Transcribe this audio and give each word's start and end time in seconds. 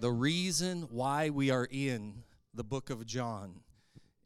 The 0.00 0.10
reason 0.10 0.88
why 0.90 1.28
we 1.28 1.50
are 1.50 1.68
in 1.70 2.22
the 2.54 2.64
book 2.64 2.88
of 2.88 3.04
John 3.04 3.56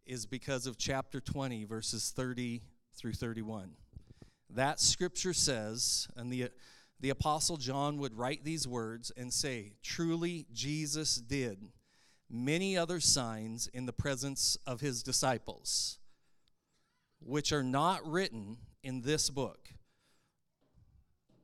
is 0.06 0.24
because 0.24 0.69
of 0.69 0.78
chapter 0.78 1.21
20, 1.21 1.64
verses 1.64 2.12
30 2.14 2.62
through 2.94 3.14
31. 3.14 3.71
That 4.50 4.78
scripture 4.78 5.32
says, 5.32 6.06
and 6.14 6.32
the, 6.32 6.50
the 7.00 7.10
Apostle 7.10 7.56
John 7.56 7.99
would 7.99 8.17
write 8.17 8.45
these 8.45 8.68
words 8.68 9.10
and 9.17 9.32
say, 9.32 9.72
Truly, 9.82 10.46
Jesus 10.53 11.17
did 11.17 11.58
many 12.31 12.77
other 12.77 13.00
signs 13.00 13.67
in 13.67 13.85
the 13.85 13.92
presence 13.92 14.56
of 14.68 14.81
his 14.81 15.03
disciples, 15.03 15.99
which 17.18 17.52
are 17.52 17.64
not 17.64 18.09
written 18.09 18.59
in 18.84 19.00
this 19.00 19.28
book. 19.28 19.70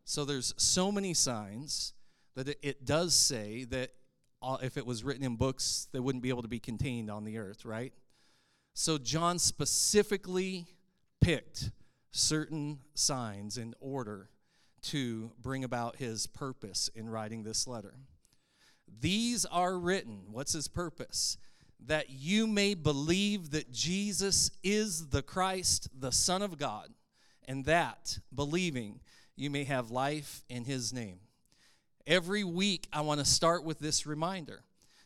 So 0.05 0.25
there's 0.25 0.55
so 0.57 0.93
many 0.93 1.15
signs 1.15 1.95
that 2.37 2.57
it, 2.63 2.85
does 2.85 3.13
say 3.13 3.65
that 3.65 3.91
if 4.43 4.77
it 4.77 4.87
was 4.87 5.05
written 5.05 5.25
in 5.25 5.37
books, 5.37 5.89
they 5.93 6.01
wouldn't 6.01 6.23
be 6.23 6.29
able 6.31 6.43
to 6.43 6.49
be 6.49 6.59
contained 6.59 7.11
on 7.11 7.25
the 7.25 7.39
earth, 7.39 7.65
right? 7.65 7.93
So 8.75 8.99
John 8.99 9.39
specifically 9.39 10.67
picked 11.21 11.71
certain 12.13 12.81
signs 12.95 13.59
in 13.59 13.75
order 13.81 14.31
to 14.83 15.33
bring 15.41 15.65
about 15.65 15.97
his 15.97 16.27
purpose 16.27 16.89
in 16.95 17.09
writing 17.09 17.43
this 17.43 17.67
letter. 17.67 17.95
These 19.01 19.45
are 19.45 19.79
written, 19.79 20.23
what's 20.31 20.53
his 20.53 20.69
purpose? 20.69 21.37
That 21.87 22.11
you 22.11 22.47
may 22.47 22.75
believe 22.75 23.51
that 23.51 23.71
Jesus 23.71 24.51
is 24.63 25.09
the 25.09 25.23
Christ, 25.23 25.89
the 25.99 26.13
Son 26.13 26.43
of 26.43 26.59
God, 26.59 26.89
and 27.47 27.65
that, 27.67 28.19
believing, 28.35 29.01
you 29.37 29.51
may 29.51 29.65
have 29.65 29.91
life 29.91 30.43
in 30.49 30.65
his 30.65 30.93
name. 30.93 31.21
Every 32.07 32.45
week, 32.45 32.89
I 32.93 33.03
want 33.03 33.21
to 33.21 33.27
start 33.27 33.65
with 33.65 33.79
this 33.79 34.07
reminder. 34.07 34.63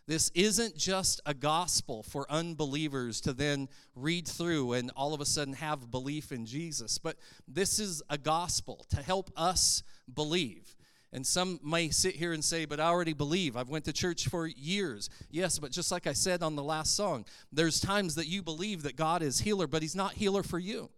This 0.07 0.31
isn't 0.35 0.77
just 0.77 1.21
a 1.25 1.33
gospel 1.33 2.03
for 2.03 2.31
unbelievers 2.31 3.21
to 3.23 3.33
then 3.33 3.69
read 3.95 4.29
through 4.29 4.75
and 4.75 4.91
all 4.97 5.15
of 5.15 5.21
a 5.21 5.25
sudden 5.25 5.55
have 5.55 5.91
belief 5.91 6.31
in 6.31 6.45
Jesus, 6.45 6.99
but 6.99 7.17
this 7.49 7.79
is 7.79 8.03
a 8.11 8.19
gospel 8.19 8.85
to 8.91 9.03
help 9.03 9.31
us 9.37 9.83
believe. 10.13 10.77
And 11.11 11.27
some 11.27 11.59
may 11.63 11.91
sit 11.91 12.17
here 12.17 12.33
and 12.33 12.45
say, 12.45 12.65
"But 12.65 12.81
I 12.81 12.89
already 12.89 13.13
believe. 13.13 13.57
I've 13.57 13.69
went 13.69 13.85
to 13.87 13.93
church 13.93 14.29
for 14.29 14.47
years." 14.47 15.09
Yes, 15.31 15.59
but 15.59 15.71
just 15.71 15.91
like 15.91 16.07
I 16.07 16.13
said 16.13 16.43
on 16.43 16.57
the 16.57 16.63
last 16.63 16.97
song, 16.97 17.25
there's 17.53 17.81
times 17.81 18.17
that 18.17 18.27
you 18.27 18.43
believe 18.43 18.83
that 18.83 18.97
God 18.97 19.23
is 19.23 19.39
healer, 19.39 19.69
but 19.69 19.81
he's 19.81 19.95
not 19.95 20.15
healer 20.15 20.43
for 20.43 20.59
you. 20.59 20.91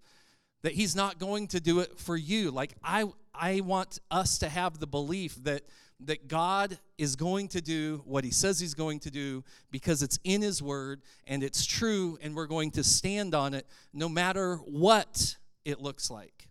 That 0.63 0.73
he's 0.73 0.97
not 0.97 1.19
going 1.19 1.49
to 1.49 1.61
do 1.61 1.81
it 1.81 2.01
for 2.01 2.17
you. 2.17 2.51
Like 2.51 2.75
I 2.83 3.05
I 3.35 3.61
want 3.61 4.01
us 4.11 4.39
to 4.39 4.49
have 4.49 4.79
the 4.79 4.87
belief 4.87 5.37
that 5.45 5.65
that 6.01 6.29
God 6.29 6.79
is 6.99 7.17
going 7.17 7.49
to 7.49 7.61
do 7.61 8.03
what 8.05 8.25
He 8.25 8.31
says 8.31 8.61
He's 8.61 8.75
going 8.75 9.01
to 9.01 9.11
do 9.11 9.45
because 9.71 10.03
it's 10.03 10.19
in 10.25 10.43
His 10.43 10.63
Word 10.63 11.03
and 11.27 11.43
it's 11.43 11.65
true, 11.65 12.19
and 12.23 12.35
we're 12.35 12.47
going 12.47 12.71
to 12.73 12.85
stand 12.85 13.35
on 13.35 13.55
it 13.55 13.67
no 13.93 14.09
matter 14.09 14.57
what 14.57 15.37
it 15.65 15.81
looks 15.81 16.11
like. 16.11 16.49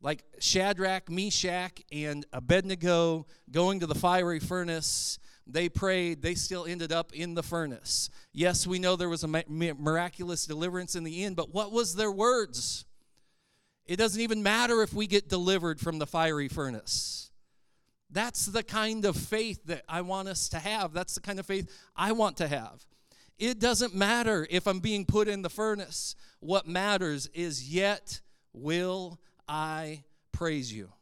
Like 0.00 0.22
Shadrach, 0.38 1.10
Meshach, 1.10 1.82
and 1.90 2.26
Abednego 2.32 3.26
going 3.50 3.80
to 3.80 3.86
the 3.86 3.94
fiery 3.94 4.38
furnace, 4.38 5.18
they 5.46 5.68
prayed, 5.68 6.22
they 6.22 6.34
still 6.34 6.64
ended 6.66 6.92
up 6.92 7.12
in 7.12 7.34
the 7.34 7.42
furnace. 7.42 8.10
Yes, 8.32 8.66
we 8.66 8.78
know 8.78 8.96
there 8.96 9.08
was 9.08 9.24
a 9.24 9.44
miraculous 9.48 10.46
deliverance 10.46 10.94
in 10.94 11.04
the 11.04 11.24
end, 11.24 11.36
but 11.36 11.54
what 11.54 11.72
was 11.72 11.96
their 11.96 12.12
words? 12.12 12.84
It 13.86 13.96
doesn't 13.96 14.20
even 14.20 14.42
matter 14.42 14.82
if 14.82 14.94
we 14.94 15.06
get 15.06 15.28
delivered 15.28 15.80
from 15.80 15.98
the 15.98 16.06
fiery 16.06 16.48
furnace 16.48 17.30
that's 18.14 18.46
the 18.46 18.62
kind 18.62 19.04
of 19.04 19.16
faith 19.16 19.60
that 19.66 19.82
I 19.88 20.00
want 20.00 20.28
us 20.28 20.48
to 20.50 20.58
have. 20.58 20.92
That's 20.92 21.16
the 21.16 21.20
kind 21.20 21.40
of 21.40 21.46
faith 21.46 21.70
I 21.96 22.12
want 22.12 22.36
to 22.38 22.48
have. 22.48 22.86
It 23.38 23.58
doesn't 23.58 23.94
matter 23.94 24.46
if 24.48 24.68
I'm 24.68 24.78
being 24.78 25.04
put 25.04 25.26
in 25.26 25.42
the 25.42 25.50
furnace. 25.50 26.14
What 26.38 26.68
matters 26.68 27.26
is, 27.34 27.68
yet 27.68 28.20
will 28.52 29.18
I 29.48 30.04
praise 30.30 30.72
you 30.72 30.92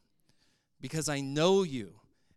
because 0.80 1.10
I 1.10 1.20
know 1.20 1.62
you 1.62 1.92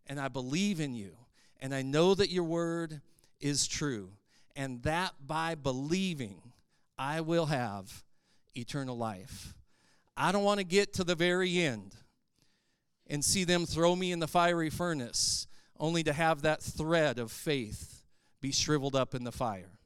and 0.06 0.20
I 0.20 0.28
believe 0.28 0.80
in 0.80 0.94
you 0.94 1.16
and 1.60 1.74
I 1.74 1.80
know 1.82 2.14
that 2.14 2.30
your 2.30 2.44
word 2.44 3.00
is 3.40 3.66
true. 3.66 4.10
And 4.54 4.82
that 4.82 5.12
by 5.26 5.54
believing, 5.54 6.40
I 6.98 7.22
will 7.22 7.46
have 7.46 8.04
eternal 8.54 8.96
life. 8.96 9.54
I 10.16 10.32
don't 10.32 10.44
want 10.44 10.60
to 10.60 10.64
get 10.64 10.94
to 10.94 11.04
the 11.04 11.14
very 11.14 11.58
end 11.58 11.94
and 13.08 13.24
see 13.24 13.44
them 13.44 13.66
throw 13.66 13.94
me 13.94 14.12
in 14.12 14.18
the 14.18 14.28
fiery 14.28 14.70
furnace, 14.70 15.46
only 15.78 16.02
to 16.02 16.12
have 16.12 16.42
that 16.42 16.62
thread 16.62 17.18
of 17.18 17.30
faith 17.30 18.02
be 18.40 18.52
shriveled 18.52 18.96
up 18.96 19.14
in 19.14 19.24
the 19.24 19.32
fire. 19.32 19.78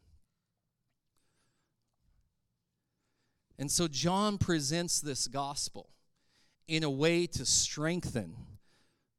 And 3.58 3.70
so 3.70 3.88
John 3.88 4.38
presents 4.38 5.00
this 5.00 5.26
gospel 5.28 5.90
in 6.66 6.82
a 6.82 6.90
way 6.90 7.26
to 7.26 7.44
strengthen 7.44 8.34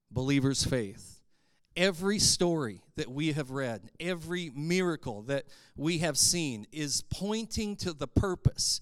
believers' 0.10 0.64
faith. 0.64 1.22
Every 1.76 2.18
story 2.18 2.82
that 2.96 3.10
we 3.10 3.34
have 3.34 3.52
read, 3.52 3.92
every 4.00 4.52
miracle 4.56 5.22
that 5.24 5.46
we 5.78 6.00
have 6.00 6.18
seen 6.18 6.66
is 6.72 7.04
pointing 7.12 7.76
to 7.78 7.94
the 7.94 8.08
purpose 8.08 8.82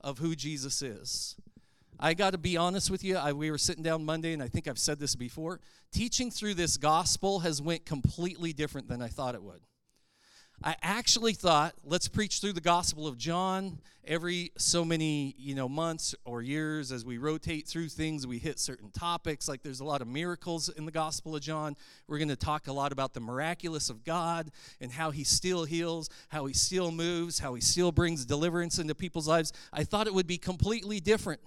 of 0.00 0.18
who 0.18 0.36
Jesus 0.36 0.80
is. 0.80 1.36
I 1.98 2.14
got 2.14 2.30
to 2.30 2.38
be 2.38 2.56
honest 2.56 2.90
with 2.90 3.04
you. 3.04 3.16
I, 3.16 3.32
we 3.32 3.50
were 3.50 3.58
sitting 3.58 3.82
down 3.82 4.04
Monday, 4.04 4.32
and 4.32 4.42
I 4.42 4.48
think 4.48 4.68
I've 4.68 4.78
said 4.78 4.98
this 4.98 5.14
before. 5.14 5.60
Teaching 5.92 6.30
through 6.30 6.54
this 6.54 6.76
gospel 6.76 7.40
has 7.40 7.62
went 7.62 7.86
completely 7.86 8.52
different 8.52 8.88
than 8.88 9.00
I 9.00 9.08
thought 9.08 9.34
it 9.34 9.42
would. 9.42 9.60
I 10.62 10.76
actually 10.82 11.34
thought, 11.34 11.74
let's 11.84 12.08
preach 12.08 12.40
through 12.40 12.52
the 12.52 12.60
Gospel 12.60 13.06
of 13.06 13.18
John 13.18 13.80
every 14.06 14.52
so 14.56 14.84
many, 14.84 15.34
you 15.38 15.54
know, 15.54 15.68
months 15.68 16.14
or 16.24 16.42
years 16.42 16.92
as 16.92 17.04
we 17.04 17.18
rotate 17.18 17.66
through 17.66 17.88
things, 17.88 18.26
we 18.26 18.38
hit 18.38 18.58
certain 18.58 18.90
topics. 18.90 19.48
Like 19.48 19.62
there's 19.62 19.80
a 19.80 19.84
lot 19.84 20.00
of 20.00 20.08
miracles 20.08 20.68
in 20.68 20.84
the 20.84 20.92
Gospel 20.92 21.34
of 21.34 21.42
John. 21.42 21.76
We're 22.06 22.18
going 22.18 22.28
to 22.28 22.36
talk 22.36 22.68
a 22.68 22.72
lot 22.72 22.92
about 22.92 23.14
the 23.14 23.20
miraculous 23.20 23.90
of 23.90 24.04
God 24.04 24.50
and 24.80 24.92
how 24.92 25.10
he 25.10 25.24
still 25.24 25.64
heals, 25.64 26.08
how 26.28 26.46
he 26.46 26.54
still 26.54 26.90
moves, 26.92 27.38
how 27.38 27.54
he 27.54 27.60
still 27.60 27.92
brings 27.92 28.24
deliverance 28.24 28.78
into 28.78 28.94
people's 28.94 29.28
lives. 29.28 29.52
I 29.72 29.84
thought 29.84 30.06
it 30.06 30.14
would 30.14 30.26
be 30.26 30.38
completely 30.38 31.00
different. 31.00 31.40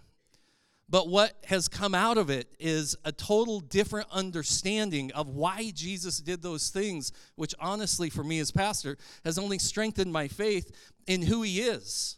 But 0.89 1.09
what 1.09 1.33
has 1.45 1.67
come 1.67 1.93
out 1.93 2.17
of 2.17 2.29
it 2.29 2.47
is 2.59 2.95
a 3.03 3.11
total 3.11 3.59
different 3.59 4.07
understanding 4.09 5.11
of 5.11 5.27
why 5.27 5.71
Jesus 5.75 6.19
did 6.19 6.41
those 6.41 6.69
things, 6.69 7.11
which 7.35 7.53
honestly, 7.59 8.09
for 8.09 8.23
me 8.23 8.39
as 8.39 8.51
pastor, 8.51 8.97
has 9.25 9.37
only 9.37 9.59
strengthened 9.59 10.13
my 10.13 10.29
faith 10.29 10.71
in 11.05 11.23
who 11.23 11.41
he 11.41 11.59
is. 11.59 12.17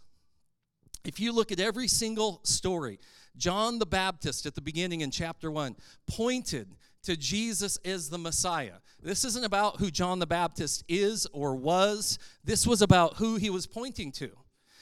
If 1.03 1.19
you 1.19 1.31
look 1.31 1.51
at 1.51 1.59
every 1.59 1.87
single 1.87 2.41
story, 2.43 2.99
John 3.37 3.79
the 3.79 3.85
Baptist 3.85 4.45
at 4.45 4.53
the 4.53 4.61
beginning 4.61 5.01
in 5.01 5.09
chapter 5.09 5.49
1 5.49 5.75
pointed 6.07 6.75
to 7.03 7.15
Jesus 7.15 7.77
as 7.85 8.09
the 8.09 8.17
Messiah. 8.17 8.75
This 9.01 9.23
isn't 9.23 9.45
about 9.45 9.79
who 9.79 9.89
John 9.89 10.19
the 10.19 10.27
Baptist 10.27 10.83
is 10.87 11.25
or 11.31 11.55
was, 11.55 12.19
this 12.43 12.67
was 12.67 12.81
about 12.81 13.15
who 13.15 13.37
he 13.37 13.49
was 13.49 13.65
pointing 13.65 14.11
to. 14.13 14.31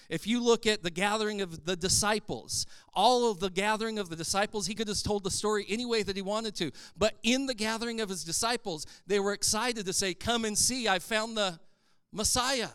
If 0.10 0.26
you 0.26 0.42
look 0.42 0.66
at 0.66 0.84
the 0.84 0.90
gathering 0.90 1.42
of 1.42 1.66
the 1.66 1.76
disciples, 1.76 2.66
all 2.94 3.30
of 3.30 3.40
the 3.40 3.50
gathering 3.50 4.00
of 4.00 4.10
the 4.10 4.16
disciples, 4.16 4.68
he 4.68 4.74
could 4.74 4.88
have 4.88 5.02
told 5.04 5.24
the 5.24 5.32
story 5.32 5.66
any 5.68 5.86
way 5.86 6.04
that 6.04 6.16
he 6.16 6.22
wanted 6.22 6.56
to. 6.56 6.72
But 6.98 7.16
in 7.24 7.46
the 7.46 7.54
gathering 7.54 8.00
of 8.00 8.10
his 8.10 8.24
disciples, 8.24 8.86
they 9.06 9.20
were 9.20 9.34
excited 9.34 9.86
to 9.86 9.94
say, 9.94 10.14
Come 10.14 10.46
and 10.46 10.58
see, 10.58 10.88
I 10.88 11.00
found 11.00 11.36
the 11.36 11.60
Messiah, 12.14 12.70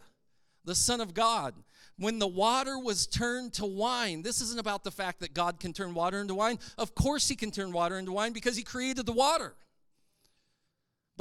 the 0.65 0.75
Son 0.75 1.01
of 1.01 1.15
God. 1.15 1.55
When 1.99 2.19
the 2.19 2.27
water 2.27 2.79
was 2.79 3.07
turned 3.07 3.53
to 3.55 3.67
wine, 3.67 4.23
this 4.23 4.41
isn't 4.41 4.59
about 4.59 4.83
the 4.83 4.91
fact 4.91 5.21
that 5.21 5.35
God 5.35 5.61
can 5.61 5.73
turn 5.73 5.95
water 5.95 6.21
into 6.21 6.35
wine. 6.35 6.59
Of 6.77 6.95
course, 6.95 7.29
he 7.29 7.37
can 7.37 7.51
turn 7.51 7.73
water 7.73 7.99
into 7.99 8.13
wine 8.13 8.33
because 8.33 8.57
he 8.57 8.63
created 8.63 9.07
the 9.07 9.13
water. 9.13 9.55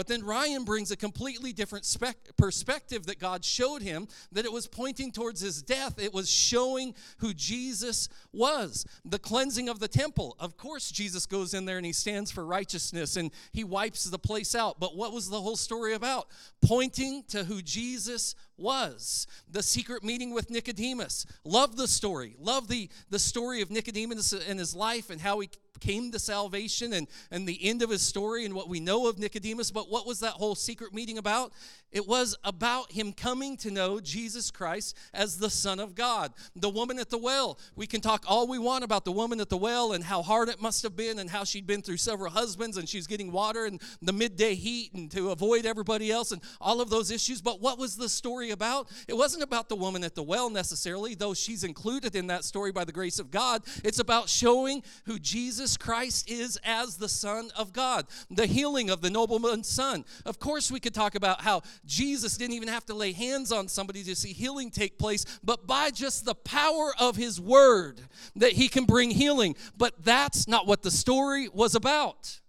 But 0.01 0.07
then 0.07 0.23
Ryan 0.23 0.63
brings 0.63 0.89
a 0.89 0.95
completely 0.95 1.53
different 1.53 1.85
spec- 1.85 2.35
perspective 2.35 3.05
that 3.05 3.19
God 3.19 3.45
showed 3.45 3.83
him 3.83 4.07
that 4.31 4.45
it 4.45 4.51
was 4.51 4.65
pointing 4.65 5.11
towards 5.11 5.41
his 5.41 5.61
death. 5.61 6.01
It 6.01 6.11
was 6.11 6.27
showing 6.27 6.95
who 7.19 7.35
Jesus 7.35 8.09
was. 8.33 8.83
The 9.05 9.19
cleansing 9.19 9.69
of 9.69 9.79
the 9.79 9.87
temple. 9.87 10.35
Of 10.39 10.57
course, 10.57 10.89
Jesus 10.89 11.27
goes 11.27 11.53
in 11.53 11.65
there 11.65 11.77
and 11.77 11.85
he 11.85 11.93
stands 11.93 12.31
for 12.31 12.43
righteousness 12.43 13.15
and 13.15 13.29
he 13.51 13.63
wipes 13.63 14.05
the 14.05 14.17
place 14.17 14.55
out. 14.55 14.79
But 14.79 14.97
what 14.97 15.13
was 15.13 15.29
the 15.29 15.39
whole 15.39 15.55
story 15.55 15.93
about? 15.93 16.29
Pointing 16.63 17.23
to 17.27 17.43
who 17.43 17.61
Jesus 17.61 18.33
was. 18.57 19.27
The 19.51 19.61
secret 19.61 20.03
meeting 20.03 20.33
with 20.33 20.49
Nicodemus. 20.49 21.27
Love 21.43 21.75
the 21.75 21.87
story. 21.87 22.35
Love 22.39 22.67
the, 22.67 22.89
the 23.11 23.19
story 23.19 23.61
of 23.61 23.69
Nicodemus 23.69 24.33
and 24.33 24.57
his 24.57 24.75
life 24.75 25.11
and 25.11 25.21
how 25.21 25.41
he 25.41 25.51
came 25.81 26.11
to 26.11 26.19
salvation 26.19 26.93
and, 26.93 27.07
and 27.31 27.47
the 27.47 27.59
end 27.67 27.81
of 27.81 27.89
his 27.89 28.01
story 28.01 28.45
and 28.45 28.53
what 28.53 28.69
we 28.69 28.79
know 28.79 29.07
of 29.07 29.19
Nicodemus. 29.19 29.71
But 29.71 29.89
what 29.89 30.07
was 30.07 30.21
that 30.21 30.33
whole 30.33 30.55
secret 30.55 30.93
meeting 30.93 31.17
about? 31.17 31.51
It 31.91 32.07
was 32.07 32.37
about 32.45 32.91
him 32.93 33.11
coming 33.11 33.57
to 33.57 33.71
know 33.71 33.99
Jesus 33.99 34.49
Christ 34.49 34.95
as 35.13 35.37
the 35.37 35.49
Son 35.49 35.79
of 35.79 35.93
God. 35.93 36.31
The 36.55 36.69
woman 36.69 36.99
at 36.99 37.09
the 37.09 37.17
well, 37.17 37.59
we 37.75 37.85
can 37.85 37.99
talk 37.99 38.23
all 38.27 38.47
we 38.47 38.59
want 38.59 38.85
about 38.85 39.03
the 39.03 39.11
woman 39.11 39.41
at 39.41 39.49
the 39.49 39.57
well 39.57 39.91
and 39.91 40.03
how 40.03 40.21
hard 40.21 40.47
it 40.47 40.61
must 40.61 40.83
have 40.83 40.95
been 40.95 41.19
and 41.19 41.29
how 41.29 41.43
she'd 41.43 41.67
been 41.67 41.81
through 41.81 41.97
several 41.97 42.31
husbands 42.31 42.77
and 42.77 42.87
she's 42.87 43.07
getting 43.07 43.31
water 43.31 43.65
in 43.65 43.79
the 44.01 44.13
midday 44.13 44.55
heat 44.55 44.93
and 44.93 45.11
to 45.11 45.31
avoid 45.31 45.65
everybody 45.65 46.11
else 46.11 46.31
and 46.31 46.41
all 46.61 46.79
of 46.79 46.89
those 46.89 47.11
issues. 47.11 47.41
But 47.41 47.59
what 47.59 47.77
was 47.77 47.97
the 47.97 48.07
story 48.07 48.51
about? 48.51 48.89
It 49.09 49.17
wasn't 49.17 49.43
about 49.43 49.67
the 49.67 49.75
woman 49.75 50.03
at 50.03 50.15
the 50.15 50.23
well 50.23 50.49
necessarily, 50.49 51.15
though 51.15 51.33
she's 51.33 51.63
included 51.63 52.15
in 52.15 52.27
that 52.27 52.45
story 52.45 52.71
by 52.71 52.85
the 52.85 52.91
grace 52.93 53.19
of 53.19 53.31
God. 53.31 53.63
It's 53.83 53.99
about 53.99 54.29
showing 54.29 54.83
who 55.05 55.19
Jesus 55.19 55.70
Christ 55.77 56.29
is 56.29 56.59
as 56.63 56.97
the 56.97 57.09
Son 57.09 57.51
of 57.57 57.73
God, 57.73 58.07
the 58.29 58.45
healing 58.45 58.89
of 58.89 59.01
the 59.01 59.09
nobleman's 59.09 59.67
son. 59.67 60.05
Of 60.25 60.39
course, 60.39 60.71
we 60.71 60.79
could 60.79 60.93
talk 60.93 61.15
about 61.15 61.41
how 61.41 61.61
Jesus 61.85 62.37
didn't 62.37 62.55
even 62.55 62.67
have 62.67 62.85
to 62.87 62.93
lay 62.93 63.11
hands 63.11 63.51
on 63.51 63.67
somebody 63.67 64.03
to 64.03 64.15
see 64.15 64.33
healing 64.33 64.71
take 64.71 64.97
place, 64.97 65.25
but 65.43 65.67
by 65.67 65.91
just 65.91 66.25
the 66.25 66.35
power 66.35 66.93
of 66.99 67.15
his 67.15 67.39
word 67.39 68.01
that 68.35 68.53
he 68.53 68.67
can 68.67 68.85
bring 68.85 69.11
healing. 69.11 69.55
But 69.77 70.03
that's 70.03 70.47
not 70.47 70.67
what 70.67 70.81
the 70.81 70.91
story 70.91 71.47
was 71.49 71.75
about. 71.75 72.41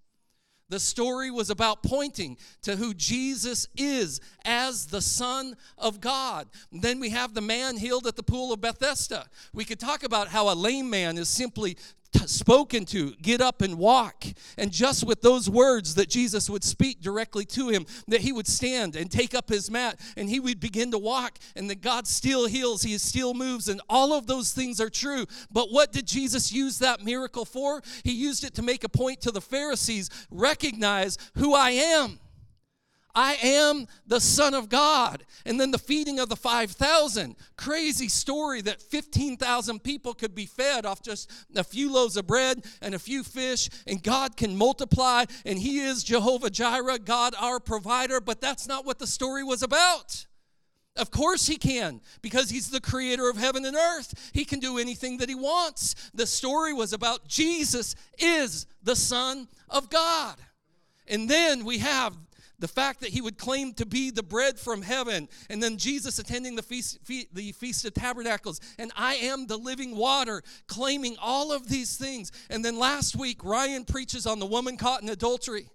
The 0.73 0.81
story 0.81 1.31
was 1.31 1.51
about 1.51 1.83
pointing 1.83 2.39
to 2.63 2.77
who 2.77 2.95
Jesus 2.95 3.69
is 3.77 4.23
as 4.43 4.87
the 4.87 5.03
Son 5.03 5.55
of 5.77 6.01
God. 6.01 6.49
Then 6.73 6.99
we 6.99 7.11
have 7.11 7.35
the 7.35 7.43
man 7.43 7.77
healed 7.77 8.07
at 8.07 8.17
the 8.17 8.23
pool 8.23 8.55
of 8.55 8.63
Bethesda. 8.63 9.27
We 9.53 9.67
could 9.67 9.79
talk 9.79 10.03
about 10.03 10.29
how 10.29 10.51
a 10.51 10.57
lame 10.57 10.89
man 10.89 11.19
is 11.19 11.29
simply 11.29 11.77
t- 12.13 12.27
spoken 12.27 12.85
to, 12.87 13.13
get 13.23 13.41
up 13.41 13.63
and 13.63 13.79
walk. 13.79 14.25
And 14.57 14.71
just 14.71 15.05
with 15.05 15.23
those 15.23 15.49
words 15.49 15.95
that 15.97 16.09
Jesus 16.09 16.49
would 16.49 16.65
speak 16.65 17.01
directly 17.01 17.45
to 17.47 17.69
him, 17.69 17.87
that 18.09 18.21
he 18.21 18.33
would 18.33 18.47
stand 18.47 18.97
and 18.97 19.11
take 19.11 19.35
up 19.35 19.49
his 19.49 19.71
mat 19.71 19.99
and 20.17 20.29
he 20.29 20.41
would 20.41 20.61
begin 20.61 20.91
to 20.93 20.99
walk, 20.99 21.39
and 21.57 21.69
that 21.71 21.81
God 21.81 22.07
still 22.07 22.47
heals, 22.47 22.83
he 22.83 22.97
still 22.99 23.35
moves, 23.35 23.69
and 23.69 23.81
all 23.89 24.13
of 24.13 24.27
those 24.27 24.53
things 24.53 24.81
are 24.81 24.91
true. 24.91 25.27
But 25.51 25.71
what 25.71 25.93
did 25.93 26.07
Jesus 26.07 26.53
use 26.53 26.79
that 26.79 27.05
miracle 27.05 27.45
for? 27.45 27.83
He 28.05 28.13
used 28.13 28.45
it 28.45 28.55
to 28.55 28.63
make 28.63 28.85
a 28.85 28.89
point 28.89 29.21
to 29.23 29.31
the 29.31 29.41
Pharisees 29.41 30.11
recognize 30.31 31.19
who 31.37 31.55
I 31.55 31.71
am. 31.71 32.19
I 33.15 33.35
am 33.43 33.87
the 34.07 34.21
Son 34.21 34.55
of 34.55 34.69
God. 34.69 35.25
And 35.45 35.61
then 35.61 35.71
the 35.71 35.79
feeding 35.79 36.19
of 36.19 36.29
the 36.29 36.37
5,000. 36.37 37.37
Crazy 37.57 38.09
story 38.09 38.63
that 38.63 38.81
15,000 38.81 39.83
people 39.83 40.15
could 40.15 40.35
be 40.35 40.47
fed 40.47 40.87
off 40.87 41.03
just 41.03 41.31
a 41.55 41.65
few 41.65 41.93
loaves 41.93 42.17
of 42.17 42.27
bread 42.27 42.65
and 42.81 42.95
a 42.95 42.99
few 42.99 43.23
fish, 43.23 43.69
and 43.87 44.03
God 44.03 44.37
can 44.37 44.57
multiply, 44.57 45.25
and 45.45 45.59
He 45.59 45.81
is 45.81 46.05
Jehovah 46.05 46.51
Jireh, 46.51 46.99
God 46.99 47.35
our 47.39 47.61
provider. 47.61 48.21
But 48.21 48.41
that's 48.41 48.67
not 48.67 48.87
what 48.87 48.99
the 48.99 49.07
story 49.07 49.45
was 49.45 49.63
about. 49.63 50.27
Of 50.95 51.11
course, 51.11 51.47
he 51.47 51.57
can, 51.57 52.03
because 52.21 52.51
he's 52.51 52.69
the 52.69 52.81
creator 52.81 53.31
of 53.31 53.39
heaven 53.39 53.65
and 53.65 53.75
earth. 53.75 54.31
He 54.35 54.45
can 54.45 54.59
do 54.59 54.77
anything 54.77 55.17
that 55.19 55.29
he 55.31 55.35
wants. 55.35 55.95
The 56.13 56.27
story 56.27 56.75
was 56.75 56.93
about 56.93 57.27
Jesus 57.27 57.95
is 58.19 58.67
the 58.83 58.97
Son 58.97 59.49
of 59.71 59.89
God. 59.89 60.37
And 61.09 61.31
then 61.31 61.65
we 61.65 61.79
have 61.79 62.15
the 62.63 62.69
fact 62.69 63.01
that 63.01 63.09
he 63.09 63.21
would 63.21 63.39
claim 63.39 63.75
to 63.75 63.85
be 63.85 64.13
the 64.13 64.23
bread 64.23 64.57
from 64.57 64.83
heaven, 64.83 65.29
and 65.51 65.61
then 65.61 65.77
Jesus 65.77 66.21
attending 66.21 66.55
the 66.55 66.63
feast, 66.63 67.01
the 67.35 67.51
feast 67.51 67.85
of 67.85 67.93
Tabernacles, 67.93 68.61
and 68.79 68.93
I 68.97 69.17
am 69.17 69.49
the 69.49 69.57
living 69.57 69.97
water, 69.97 70.45
claiming 70.69 71.17
all 71.21 71.51
of 71.51 71.69
these 71.69 71.97
things. 71.97 72.31
And 72.51 72.65
then 72.65 72.79
last 72.79 73.17
week, 73.17 73.43
Ryan 73.43 73.85
preaches 73.85 74.29
on 74.29 74.39
the 74.39 74.47
woman 74.47 74.77
caught 74.77 75.03
in 75.03 75.09
adultery. 75.09 75.71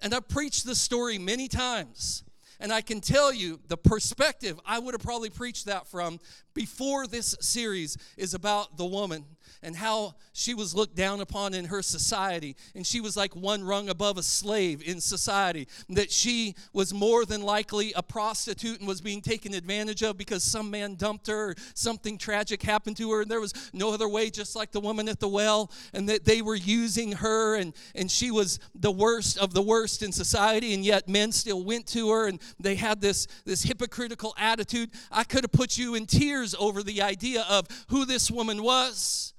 And 0.00 0.14
I've 0.14 0.28
preached 0.28 0.64
this 0.64 0.80
story 0.80 1.18
many 1.18 1.48
times. 1.48 2.22
And 2.60 2.72
I 2.72 2.82
can 2.82 3.00
tell 3.00 3.32
you 3.32 3.58
the 3.66 3.76
perspective 3.76 4.60
I 4.64 4.78
would 4.78 4.94
have 4.94 5.02
probably 5.02 5.30
preached 5.30 5.66
that 5.66 5.88
from 5.88 6.20
before 6.54 7.08
this 7.08 7.34
series 7.40 7.98
is 8.16 8.32
about 8.32 8.76
the 8.76 8.86
woman 8.86 9.24
and 9.62 9.76
how 9.76 10.14
she 10.32 10.54
was 10.54 10.74
looked 10.74 10.94
down 10.96 11.20
upon 11.20 11.54
in 11.54 11.66
her 11.66 11.82
society. 11.82 12.56
And 12.74 12.86
she 12.86 13.00
was 13.00 13.16
like 13.16 13.34
one 13.34 13.64
rung 13.64 13.88
above 13.88 14.18
a 14.18 14.22
slave 14.22 14.82
in 14.86 15.00
society. 15.00 15.68
That 15.88 16.10
she 16.10 16.54
was 16.72 16.92
more 16.92 17.24
than 17.24 17.42
likely 17.42 17.92
a 17.94 18.02
prostitute 18.02 18.78
and 18.78 18.88
was 18.88 19.00
being 19.00 19.20
taken 19.20 19.54
advantage 19.54 20.02
of 20.02 20.16
because 20.16 20.42
some 20.42 20.70
man 20.70 20.94
dumped 20.94 21.26
her 21.26 21.50
or 21.50 21.54
something 21.74 22.18
tragic 22.18 22.62
happened 22.62 22.96
to 22.98 23.10
her. 23.12 23.22
And 23.22 23.30
there 23.30 23.40
was 23.40 23.52
no 23.72 23.92
other 23.92 24.08
way, 24.08 24.30
just 24.30 24.56
like 24.56 24.72
the 24.72 24.80
woman 24.80 25.08
at 25.08 25.20
the 25.20 25.28
well. 25.28 25.70
And 25.92 26.08
that 26.08 26.24
they 26.24 26.42
were 26.42 26.54
using 26.54 27.12
her 27.12 27.56
and, 27.56 27.74
and 27.94 28.10
she 28.10 28.30
was 28.30 28.58
the 28.74 28.92
worst 28.92 29.38
of 29.38 29.54
the 29.54 29.62
worst 29.62 30.02
in 30.02 30.12
society. 30.12 30.74
And 30.74 30.84
yet 30.84 31.08
men 31.08 31.32
still 31.32 31.64
went 31.64 31.86
to 31.88 32.10
her 32.10 32.28
and 32.28 32.40
they 32.60 32.74
had 32.74 33.00
this, 33.00 33.26
this 33.44 33.62
hypocritical 33.62 34.34
attitude. 34.38 34.90
I 35.10 35.24
could 35.24 35.44
have 35.44 35.52
put 35.52 35.78
you 35.78 35.94
in 35.94 36.06
tears 36.06 36.54
over 36.58 36.82
the 36.82 37.02
idea 37.02 37.44
of 37.48 37.66
who 37.88 38.04
this 38.04 38.30
woman 38.30 38.62
was. 38.62 39.32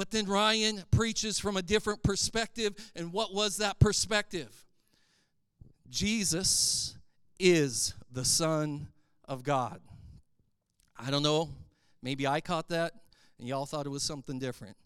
But 0.00 0.10
then 0.10 0.24
Ryan 0.24 0.82
preaches 0.90 1.38
from 1.38 1.58
a 1.58 1.62
different 1.62 2.02
perspective. 2.02 2.74
And 2.96 3.12
what 3.12 3.34
was 3.34 3.58
that 3.58 3.78
perspective? 3.78 4.64
Jesus 5.90 6.96
is 7.38 7.92
the 8.10 8.24
Son 8.24 8.88
of 9.28 9.42
God. 9.42 9.78
I 10.96 11.10
don't 11.10 11.22
know. 11.22 11.50
Maybe 12.02 12.26
I 12.26 12.40
caught 12.40 12.70
that 12.70 12.94
and 13.38 13.46
y'all 13.46 13.66
thought 13.66 13.84
it 13.84 13.90
was 13.90 14.02
something 14.02 14.38
different. 14.38 14.78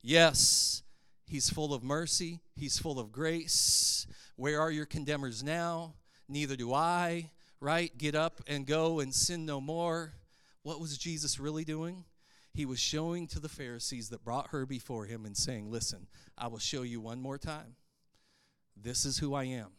Yes, 0.00 0.84
he's 1.26 1.50
full 1.50 1.74
of 1.74 1.82
mercy, 1.82 2.38
he's 2.54 2.78
full 2.78 3.00
of 3.00 3.10
grace. 3.10 4.06
Where 4.36 4.60
are 4.60 4.70
your 4.70 4.86
condemners 4.86 5.42
now? 5.42 5.94
Neither 6.28 6.54
do 6.54 6.72
I, 6.72 7.32
right? 7.58 7.90
Get 7.98 8.14
up 8.14 8.40
and 8.46 8.64
go 8.64 9.00
and 9.00 9.12
sin 9.12 9.44
no 9.44 9.60
more. 9.60 10.12
What 10.62 10.78
was 10.78 10.96
Jesus 10.96 11.40
really 11.40 11.64
doing? 11.64 12.04
He 12.54 12.66
was 12.66 12.78
showing 12.78 13.26
to 13.28 13.40
the 13.40 13.48
Pharisees 13.48 14.10
that 14.10 14.24
brought 14.24 14.48
her 14.48 14.66
before 14.66 15.06
him 15.06 15.24
and 15.24 15.36
saying, 15.36 15.70
Listen, 15.70 16.06
I 16.36 16.48
will 16.48 16.58
show 16.58 16.82
you 16.82 17.00
one 17.00 17.20
more 17.20 17.38
time. 17.38 17.76
This 18.76 19.04
is 19.04 19.18
who 19.18 19.34
I 19.34 19.44
am. 19.44 19.70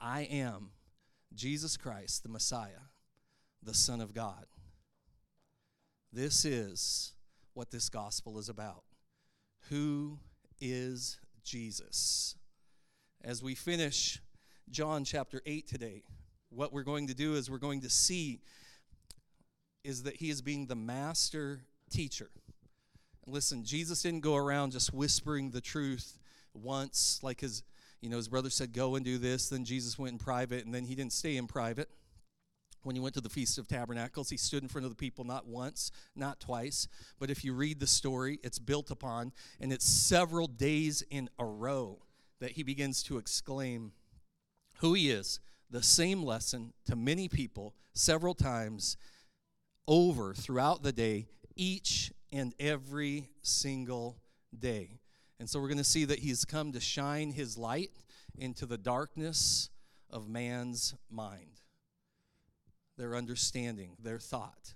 I 0.00 0.22
am 0.22 0.70
Jesus 1.34 1.76
Christ, 1.76 2.22
the 2.22 2.28
Messiah, 2.28 2.88
the 3.62 3.74
Son 3.74 4.00
of 4.00 4.14
God. 4.14 4.46
This 6.12 6.44
is 6.44 7.12
what 7.54 7.70
this 7.70 7.88
gospel 7.88 8.38
is 8.38 8.48
about. 8.48 8.84
Who 9.70 10.18
is 10.60 11.18
Jesus? 11.44 12.36
As 13.22 13.42
we 13.42 13.54
finish 13.54 14.20
John 14.70 15.04
chapter 15.04 15.40
8 15.46 15.66
today, 15.68 16.02
what 16.50 16.72
we're 16.72 16.82
going 16.82 17.06
to 17.06 17.14
do 17.14 17.34
is 17.34 17.50
we're 17.50 17.58
going 17.58 17.82
to 17.82 17.90
see 17.90 18.40
is 19.84 20.04
that 20.04 20.16
he 20.16 20.30
is 20.30 20.42
being 20.42 20.66
the 20.66 20.76
master 20.76 21.62
teacher. 21.92 22.30
Listen, 23.26 23.64
Jesus 23.64 24.02
didn't 24.02 24.20
go 24.20 24.34
around 24.34 24.72
just 24.72 24.92
whispering 24.92 25.50
the 25.50 25.60
truth 25.60 26.18
once, 26.54 27.20
like 27.22 27.40
his, 27.40 27.62
you 28.00 28.08
know, 28.08 28.16
his 28.16 28.28
brother 28.28 28.50
said, 28.50 28.72
go 28.72 28.96
and 28.96 29.04
do 29.04 29.18
this. 29.18 29.48
Then 29.48 29.64
Jesus 29.64 29.98
went 29.98 30.12
in 30.12 30.18
private, 30.18 30.64
and 30.64 30.74
then 30.74 30.84
he 30.84 30.94
didn't 30.94 31.12
stay 31.12 31.36
in 31.36 31.46
private. 31.46 31.88
When 32.82 32.96
he 32.96 33.00
went 33.00 33.14
to 33.14 33.20
the 33.20 33.28
Feast 33.28 33.58
of 33.58 33.68
Tabernacles, 33.68 34.28
he 34.28 34.36
stood 34.36 34.64
in 34.64 34.68
front 34.68 34.84
of 34.84 34.90
the 34.90 34.96
people 34.96 35.24
not 35.24 35.46
once, 35.46 35.92
not 36.16 36.40
twice, 36.40 36.88
but 37.20 37.30
if 37.30 37.44
you 37.44 37.54
read 37.54 37.78
the 37.78 37.86
story, 37.86 38.40
it's 38.42 38.58
built 38.58 38.90
upon, 38.90 39.32
and 39.60 39.72
it's 39.72 39.86
several 39.86 40.48
days 40.48 41.04
in 41.08 41.30
a 41.38 41.44
row 41.44 42.00
that 42.40 42.52
he 42.52 42.64
begins 42.64 43.04
to 43.04 43.18
exclaim 43.18 43.92
who 44.78 44.94
he 44.94 45.12
is. 45.12 45.38
The 45.70 45.82
same 45.82 46.24
lesson 46.24 46.72
to 46.86 46.96
many 46.96 47.28
people 47.28 47.76
several 47.94 48.34
times 48.34 48.96
over 49.86 50.34
throughout 50.34 50.82
the 50.82 50.92
day, 50.92 51.28
each 51.56 52.12
and 52.32 52.54
every 52.58 53.28
single 53.42 54.16
day. 54.58 54.98
And 55.38 55.48
so 55.48 55.60
we're 55.60 55.68
going 55.68 55.78
to 55.78 55.84
see 55.84 56.04
that 56.04 56.20
he's 56.20 56.44
come 56.44 56.72
to 56.72 56.80
shine 56.80 57.32
his 57.32 57.58
light 57.58 57.90
into 58.38 58.66
the 58.66 58.78
darkness 58.78 59.70
of 60.10 60.28
man's 60.28 60.94
mind, 61.10 61.60
their 62.96 63.16
understanding, 63.16 63.96
their 64.02 64.18
thought. 64.18 64.74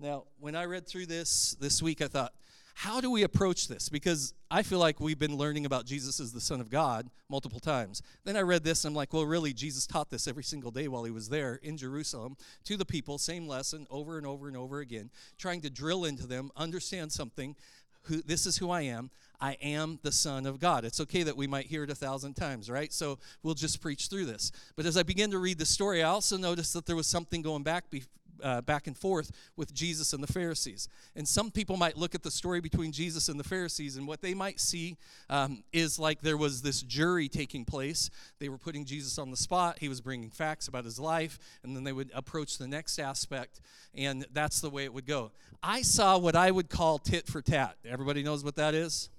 Now, 0.00 0.24
when 0.38 0.54
I 0.54 0.64
read 0.64 0.86
through 0.86 1.06
this 1.06 1.56
this 1.60 1.82
week, 1.82 2.00
I 2.00 2.08
thought, 2.08 2.32
how 2.78 3.00
do 3.00 3.10
we 3.10 3.24
approach 3.24 3.66
this? 3.66 3.88
Because 3.88 4.34
I 4.52 4.62
feel 4.62 4.78
like 4.78 5.00
we've 5.00 5.18
been 5.18 5.36
learning 5.36 5.66
about 5.66 5.84
Jesus 5.84 6.20
as 6.20 6.32
the 6.32 6.40
Son 6.40 6.60
of 6.60 6.70
God 6.70 7.10
multiple 7.28 7.58
times. 7.58 8.02
Then 8.22 8.36
I 8.36 8.42
read 8.42 8.62
this 8.62 8.84
and 8.84 8.92
I'm 8.92 8.96
like, 8.96 9.12
well, 9.12 9.26
really, 9.26 9.52
Jesus 9.52 9.84
taught 9.84 10.10
this 10.10 10.28
every 10.28 10.44
single 10.44 10.70
day 10.70 10.86
while 10.86 11.02
he 11.02 11.10
was 11.10 11.28
there 11.28 11.58
in 11.64 11.76
Jerusalem 11.76 12.36
to 12.66 12.76
the 12.76 12.84
people, 12.84 13.18
same 13.18 13.48
lesson 13.48 13.88
over 13.90 14.16
and 14.16 14.24
over 14.24 14.46
and 14.46 14.56
over 14.56 14.78
again, 14.78 15.10
trying 15.38 15.60
to 15.62 15.70
drill 15.70 16.04
into 16.04 16.24
them, 16.24 16.52
understand 16.56 17.10
something. 17.10 17.56
Who, 18.02 18.22
this 18.22 18.46
is 18.46 18.58
who 18.58 18.70
I 18.70 18.82
am. 18.82 19.10
I 19.40 19.54
am 19.60 19.98
the 20.04 20.12
Son 20.12 20.46
of 20.46 20.60
God. 20.60 20.84
It's 20.84 21.00
okay 21.00 21.24
that 21.24 21.36
we 21.36 21.48
might 21.48 21.66
hear 21.66 21.82
it 21.82 21.90
a 21.90 21.96
thousand 21.96 22.34
times, 22.34 22.70
right? 22.70 22.92
So 22.92 23.18
we'll 23.42 23.54
just 23.54 23.80
preach 23.80 24.06
through 24.06 24.26
this. 24.26 24.52
But 24.76 24.86
as 24.86 24.96
I 24.96 25.02
begin 25.02 25.32
to 25.32 25.38
read 25.38 25.58
the 25.58 25.66
story, 25.66 26.04
I 26.04 26.10
also 26.10 26.36
noticed 26.36 26.74
that 26.74 26.86
there 26.86 26.96
was 26.96 27.08
something 27.08 27.42
going 27.42 27.64
back 27.64 27.90
be- 27.90 28.04
uh, 28.42 28.60
back 28.62 28.86
and 28.86 28.96
forth 28.96 29.30
with 29.56 29.72
Jesus 29.74 30.12
and 30.12 30.22
the 30.22 30.32
Pharisees. 30.32 30.88
And 31.16 31.26
some 31.26 31.50
people 31.50 31.76
might 31.76 31.96
look 31.96 32.14
at 32.14 32.22
the 32.22 32.30
story 32.30 32.60
between 32.60 32.92
Jesus 32.92 33.28
and 33.28 33.38
the 33.38 33.44
Pharisees, 33.44 33.96
and 33.96 34.06
what 34.06 34.20
they 34.20 34.34
might 34.34 34.60
see 34.60 34.96
um, 35.28 35.62
is 35.72 35.98
like 35.98 36.20
there 36.20 36.36
was 36.36 36.62
this 36.62 36.82
jury 36.82 37.28
taking 37.28 37.64
place. 37.64 38.10
They 38.38 38.48
were 38.48 38.58
putting 38.58 38.84
Jesus 38.84 39.18
on 39.18 39.30
the 39.30 39.36
spot. 39.36 39.78
He 39.80 39.88
was 39.88 40.00
bringing 40.00 40.30
facts 40.30 40.68
about 40.68 40.84
his 40.84 40.98
life, 40.98 41.38
and 41.62 41.76
then 41.76 41.84
they 41.84 41.92
would 41.92 42.10
approach 42.14 42.58
the 42.58 42.68
next 42.68 42.98
aspect, 42.98 43.60
and 43.94 44.26
that's 44.32 44.60
the 44.60 44.70
way 44.70 44.84
it 44.84 44.92
would 44.92 45.06
go. 45.06 45.32
I 45.62 45.82
saw 45.82 46.18
what 46.18 46.36
I 46.36 46.50
would 46.50 46.68
call 46.68 46.98
tit 46.98 47.26
for 47.26 47.42
tat. 47.42 47.76
Everybody 47.84 48.22
knows 48.22 48.44
what 48.44 48.56
that 48.56 48.74
is? 48.74 49.10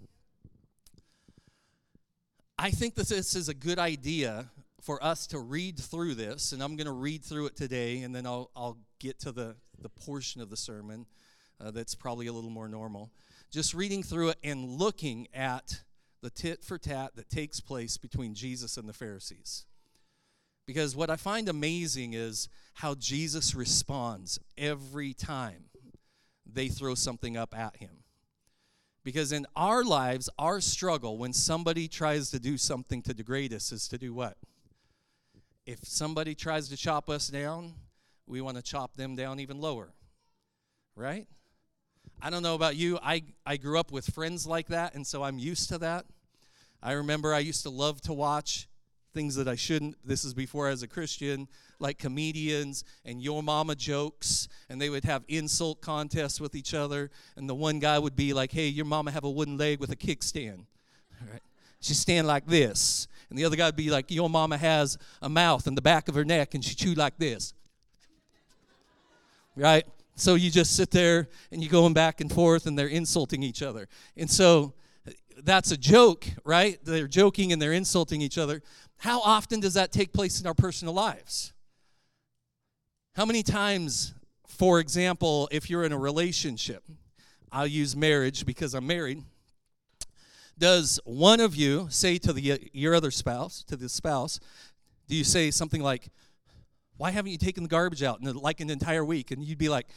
I 2.58 2.72
think 2.72 2.96
that 2.96 3.08
this 3.08 3.36
is 3.36 3.48
a 3.48 3.54
good 3.54 3.80
idea 3.80 4.50
for 4.82 5.04
us 5.04 5.28
to 5.28 5.40
read 5.40 5.80
through 5.80 6.16
this, 6.16 6.52
and 6.52 6.64
I'm 6.64 6.76
going 6.76 6.88
to 6.88 6.92
read 6.92 7.24
through 7.24 7.48
it 7.48 7.56
today, 7.56 8.02
and 8.02 8.16
then 8.16 8.26
I'll, 8.26 8.50
I'll 8.56 8.78
get 9.00 9.20
to 9.22 9.32
the, 9.32 9.56
the 9.82 9.90
portion 9.90 10.42
of 10.42 10.50
the 10.50 10.58
sermon 10.58 11.06
uh, 11.60 11.72
that's 11.72 11.96
probably 11.96 12.28
a 12.28 12.34
little 12.34 12.50
more 12.50 12.68
normal. 12.68 13.12
Just 13.52 13.74
reading 13.74 14.04
through 14.04 14.30
it 14.30 14.38
and 14.44 14.70
looking 14.78 15.28
at 15.34 15.82
the 16.22 16.30
tit 16.30 16.64
for 16.64 16.78
tat 16.78 17.16
that 17.16 17.30
takes 17.30 17.60
place 17.60 17.98
between 17.98 18.34
Jesus 18.34 18.78
and 18.78 18.88
the 18.88 18.94
Pharisees. 18.94 19.66
Because 20.68 20.96
what 20.96 21.10
I 21.10 21.16
find 21.16 21.50
amazing 21.50 22.14
is 22.14 22.48
how 22.76 22.94
Jesus 22.96 23.56
responds 23.56 24.40
every 24.58 25.14
time 25.14 25.66
they 26.46 26.68
throw 26.68 26.96
something 26.96 27.36
up 27.36 27.58
at 27.58 27.78
him. 27.78 28.04
Because 29.04 29.32
in 29.32 29.48
our 29.56 29.84
lives, 29.84 30.30
our 30.38 30.62
struggle 30.62 31.18
when 31.18 31.34
somebody 31.34 31.88
tries 31.88 32.30
to 32.32 32.40
do 32.40 32.58
something 32.58 33.02
to 33.04 33.14
degrade 33.14 33.54
us 33.54 33.72
is 33.72 33.88
to 33.88 33.98
do 33.98 34.14
what? 34.14 34.38
If 35.70 35.82
somebody 35.84 36.34
tries 36.34 36.68
to 36.70 36.76
chop 36.76 37.12
us 37.12 37.28
down, 37.28 37.76
we 38.26 38.42
want 38.42 38.58
to 38.58 38.64
chop 38.64 38.96
them 38.96 39.16
down 39.16 39.40
even 39.40 39.62
lower. 39.62 39.94
Right? 40.96 41.28
I 42.20 42.32
don't 42.32 42.42
know 42.42 42.56
about 42.56 42.76
you. 42.76 42.98
I, 43.04 43.22
I 43.46 43.58
grew 43.58 43.78
up 43.80 43.92
with 43.92 44.08
friends 44.08 44.48
like 44.48 44.70
that, 44.70 44.96
and 44.96 45.06
so 45.06 45.22
I'm 45.22 45.38
used 45.38 45.70
to 45.70 45.78
that. 45.78 46.08
I 46.82 46.94
remember 46.94 47.36
I 47.36 47.40
used 47.40 47.62
to 47.64 47.70
love 47.70 48.02
to 48.02 48.14
watch 48.14 48.68
things 49.14 49.36
that 49.36 49.48
I 49.48 49.54
shouldn't. 49.54 49.96
This 50.04 50.26
is 50.26 50.34
before 50.34 50.70
as 50.70 50.82
a 50.82 50.88
Christian, 50.88 51.48
like 51.78 52.00
comedians 52.00 52.84
and 53.06 53.22
your 53.22 53.44
mama 53.44 53.76
jokes, 53.76 54.48
and 54.70 54.82
they 54.82 54.90
would 54.90 55.04
have 55.04 55.24
insult 55.28 55.82
contests 55.82 56.42
with 56.42 56.56
each 56.56 56.74
other. 56.74 57.12
And 57.36 57.48
the 57.48 57.54
one 57.54 57.78
guy 57.78 58.00
would 58.00 58.16
be 58.16 58.34
like, 58.34 58.52
"Hey, 58.54 58.70
your 58.70 58.86
mama 58.86 59.12
have 59.12 59.24
a 59.24 59.30
wooden 59.30 59.58
leg 59.58 59.80
with 59.80 59.92
a 59.92 59.96
kickstand." 59.96 60.66
All 61.22 61.32
right, 61.32 61.44
she 61.80 61.94
stand 61.94 62.26
like 62.26 62.48
this, 62.48 63.08
and 63.30 63.38
the 63.38 63.46
other 63.46 63.56
guy 63.56 63.66
would 63.66 63.76
be 63.76 63.90
like, 63.90 64.12
Your 64.12 64.30
mama 64.30 64.58
has 64.58 64.98
a 65.22 65.30
mouth 65.30 65.68
in 65.68 65.76
the 65.76 65.82
back 65.82 66.08
of 66.08 66.16
her 66.16 66.26
neck 66.26 66.54
and 66.56 66.64
she 66.64 66.76
chew 66.76 66.94
like 66.94 67.18
this. 67.18 67.54
Right? 69.56 69.86
So 70.16 70.36
you 70.36 70.52
just 70.52 70.76
sit 70.76 70.92
there 70.92 71.30
and 71.52 71.62
you're 71.64 71.72
going 71.72 71.94
back 71.94 72.22
and 72.22 72.32
forth 72.32 72.66
and 72.66 72.78
they're 72.78 72.88
insulting 72.88 73.42
each 73.42 73.62
other. 73.62 73.88
And 74.18 74.30
so 74.30 74.74
that's 75.44 75.72
a 75.72 75.78
joke, 75.78 76.28
right? 76.44 76.78
They're 76.84 77.08
joking 77.08 77.54
and 77.54 77.62
they're 77.62 77.74
insulting 77.74 78.22
each 78.22 78.38
other. 78.38 78.62
How 78.98 79.22
often 79.22 79.62
does 79.62 79.76
that 79.76 79.92
take 79.92 80.12
place 80.12 80.42
in 80.42 80.48
our 80.48 80.54
personal 80.54 80.94
lives? 80.94 81.54
How 83.16 83.26
many 83.26 83.44
times, 83.44 84.14
for 84.46 84.80
example, 84.80 85.48
if 85.52 85.70
you're 85.70 85.86
in 85.86 85.94
a 85.94 85.98
relationship, 85.98 86.84
I'll 87.52 87.68
use 87.68 87.96
marriage 87.96 88.46
because 88.46 88.74
I'm 88.74 88.88
married 88.88 89.24
does 90.60 91.00
one 91.06 91.40
of 91.40 91.56
you 91.56 91.88
say 91.90 92.18
to 92.18 92.34
the 92.34 92.70
your 92.74 92.94
other 92.94 93.12
spouse 93.12 93.64
to 93.64 93.76
the 93.76 93.90
spouse 93.90 94.40
do 95.08 95.16
you 95.16 95.24
say 95.24 95.50
something 95.50 95.82
like 95.82 96.10
why 97.00 97.12
haven't 97.12 97.32
you 97.32 97.38
taken 97.38 97.64
the 97.64 97.70
garbage 97.70 98.04
out? 98.04 98.20
In 98.20 98.32
like 98.36 98.60
an 98.60 98.70
entire 98.70 99.06
week. 99.06 99.32
And 99.32 99.42
you'd 99.42 99.58
be 99.58 99.70
like 99.70 99.88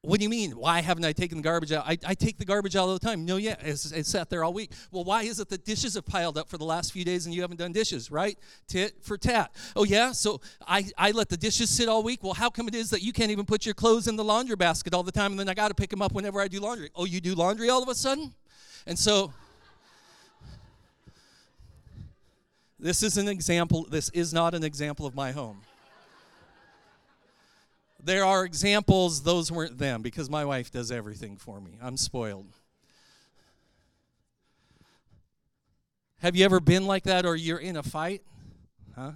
what 0.00 0.18
do 0.18 0.24
you 0.24 0.28
mean? 0.28 0.50
Why 0.50 0.82
haven't 0.82 1.04
i 1.06 1.12
taken 1.12 1.38
the 1.38 1.42
garbage 1.42 1.72
out? 1.72 1.84
I, 1.86 1.96
I 2.04 2.14
take 2.14 2.36
the 2.36 2.44
garbage 2.44 2.76
out 2.76 2.88
all 2.88 2.92
the 2.92 2.98
time. 2.98 3.24
No 3.24 3.36
yeah 3.36 3.56
it's, 3.60 3.90
it's 3.90 4.10
sat 4.10 4.28
there 4.28 4.44
all 4.44 4.52
week. 4.52 4.72
Well 4.90 5.04
why 5.04 5.22
is 5.22 5.40
it 5.40 5.48
that 5.50 5.64
dishes 5.64 5.94
have 5.94 6.04
piled 6.04 6.36
up 6.36 6.48
for 6.48 6.58
the 6.58 6.64
last 6.64 6.92
few 6.92 7.04
days 7.04 7.26
and 7.26 7.34
you 7.34 7.42
haven't 7.42 7.58
done 7.58 7.72
dishes 7.72 8.10
right? 8.10 8.38
Tit 8.68 8.94
for 9.02 9.16
tat. 9.16 9.54
Oh 9.76 9.84
yeah? 9.84 10.12
So 10.12 10.40
i, 10.66 10.84
I 10.98 11.12
let 11.12 11.28
the 11.28 11.36
dishes 11.36 11.70
sit 11.70 11.88
all 11.88 12.02
week? 12.02 12.22
Well 12.22 12.34
how 12.34 12.50
come 12.50 12.68
it 12.68 12.74
is 12.74 12.90
that 12.90 13.02
you 13.02 13.12
can't 13.12 13.30
even 13.30 13.44
put 13.44 13.64
your 13.64 13.74
clothes 13.74 14.08
in 14.08 14.16
the 14.16 14.24
laundry 14.24 14.56
basket 14.56 14.94
all 14.94 15.02
the 15.02 15.12
time 15.12 15.30
and 15.30 15.40
then 15.40 15.48
i 15.48 15.54
got 15.54 15.68
to 15.68 15.74
pick 15.74 15.90
them 15.90 16.02
up 16.02 16.12
whenever 16.12 16.40
i 16.40 16.48
do 16.48 16.60
laundry? 16.60 16.90
Oh 16.94 17.04
you 17.04 17.20
do 17.20 17.34
laundry 17.34 17.68
all 17.70 17.82
of 17.82 17.88
a 17.88 17.94
sudden? 17.94 18.34
And 18.86 18.98
so 18.98 19.32
This 22.78 23.02
is 23.02 23.16
an 23.16 23.28
example, 23.28 23.86
this 23.88 24.10
is 24.10 24.32
not 24.32 24.54
an 24.54 24.64
example 24.64 25.06
of 25.06 25.14
my 25.14 25.32
home. 25.32 25.60
There 28.02 28.24
are 28.24 28.44
examples, 28.44 29.22
those 29.22 29.50
weren't 29.50 29.78
them, 29.78 30.02
because 30.02 30.28
my 30.28 30.44
wife 30.44 30.70
does 30.70 30.92
everything 30.92 31.38
for 31.38 31.60
me. 31.60 31.78
I'm 31.80 31.96
spoiled. 31.96 32.58
Have 36.18 36.36
you 36.36 36.44
ever 36.44 36.60
been 36.60 36.86
like 36.86 37.04
that, 37.04 37.24
or 37.24 37.36
you're 37.36 37.58
in 37.58 37.76
a 37.76 37.82
fight? 37.82 38.22
Huh? 38.94 39.12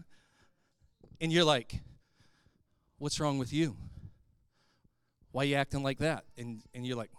And 1.20 1.32
you're 1.32 1.44
like, 1.44 1.80
what's 2.98 3.20
wrong 3.20 3.38
with 3.38 3.52
you? 3.52 3.76
Why 5.32 5.42
are 5.42 5.46
you 5.46 5.56
acting 5.56 5.82
like 5.82 5.98
that? 5.98 6.24
And, 6.38 6.62
and 6.74 6.86
you're 6.86 6.96
like, 6.96 7.10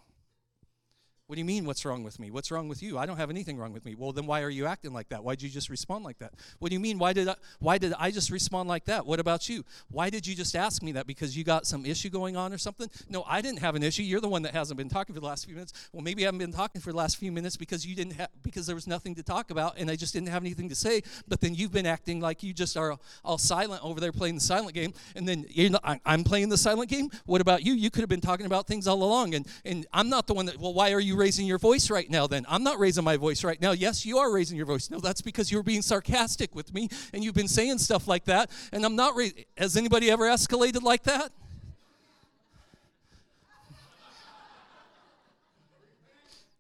what 1.30 1.36
do 1.36 1.42
you 1.42 1.46
mean, 1.46 1.64
what's 1.64 1.86
wrong 1.86 2.02
with 2.02 2.20
me? 2.20 2.32
What's 2.32 2.50
wrong 2.50 2.68
with 2.68 2.82
you? 2.82 2.98
I 2.98 3.06
don't 3.06 3.18
have 3.18 3.30
anything 3.30 3.56
wrong 3.56 3.72
with 3.72 3.86
me. 3.86 3.94
Well, 3.94 4.12
then 4.12 4.26
why 4.26 4.42
are 4.42 4.50
you 4.50 4.66
acting 4.66 4.94
like 4.94 5.10
that? 5.10 5.24
Why 5.24 5.36
did 5.36 5.44
you 5.44 5.50
just 5.50 5.70
respond 5.70 6.04
like 6.04 6.18
that? 6.18 6.34
What 6.58 6.70
do 6.70 6.74
you 6.74 6.80
mean, 6.80 6.98
why 6.98 7.14
did 7.14 7.28
I, 7.28 7.36
why 7.60 7.78
did 7.78 7.94
I 8.00 8.10
just 8.10 8.32
respond 8.32 8.68
like 8.68 8.86
that? 8.86 9.06
What 9.06 9.20
about 9.20 9.48
you? 9.48 9.64
Why 9.92 10.10
did 10.10 10.26
you 10.26 10.34
just 10.34 10.56
ask 10.56 10.82
me 10.82 10.92
that? 10.94 11.06
Because 11.06 11.38
you 11.38 11.44
got 11.44 11.68
some 11.68 11.86
issue 11.86 12.10
going 12.10 12.36
on 12.36 12.52
or 12.52 12.58
something? 12.58 12.90
No, 13.10 13.24
I 13.28 13.42
didn't 13.42 13.60
have 13.60 13.76
an 13.76 13.84
issue. 13.84 14.02
You're 14.02 14.22
the 14.22 14.28
one 14.28 14.42
that 14.42 14.56
hasn't 14.56 14.80
been 14.80 14.90
talking 14.90 15.14
for 15.14 15.22
the 15.22 15.28
last 15.28 15.46
few 15.46 15.54
minutes. 15.54 15.90
Well, 15.94 16.02
maybe 16.02 16.24
I 16.24 16.26
haven't 16.26 16.40
been 16.40 16.52
talking 16.52 16.82
for 16.82 16.92
the 16.92 16.98
last 16.98 17.18
few 17.18 17.32
minutes 17.32 17.58
because 17.58 17.86
you 17.86 17.96
didn't 17.96 18.20
because 18.42 18.66
there 18.66 18.74
was 18.74 18.88
nothing 18.88 19.14
to 19.14 19.22
talk 19.22 19.52
about 19.52 19.76
and 19.78 19.92
I 19.92 19.96
just 19.96 20.14
didn't 20.14 20.30
have 20.30 20.42
anything 20.42 20.68
to 20.70 20.76
say. 20.76 21.04
But 21.28 21.42
then 21.42 21.54
you've 21.54 21.72
been 21.72 21.86
acting 21.86 22.20
like 22.22 22.42
you 22.42 22.54
just 22.54 22.76
are 22.76 22.98
all 23.24 23.38
silent 23.38 23.86
over 23.86 24.00
there 24.00 24.12
playing 24.12 24.34
the 24.34 24.42
silent 24.42 24.74
game. 24.74 24.96
And 25.16 25.30
then 25.30 25.46
you're 25.48 25.70
not, 25.70 26.00
I'm 26.08 26.24
playing 26.24 26.50
the 26.50 26.58
silent 26.58 26.90
game. 26.90 27.12
What 27.28 27.40
about 27.40 27.64
you? 27.64 27.74
You 27.74 27.92
could 27.92 28.02
have 28.02 28.10
been 28.10 28.20
talking 28.20 28.48
about 28.48 28.66
things 28.66 28.88
all 28.88 29.04
along. 29.04 29.36
And, 29.36 29.46
and 29.64 29.86
I'm 29.94 30.10
not 30.10 30.26
the 30.26 30.34
one 30.34 30.48
that, 30.48 30.58
well, 30.58 30.74
why 30.74 30.92
are 30.92 31.00
you 31.00 31.19
raising 31.20 31.46
your 31.46 31.60
voice 31.60 31.90
right 31.92 32.10
now 32.10 32.26
then. 32.26 32.46
I'm 32.50 32.64
not 32.64 32.80
raising 32.80 33.04
my 33.04 33.18
voice 33.18 33.44
right 33.44 33.62
now. 33.62 33.72
Yes, 33.72 34.06
you 34.06 34.18
are 34.18 34.32
raising 34.32 34.58
your 34.58 34.66
voice. 34.66 34.90
No, 34.90 35.00
that's 35.00 35.22
because 35.22 35.52
you're 35.52 35.62
being 35.64 35.84
sarcastic 35.84 36.56
with 36.56 36.74
me 36.74 36.90
and 37.14 37.24
you've 37.24 37.36
been 37.36 37.48
saying 37.48 37.78
stuff 37.78 38.08
like 38.08 38.26
that. 38.26 38.50
And 38.72 38.84
I'm 38.86 38.96
not. 38.96 39.16
Ra- 39.16 39.26
Has 39.58 39.78
anybody 39.78 40.10
ever 40.10 40.26
escalated 40.26 40.82
like 40.82 41.04
that? 41.04 41.32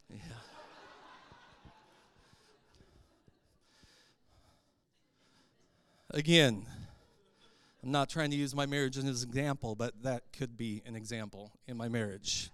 Yeah. 0.09 0.17
Again, 6.11 6.65
I'm 7.83 7.91
not 7.91 8.09
trying 8.09 8.31
to 8.31 8.37
use 8.37 8.55
my 8.55 8.65
marriage 8.65 8.97
as 8.97 9.03
an 9.03 9.09
example, 9.09 9.75
but 9.75 10.03
that 10.03 10.23
could 10.37 10.57
be 10.57 10.81
an 10.85 10.95
example 10.95 11.51
in 11.67 11.77
my 11.77 11.87
marriage. 11.87 12.49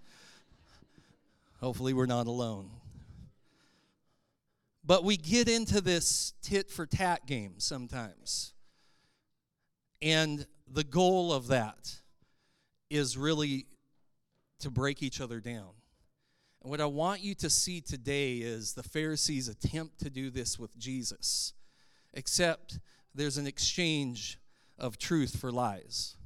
Hopefully, 1.60 1.94
we're 1.94 2.06
not 2.06 2.28
alone. 2.28 2.70
But 4.84 5.04
we 5.04 5.18
get 5.18 5.50
into 5.50 5.82
this 5.82 6.34
tit 6.42 6.70
for 6.70 6.86
tat 6.86 7.26
game 7.26 7.56
sometimes. 7.58 8.54
And 10.02 10.46
the 10.68 10.84
goal 10.84 11.34
of 11.34 11.48
that 11.48 12.02
is 12.90 13.18
really 13.18 13.66
to 14.60 14.70
break 14.70 15.02
each 15.02 15.20
other 15.20 15.40
down. 15.40 15.70
And 16.62 16.70
what 16.70 16.82
I 16.82 16.86
want 16.86 17.22
you 17.22 17.36
to 17.36 17.50
see 17.50 17.82
today 17.82 18.38
is 18.38 18.74
the 18.74 18.84
Pharisees' 18.84 19.48
attempt 19.48 20.00
to 20.00 20.10
do 20.10 20.30
this 20.30 20.60
with 20.60 20.78
Jesus, 20.78 21.54
except 22.14 22.80
there's 23.14 23.38
an 23.38 23.48
exchange 23.48 24.40
of 24.78 24.98
truth 24.98 25.38
for 25.38 25.52
lies. 25.52 26.18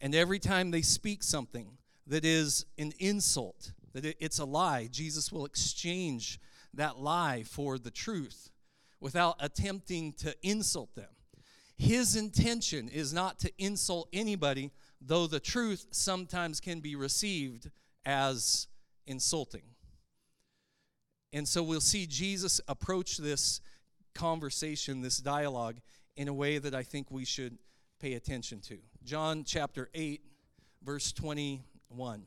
And 0.00 0.14
every 0.14 0.38
time 0.38 0.70
they 0.70 0.82
speak 0.82 1.22
something 1.22 1.78
that 2.06 2.24
is 2.24 2.66
an 2.78 2.92
insult, 2.98 3.72
that 3.94 4.16
it's 4.18 4.38
a 4.38 4.44
lie, 4.44 4.88
Jesus 4.90 5.32
will 5.32 5.46
exchange 5.46 6.40
that 6.74 6.98
lie 6.98 7.44
for 7.44 7.78
the 7.78 7.90
truth 7.90 8.50
without 9.00 9.36
attempting 9.40 10.12
to 10.14 10.34
insult 10.42 10.94
them. 10.94 11.08
His 11.76 12.16
intention 12.16 12.88
is 12.88 13.12
not 13.12 13.38
to 13.40 13.52
insult 13.58 14.08
anybody, 14.12 14.70
though 15.00 15.26
the 15.26 15.40
truth 15.40 15.86
sometimes 15.90 16.60
can 16.60 16.80
be 16.80 16.96
received 16.96 17.70
as 18.04 18.68
insulting. 19.06 19.62
And 21.32 21.48
so 21.48 21.62
we'll 21.62 21.80
see 21.80 22.06
Jesus 22.06 22.60
approach 22.68 23.16
this 23.16 23.60
conversation, 24.14 25.02
this 25.02 25.18
dialogue, 25.18 25.80
in 26.16 26.28
a 26.28 26.32
way 26.32 26.58
that 26.58 26.74
I 26.74 26.84
think 26.84 27.10
we 27.10 27.24
should 27.24 27.58
pay 28.00 28.14
attention 28.14 28.60
to. 28.60 28.78
John 29.02 29.42
chapter 29.44 29.90
8, 29.94 30.20
verse 30.84 31.12
21. 31.12 32.26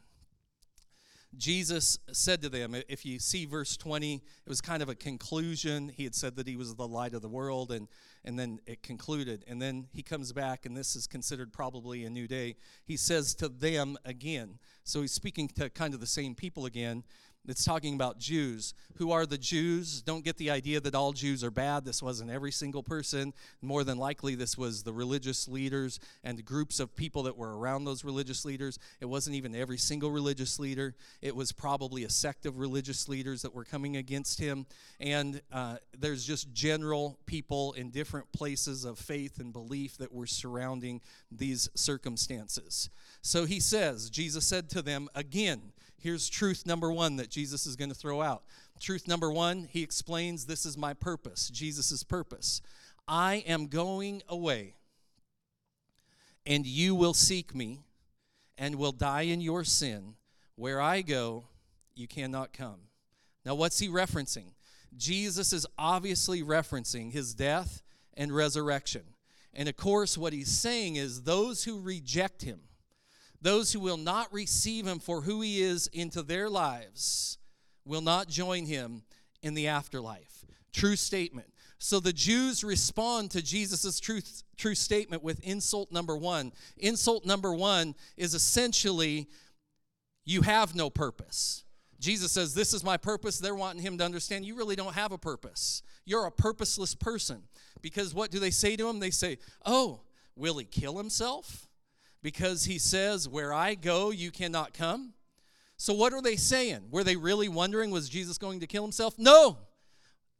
Jesus 1.35 1.99
said 2.11 2.41
to 2.41 2.49
them, 2.49 2.75
if 2.87 3.05
you 3.05 3.19
see 3.19 3.45
verse 3.45 3.75
20, 3.75 4.15
it 4.15 4.21
was 4.47 4.61
kind 4.61 4.81
of 4.81 4.89
a 4.89 4.95
conclusion. 4.95 5.89
He 5.89 6.03
had 6.03 6.15
said 6.15 6.35
that 6.37 6.47
he 6.47 6.55
was 6.55 6.75
the 6.75 6.87
light 6.87 7.13
of 7.13 7.21
the 7.21 7.27
world, 7.27 7.71
and, 7.71 7.87
and 8.23 8.39
then 8.39 8.59
it 8.65 8.81
concluded. 8.81 9.43
And 9.47 9.61
then 9.61 9.87
he 9.91 10.01
comes 10.03 10.31
back, 10.31 10.65
and 10.65 10.75
this 10.75 10.95
is 10.95 11.05
considered 11.05 11.51
probably 11.51 12.05
a 12.05 12.09
new 12.09 12.27
day. 12.27 12.55
He 12.85 12.97
says 12.97 13.35
to 13.35 13.49
them 13.49 13.97
again. 14.05 14.59
So 14.83 15.01
he's 15.01 15.11
speaking 15.11 15.49
to 15.49 15.69
kind 15.69 15.93
of 15.93 15.99
the 15.99 16.07
same 16.07 16.33
people 16.33 16.65
again. 16.65 17.03
It's 17.47 17.63
talking 17.63 17.95
about 17.95 18.19
Jews. 18.19 18.73
Who 18.95 19.11
are 19.11 19.25
the 19.25 19.37
Jews? 19.37 20.01
Don't 20.01 20.25
get 20.25 20.37
the 20.37 20.51
idea 20.51 20.81
that 20.81 20.95
all 20.95 21.13
Jews 21.13 21.43
are 21.43 21.51
bad. 21.51 21.85
This 21.85 22.03
wasn't 22.03 22.29
every 22.29 22.51
single 22.51 22.83
person. 22.83 23.33
More 23.61 23.83
than 23.83 23.97
likely, 23.97 24.35
this 24.35 24.57
was 24.57 24.83
the 24.83 24.91
religious 24.91 25.47
leaders 25.47 25.99
and 26.23 26.43
groups 26.43 26.79
of 26.79 26.95
people 26.95 27.23
that 27.23 27.37
were 27.37 27.57
around 27.57 27.85
those 27.85 28.03
religious 28.03 28.43
leaders. 28.43 28.79
It 28.99 29.05
wasn't 29.05 29.37
even 29.37 29.55
every 29.55 29.77
single 29.77 30.11
religious 30.11 30.59
leader. 30.59 30.93
It 31.21 31.35
was 31.35 31.51
probably 31.51 32.03
a 32.03 32.09
sect 32.09 32.45
of 32.45 32.59
religious 32.59 33.07
leaders 33.07 33.43
that 33.43 33.55
were 33.55 33.63
coming 33.63 33.95
against 33.95 34.39
him. 34.39 34.65
And 34.99 35.41
uh, 35.51 35.77
there's 35.97 36.25
just 36.25 36.51
general 36.53 37.17
people 37.25 37.73
in 37.73 37.91
different 37.91 38.31
places 38.33 38.83
of 38.83 38.99
faith 38.99 39.39
and 39.39 39.53
belief 39.53 39.97
that 39.97 40.13
were 40.13 40.27
surrounding 40.27 41.01
these 41.31 41.69
circumstances. 41.75 42.89
So 43.21 43.45
he 43.45 43.59
says, 43.59 44.09
Jesus 44.09 44.45
said 44.45 44.69
to 44.71 44.81
them 44.81 45.07
again, 45.15 45.71
Here's 46.07 46.29
truth 46.29 46.65
number 46.65 46.89
one 46.89 47.17
that 47.17 47.29
Jesus 47.29 47.65
is 47.65 47.75
going 47.75 47.89
to 47.89 47.93
throw 47.93 48.21
out. 48.21 48.43
Truth 48.79 49.09
number 49.09 49.29
one, 49.29 49.67
he 49.69 49.83
explains 49.83 50.45
this 50.45 50.65
is 50.65 50.77
my 50.77 50.93
purpose, 50.93 51.49
Jesus' 51.49 52.01
purpose. 52.01 52.61
I 53.09 53.43
am 53.45 53.67
going 53.67 54.23
away, 54.29 54.75
and 56.45 56.65
you 56.65 56.95
will 56.95 57.13
seek 57.13 57.53
me, 57.53 57.81
and 58.57 58.75
will 58.75 58.93
die 58.93 59.23
in 59.23 59.41
your 59.41 59.65
sin. 59.65 60.13
Where 60.55 60.79
I 60.79 61.01
go, 61.01 61.43
you 61.93 62.07
cannot 62.07 62.53
come. 62.53 62.79
Now, 63.45 63.55
what's 63.55 63.79
he 63.79 63.89
referencing? 63.89 64.53
Jesus 64.95 65.51
is 65.51 65.67
obviously 65.77 66.41
referencing 66.41 67.11
his 67.11 67.33
death 67.33 67.83
and 68.13 68.33
resurrection. 68.33 69.03
And 69.53 69.67
of 69.67 69.75
course, 69.75 70.17
what 70.17 70.31
he's 70.31 70.57
saying 70.57 70.95
is 70.95 71.23
those 71.23 71.65
who 71.65 71.81
reject 71.81 72.43
him, 72.43 72.61
those 73.41 73.71
who 73.71 73.79
will 73.79 73.97
not 73.97 74.31
receive 74.33 74.85
him 74.87 74.99
for 74.99 75.21
who 75.21 75.41
he 75.41 75.61
is 75.61 75.87
into 75.87 76.23
their 76.23 76.49
lives 76.49 77.37
will 77.85 78.01
not 78.01 78.27
join 78.27 78.65
him 78.65 79.03
in 79.41 79.53
the 79.53 79.67
afterlife. 79.67 80.45
True 80.73 80.95
statement. 80.95 81.47
So 81.79 81.99
the 81.99 82.13
Jews 82.13 82.63
respond 82.63 83.31
to 83.31 83.41
Jesus' 83.41 83.99
truth, 83.99 84.43
true 84.57 84.75
statement 84.75 85.23
with 85.23 85.39
insult 85.41 85.91
number 85.91 86.17
one. 86.17 86.51
Insult 86.77 87.25
number 87.25 87.53
one 87.53 87.93
is 88.15 88.33
essentially, 88.33 89.27
you 90.25 90.41
have 90.41 90.75
no 90.75 90.89
purpose. 90.89 91.63
Jesus 91.99 92.31
says, 92.31 92.53
This 92.53 92.73
is 92.73 92.83
my 92.83 92.97
purpose. 92.97 93.37
They're 93.37 93.55
wanting 93.55 93.81
him 93.81 93.97
to 93.99 94.05
understand 94.05 94.45
you 94.45 94.55
really 94.55 94.75
don't 94.75 94.93
have 94.93 95.11
a 95.11 95.17
purpose. 95.17 95.83
You're 96.05 96.25
a 96.25 96.31
purposeless 96.31 96.95
person. 96.95 97.43
Because 97.81 98.13
what 98.13 98.31
do 98.31 98.39
they 98.39 98.51
say 98.51 98.75
to 98.75 98.89
him? 98.89 98.99
They 98.99 99.11
say, 99.11 99.37
Oh, 99.65 100.01
will 100.35 100.57
he 100.57 100.65
kill 100.65 100.97
himself? 100.97 101.66
Because 102.21 102.65
he 102.65 102.77
says, 102.77 103.27
Where 103.27 103.53
I 103.53 103.75
go, 103.75 104.11
you 104.11 104.31
cannot 104.31 104.73
come. 104.73 105.13
So, 105.77 105.93
what 105.93 106.11
are 106.13 106.21
they 106.21 106.35
saying? 106.35 106.87
Were 106.89 107.03
they 107.03 107.15
really 107.15 107.47
wondering, 107.47 107.91
was 107.91 108.09
Jesus 108.09 108.37
going 108.37 108.59
to 108.61 108.67
kill 108.67 108.83
himself? 108.83 109.17
No. 109.17 109.57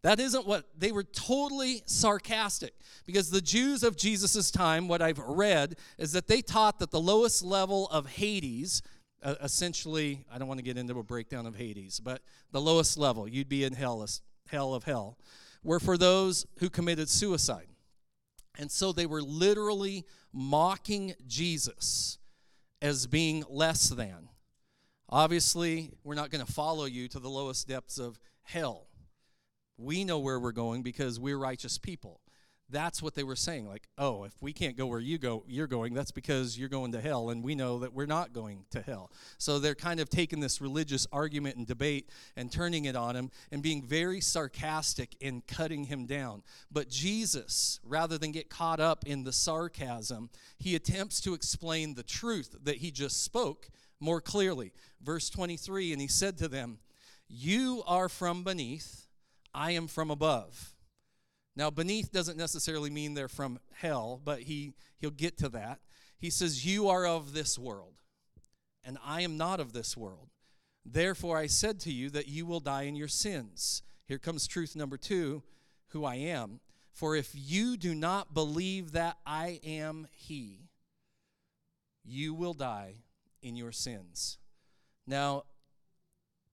That 0.04 0.20
isn't 0.20 0.48
what 0.48 0.66
they 0.78 0.92
were 0.92 1.04
totally 1.04 1.82
sarcastic 1.86 2.74
because 3.06 3.30
the 3.30 3.42
Jews 3.42 3.84
of 3.84 3.98
Jesus' 3.98 4.52
time, 4.52 4.88
what 4.88 5.02
I've 5.02 5.20
read, 5.20 5.76
is 5.98 6.12
that 6.14 6.28
they 6.28 6.42
taught 6.42 6.80
that 6.80 6.92
the 6.92 7.00
lowest 7.00 7.44
level 7.44 7.88
of 7.90 8.08
Hades, 8.08 8.84
uh, 9.24 9.36
essentially, 9.42 10.24
I 10.32 10.38
don't 10.38 10.48
want 10.48 10.60
to 10.60 10.64
get 10.64 10.78
into 10.78 10.98
a 11.00 11.04
breakdown 11.04 11.46
of 11.46 11.56
Hades, 11.56 12.00
but 12.00 12.22
the 12.52 12.62
lowest 12.62 12.98
level, 12.98 13.28
you'd 13.28 13.50
be 13.50 13.64
in 13.64 13.74
hell, 13.74 14.06
hell 14.48 14.76
of 14.76 14.84
hell, 14.84 15.18
were 15.64 15.80
for 15.80 15.98
those 15.98 16.46
who 16.60 16.70
committed 16.70 17.10
suicide. 17.10 17.68
And 18.60 18.72
so 18.72 18.92
they 18.92 19.06
were 19.06 19.22
literally 19.22 20.06
mocking 20.38 21.16
Jesus 21.26 22.20
as 22.80 23.08
being 23.08 23.44
less 23.50 23.90
than. 23.90 24.30
Obviously, 25.10 25.94
we're 26.04 26.14
not 26.14 26.30
going 26.30 26.46
to 26.46 26.52
follow 26.52 26.86
you 26.86 27.08
to 27.08 27.20
the 27.20 27.28
lowest 27.30 27.68
depths 27.68 27.98
of 27.98 28.20
hell. 28.44 28.88
We 29.80 30.04
know 30.04 30.20
where 30.20 30.40
we're 30.40 30.52
going 30.52 30.84
because 30.84 31.20
we're 31.20 31.40
righteous 31.40 31.80
people. 31.80 32.22
That's 32.70 33.02
what 33.02 33.16
they 33.16 33.24
were 33.24 33.38
saying. 33.38 33.68
Like, 33.68 33.88
oh, 33.98 34.26
if 34.26 34.34
we 34.42 34.52
can't 34.52 34.76
go 34.76 34.88
where 34.88 35.00
you 35.00 35.18
go, 35.18 35.44
you're 35.48 35.68
going, 35.68 35.94
that's 35.94 36.12
because 36.12 36.58
you're 36.58 36.68
going 36.68 36.92
to 36.92 37.00
hell, 37.00 37.30
and 37.30 37.42
we 37.42 37.56
know 37.56 37.80
that 37.80 37.94
we're 37.94 38.06
not 38.06 38.34
going 38.34 38.66
to 38.72 38.82
hell. 38.82 39.10
So 39.38 39.58
they're 39.58 39.76
kind 39.76 40.02
of 40.02 40.10
taking 40.10 40.42
this 40.42 40.60
religious 40.60 41.08
argument 41.14 41.56
and 41.56 41.66
debate 41.66 42.10
and 42.36 42.52
turning 42.52 42.86
it 42.86 42.96
on 42.96 43.16
him 43.16 43.32
and 43.52 43.64
being 43.64 43.84
very 43.84 44.20
sarcastic 44.20 45.16
in 45.22 45.44
cutting 45.48 45.86
him 45.86 46.06
down. 46.06 46.44
But 46.70 46.90
Jesus, 46.90 47.80
rather 47.86 48.18
than 48.18 48.34
get 48.34 48.50
caught 48.50 48.82
up 48.82 49.06
in 49.06 49.24
the 49.24 49.34
sarcasm, 49.34 50.30
he 50.58 50.76
attempts 50.76 51.22
to 51.22 51.34
explain 51.34 51.94
the 51.94 52.04
truth 52.04 52.54
that 52.64 52.78
he 52.78 52.92
just 52.92 53.24
spoke 53.24 53.70
more 54.02 54.20
clearly. 54.20 54.74
Verse 55.02 55.30
23 55.30 55.94
And 55.94 56.02
he 56.02 56.08
said 56.08 56.38
to 56.40 56.50
them, 56.50 56.80
You 57.30 57.82
are 57.88 58.10
from 58.10 58.44
beneath, 58.44 59.08
I 59.54 59.72
am 59.72 59.88
from 59.88 60.12
above. 60.12 60.74
Now, 61.58 61.72
beneath 61.72 62.12
doesn't 62.12 62.38
necessarily 62.38 62.92
mean 62.92 63.16
they're 63.16 63.28
from 63.28 63.58
hell, 63.74 64.22
but 64.24 64.42
he, 64.42 64.76
he'll 65.00 65.10
get 65.10 65.40
to 65.40 65.50
that. 65.50 65.80
He 66.20 66.30
says, 66.30 66.64
You 66.64 66.88
are 66.88 67.08
of 67.08 67.34
this 67.34 67.58
world, 67.58 67.96
and 68.84 69.00
I 69.04 69.22
am 69.22 69.38
not 69.38 69.60
of 69.60 69.74
this 69.74 69.98
world. 69.98 70.30
Therefore, 70.86 71.36
I 71.36 71.48
said 71.48 71.80
to 71.82 71.92
you 71.92 72.12
that 72.12 72.28
you 72.28 72.46
will 72.46 72.60
die 72.60 72.84
in 72.84 72.96
your 72.96 73.08
sins. 73.08 73.82
Here 74.06 74.20
comes 74.20 74.46
truth 74.46 74.76
number 74.76 74.98
two 74.98 75.42
who 75.90 76.06
I 76.06 76.16
am. 76.16 76.60
For 76.94 77.16
if 77.16 77.32
you 77.34 77.76
do 77.76 77.96
not 77.96 78.36
believe 78.36 78.92
that 78.92 79.18
I 79.26 79.60
am 79.66 80.08
He, 80.12 80.70
you 82.06 82.36
will 82.36 82.54
die 82.54 82.98
in 83.42 83.56
your 83.56 83.72
sins. 83.72 84.38
Now, 85.08 85.46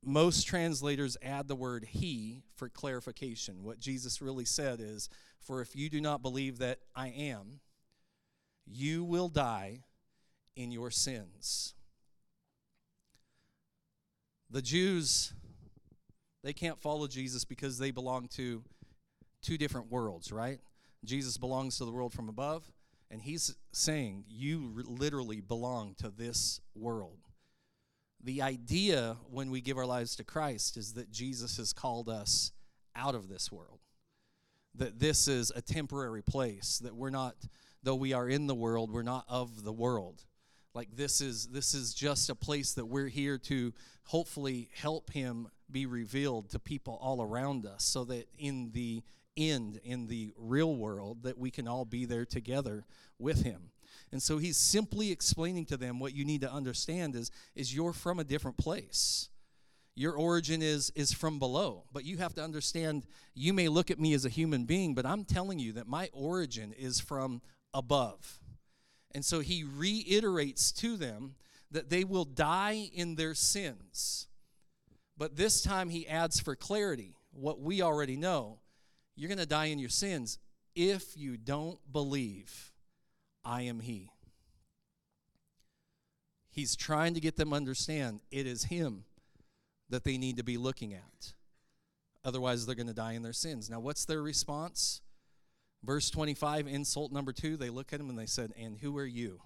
most 0.07 0.47
translators 0.47 1.17
add 1.23 1.49
the 1.49 1.55
word 1.55 1.85
he 1.85 2.43
for 2.57 2.69
clarification. 2.69 3.63
What 3.63 3.79
Jesus 3.79 4.21
really 4.21 4.45
said 4.45 4.81
is, 4.81 5.09
For 5.41 5.61
if 5.61 5.77
you 5.77 5.89
do 5.89 6.01
not 6.01 6.23
believe 6.23 6.59
that 6.59 6.81
I 6.95 7.09
am, 7.09 7.61
you 8.67 9.05
will 9.05 9.29
die 9.29 9.85
in 10.57 10.71
your 10.71 10.91
sins. 10.91 11.75
The 14.51 14.63
Jews, 14.63 15.33
they 16.43 16.53
can't 16.53 16.81
follow 16.81 17.07
Jesus 17.07 17.45
because 17.45 17.79
they 17.79 17.91
belong 17.91 18.29
to 18.37 18.63
two 19.43 19.59
different 19.59 19.91
worlds, 19.91 20.33
right? 20.33 20.61
Jesus 21.05 21.37
belongs 21.37 21.79
to 21.79 21.85
the 21.85 21.93
world 21.93 22.13
from 22.13 22.29
above, 22.29 22.71
and 23.11 23.21
he's 23.21 23.57
saying, 23.73 24.25
You 24.29 24.83
literally 24.87 25.41
belong 25.41 25.95
to 25.99 26.09
this 26.09 26.61
world 26.75 27.24
the 28.25 28.43
idea 28.43 29.17
when 29.31 29.51
we 29.51 29.61
give 29.61 29.77
our 29.77 29.87
lives 29.87 30.17
to 30.17 30.25
Christ 30.25 30.77
is 30.77 30.95
that 30.95 31.11
Jesus 31.11 31.59
has 31.59 31.73
called 31.73 32.09
us 32.09 32.53
out 32.97 33.15
of 33.15 33.29
this 33.29 33.53
world. 33.53 33.81
That 34.75 34.99
this 34.99 35.29
is 35.29 35.53
a 35.55 35.63
temporary 35.63 36.23
place, 36.23 36.79
that 36.79 36.97
we're 36.97 37.11
not, 37.11 37.37
though 37.83 37.95
we 37.95 38.13
are 38.13 38.29
in 38.29 38.47
the 38.47 38.55
world, 38.55 38.91
we're 38.91 39.03
not 39.03 39.25
of 39.29 39.63
the 39.63 39.73
world. 39.73 40.25
Like 40.75 40.97
this 40.97 41.21
is 41.21 41.47
this 41.49 41.75
is 41.75 41.95
just 41.95 42.31
a 42.31 42.35
place 42.35 42.73
that 42.73 42.87
we're 42.87 43.09
here 43.09 43.39
to 43.39 43.73
hopefully 44.05 44.71
help 44.75 45.11
him 45.13 45.49
be 45.71 45.87
revealed 45.87 46.51
to 46.51 46.59
people 46.59 46.99
all 47.01 47.23
around 47.23 47.65
us 47.65 47.85
so 47.85 48.05
that 48.05 48.29
in 48.39 48.71
the 48.73 49.03
end 49.37 49.81
in 49.85 50.07
the 50.07 50.33
real 50.37 50.77
world 50.77 51.23
that 51.23 51.39
we 51.39 51.51
can 51.51 51.69
all 51.69 51.85
be 51.85 52.05
there 52.05 52.25
together 52.25 52.85
with 53.19 53.43
him 53.43 53.71
and 54.15 54.23
so 54.23 54.39
he's 54.39 54.57
simply 54.57 55.11
explaining 55.11 55.67
to 55.67 55.77
them 55.77 55.99
what 55.99 56.15
you 56.15 56.25
need 56.25 56.43
to 56.43 56.53
understand 56.53 57.17
is, 57.17 57.33
is 57.57 57.75
you're 57.75 57.93
from 57.93 58.21
a 58.21 58.25
different 58.25 58.57
place. 58.57 59.29
Your 59.97 60.13
origin 60.13 60.63
is, 60.63 60.93
is 60.95 61.13
from 61.13 61.41
below. 61.41 61.83
But 61.93 62.05
you 62.05 62.19
have 62.19 62.33
to 62.35 62.41
understand, 62.41 63.09
you 63.35 63.53
may 63.53 63.67
look 63.67 63.91
at 63.91 63.99
me 63.99 64.15
as 64.15 64.25
a 64.25 64.29
human 64.29 64.67
being, 64.67 64.95
but 64.95 65.05
I'm 65.05 65.25
telling 65.25 65.59
you 65.59 65.73
that 65.73 65.89
my 65.89 66.11
origin 66.13 66.73
is 66.79 67.01
from 67.01 67.43
above. 67.75 68.39
And 69.13 69.25
so 69.25 69.41
he 69.41 69.65
reiterates 69.65 70.71
to 70.71 70.97
them 70.97 71.35
that 71.73 71.91
they 71.91 72.05
will 72.05 72.25
die 72.25 72.89
in 72.95 73.17
their 73.17 73.35
sins. 73.35 74.29
But 75.19 75.35
this 75.35 75.61
time 75.61 75.89
he 75.89 76.07
adds 76.07 76.39
for 76.39 76.55
clarity 76.55 77.17
what 77.33 77.59
we 77.59 77.83
already 77.83 78.17
know 78.17 78.61
you're 79.17 79.29
going 79.29 79.39
to 79.39 79.45
die 79.45 79.67
in 79.67 79.81
your 79.81 79.91
sins 79.91 80.39
if 80.77 81.17
you 81.17 81.37
don't 81.37 81.81
believe 81.93 82.74
I 83.45 83.63
am 83.63 83.81
He. 83.81 84.11
He's 86.51 86.77
trying 86.77 87.15
to 87.15 87.21
get 87.21 87.37
them 87.37 87.53
understand 87.53 88.21
it 88.31 88.47
is 88.47 88.65
Him 88.65 89.05
that 89.91 90.05
they 90.05 90.19
need 90.19 90.37
to 90.37 90.45
be 90.45 90.57
looking 90.57 90.95
at. 90.95 91.33
Otherwise, 92.25 92.65
they're 92.65 92.75
going 92.75 92.87
to 92.87 92.95
die 92.95 93.13
in 93.13 93.23
their 93.23 93.33
sins. 93.33 93.69
Now, 93.69 93.81
what's 93.81 94.05
their 94.05 94.23
response? 94.23 95.03
Verse 95.83 96.09
25, 96.09 96.67
insult 96.67 97.13
number 97.13 97.33
two, 97.33 97.57
they 97.59 97.69
look 97.69 97.93
at 97.93 98.01
him 98.01 98.09
and 98.09 98.19
they 98.19 98.27
said, 98.27 98.53
And 98.57 98.79
who 98.79 98.97
are 98.97 99.05
you? 99.05 99.43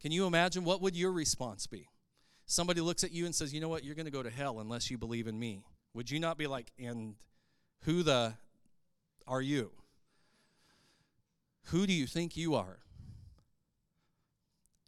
Can 0.00 0.12
you 0.12 0.26
imagine 0.26 0.64
what 0.64 0.80
would 0.80 0.96
your 0.96 1.12
response 1.12 1.66
be? 1.66 1.88
somebody 2.46 2.80
looks 2.80 3.04
at 3.04 3.12
you 3.12 3.26
and 3.26 3.34
says, 3.34 3.52
You 3.52 3.60
know 3.60 3.68
what? 3.68 3.84
You're 3.84 3.94
going 3.94 4.06
to 4.06 4.12
go 4.12 4.22
to 4.22 4.30
hell 4.30 4.60
unless 4.60 4.90
you 4.90 4.96
believe 4.96 5.26
in 5.26 5.38
me. 5.38 5.64
Would 5.94 6.10
you 6.10 6.18
not 6.18 6.38
be 6.38 6.46
like, 6.46 6.72
And 6.78 7.16
who 7.82 8.02
the 8.02 8.34
are 9.26 9.42
you? 9.42 9.70
Who 11.66 11.86
do 11.86 11.92
you 11.92 12.06
think 12.06 12.36
you 12.36 12.54
are? 12.54 12.78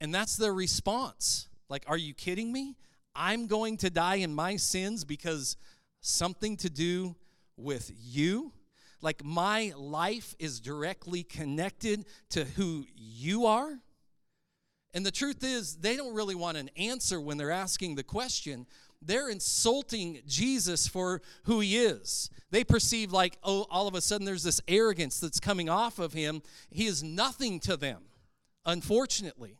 And 0.00 0.14
that's 0.14 0.36
their 0.36 0.54
response. 0.54 1.48
Like, 1.68 1.84
are 1.86 1.96
you 1.96 2.14
kidding 2.14 2.52
me? 2.52 2.76
I'm 3.14 3.46
going 3.46 3.76
to 3.78 3.90
die 3.90 4.16
in 4.16 4.34
my 4.34 4.56
sins 4.56 5.04
because 5.04 5.56
something 6.00 6.56
to 6.58 6.70
do 6.70 7.16
with 7.56 7.90
you? 8.00 8.52
Like, 9.00 9.24
my 9.24 9.72
life 9.76 10.34
is 10.38 10.60
directly 10.60 11.24
connected 11.24 12.06
to 12.30 12.44
who 12.44 12.84
you 12.96 13.46
are? 13.46 13.78
And 14.94 15.04
the 15.04 15.10
truth 15.10 15.44
is, 15.44 15.76
they 15.76 15.96
don't 15.96 16.14
really 16.14 16.34
want 16.34 16.56
an 16.56 16.70
answer 16.76 17.20
when 17.20 17.36
they're 17.36 17.50
asking 17.50 17.96
the 17.96 18.02
question. 18.02 18.66
They're 19.00 19.28
insulting 19.28 20.20
Jesus 20.26 20.88
for 20.88 21.22
who 21.44 21.61
he 21.61 21.76
is. 21.78 22.30
They 22.50 22.64
perceive, 22.64 23.12
like, 23.12 23.38
oh, 23.42 23.66
all 23.70 23.87
of 23.87 23.94
a 23.94 24.00
sudden 24.00 24.24
there's 24.24 24.42
this 24.42 24.61
arrogance 24.66 25.20
that's 25.20 25.40
coming 25.40 25.68
off 25.68 25.98
of 25.98 26.12
him. 26.12 26.42
He 26.70 26.87
is 26.87 27.02
nothing 27.02 27.61
to 27.61 27.76
them, 27.76 28.02
unfortunately. 28.66 29.58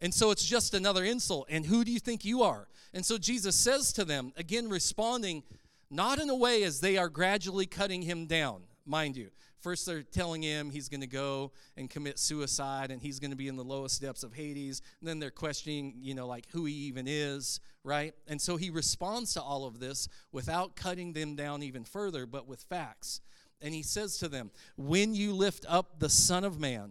And 0.00 0.12
so 0.12 0.32
it's 0.32 0.44
just 0.44 0.74
another 0.74 1.04
insult. 1.04 1.46
And 1.48 1.66
who 1.66 1.84
do 1.84 1.92
you 1.92 2.00
think 2.00 2.24
you 2.24 2.42
are? 2.42 2.66
And 2.92 3.06
so 3.06 3.18
Jesus 3.18 3.54
says 3.54 3.92
to 3.92 4.04
them, 4.04 4.32
again, 4.36 4.68
responding 4.68 5.44
not 5.90 6.18
in 6.18 6.28
a 6.28 6.34
way 6.34 6.64
as 6.64 6.80
they 6.80 6.96
are 6.96 7.08
gradually 7.08 7.66
cutting 7.66 8.02
him 8.02 8.26
down, 8.26 8.62
mind 8.84 9.16
you. 9.16 9.30
First, 9.62 9.86
they're 9.86 10.02
telling 10.02 10.42
him 10.42 10.70
he's 10.70 10.88
going 10.88 11.02
to 11.02 11.06
go 11.06 11.52
and 11.76 11.88
commit 11.88 12.18
suicide 12.18 12.90
and 12.90 13.00
he's 13.00 13.20
going 13.20 13.30
to 13.30 13.36
be 13.36 13.46
in 13.46 13.56
the 13.56 13.62
lowest 13.62 14.02
depths 14.02 14.24
of 14.24 14.34
Hades. 14.34 14.82
And 15.00 15.08
then 15.08 15.20
they're 15.20 15.30
questioning, 15.30 15.94
you 16.00 16.14
know, 16.14 16.26
like 16.26 16.46
who 16.50 16.64
he 16.64 16.74
even 16.74 17.06
is, 17.08 17.60
right? 17.84 18.12
And 18.26 18.40
so 18.40 18.56
he 18.56 18.70
responds 18.70 19.34
to 19.34 19.40
all 19.40 19.64
of 19.64 19.78
this 19.78 20.08
without 20.32 20.74
cutting 20.74 21.12
them 21.12 21.36
down 21.36 21.62
even 21.62 21.84
further, 21.84 22.26
but 22.26 22.48
with 22.48 22.60
facts. 22.62 23.20
And 23.60 23.72
he 23.72 23.84
says 23.84 24.18
to 24.18 24.28
them, 24.28 24.50
When 24.76 25.14
you 25.14 25.32
lift 25.32 25.64
up 25.68 26.00
the 26.00 26.08
Son 26.08 26.42
of 26.42 26.58
Man, 26.58 26.90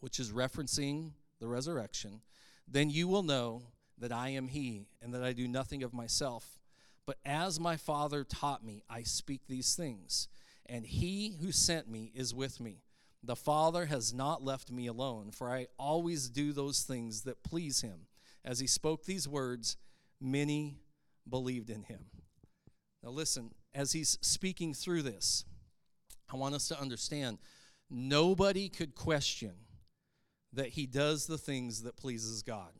which 0.00 0.18
is 0.18 0.32
referencing 0.32 1.12
the 1.38 1.46
resurrection, 1.46 2.20
then 2.66 2.90
you 2.90 3.06
will 3.06 3.22
know 3.22 3.62
that 3.98 4.10
I 4.10 4.30
am 4.30 4.48
He 4.48 4.88
and 5.00 5.14
that 5.14 5.22
I 5.22 5.32
do 5.32 5.46
nothing 5.46 5.84
of 5.84 5.94
myself. 5.94 6.58
But 7.06 7.18
as 7.24 7.60
my 7.60 7.76
Father 7.76 8.24
taught 8.24 8.64
me, 8.64 8.82
I 8.88 9.02
speak 9.02 9.42
these 9.46 9.74
things. 9.74 10.28
And 10.66 10.86
He 10.86 11.36
who 11.40 11.52
sent 11.52 11.88
me 11.88 12.12
is 12.14 12.34
with 12.34 12.60
me. 12.60 12.82
The 13.22 13.36
Father 13.36 13.86
has 13.86 14.12
not 14.12 14.44
left 14.44 14.70
me 14.70 14.86
alone, 14.86 15.30
for 15.30 15.50
I 15.50 15.68
always 15.78 16.28
do 16.28 16.52
those 16.52 16.82
things 16.82 17.22
that 17.22 17.42
please 17.42 17.80
Him. 17.80 18.06
As 18.44 18.60
He 18.60 18.66
spoke 18.66 19.04
these 19.04 19.28
words, 19.28 19.76
many 20.20 20.78
believed 21.28 21.70
in 21.70 21.82
Him. 21.84 22.06
Now, 23.02 23.10
listen, 23.10 23.52
as 23.74 23.92
He's 23.92 24.18
speaking 24.20 24.74
through 24.74 25.02
this, 25.02 25.44
I 26.32 26.36
want 26.36 26.54
us 26.54 26.68
to 26.68 26.80
understand 26.80 27.38
nobody 27.90 28.68
could 28.68 28.94
question 28.94 29.52
that 30.54 30.68
he 30.68 30.86
does 30.86 31.26
the 31.26 31.38
things 31.38 31.82
that 31.82 31.96
pleases 31.96 32.42
God. 32.42 32.70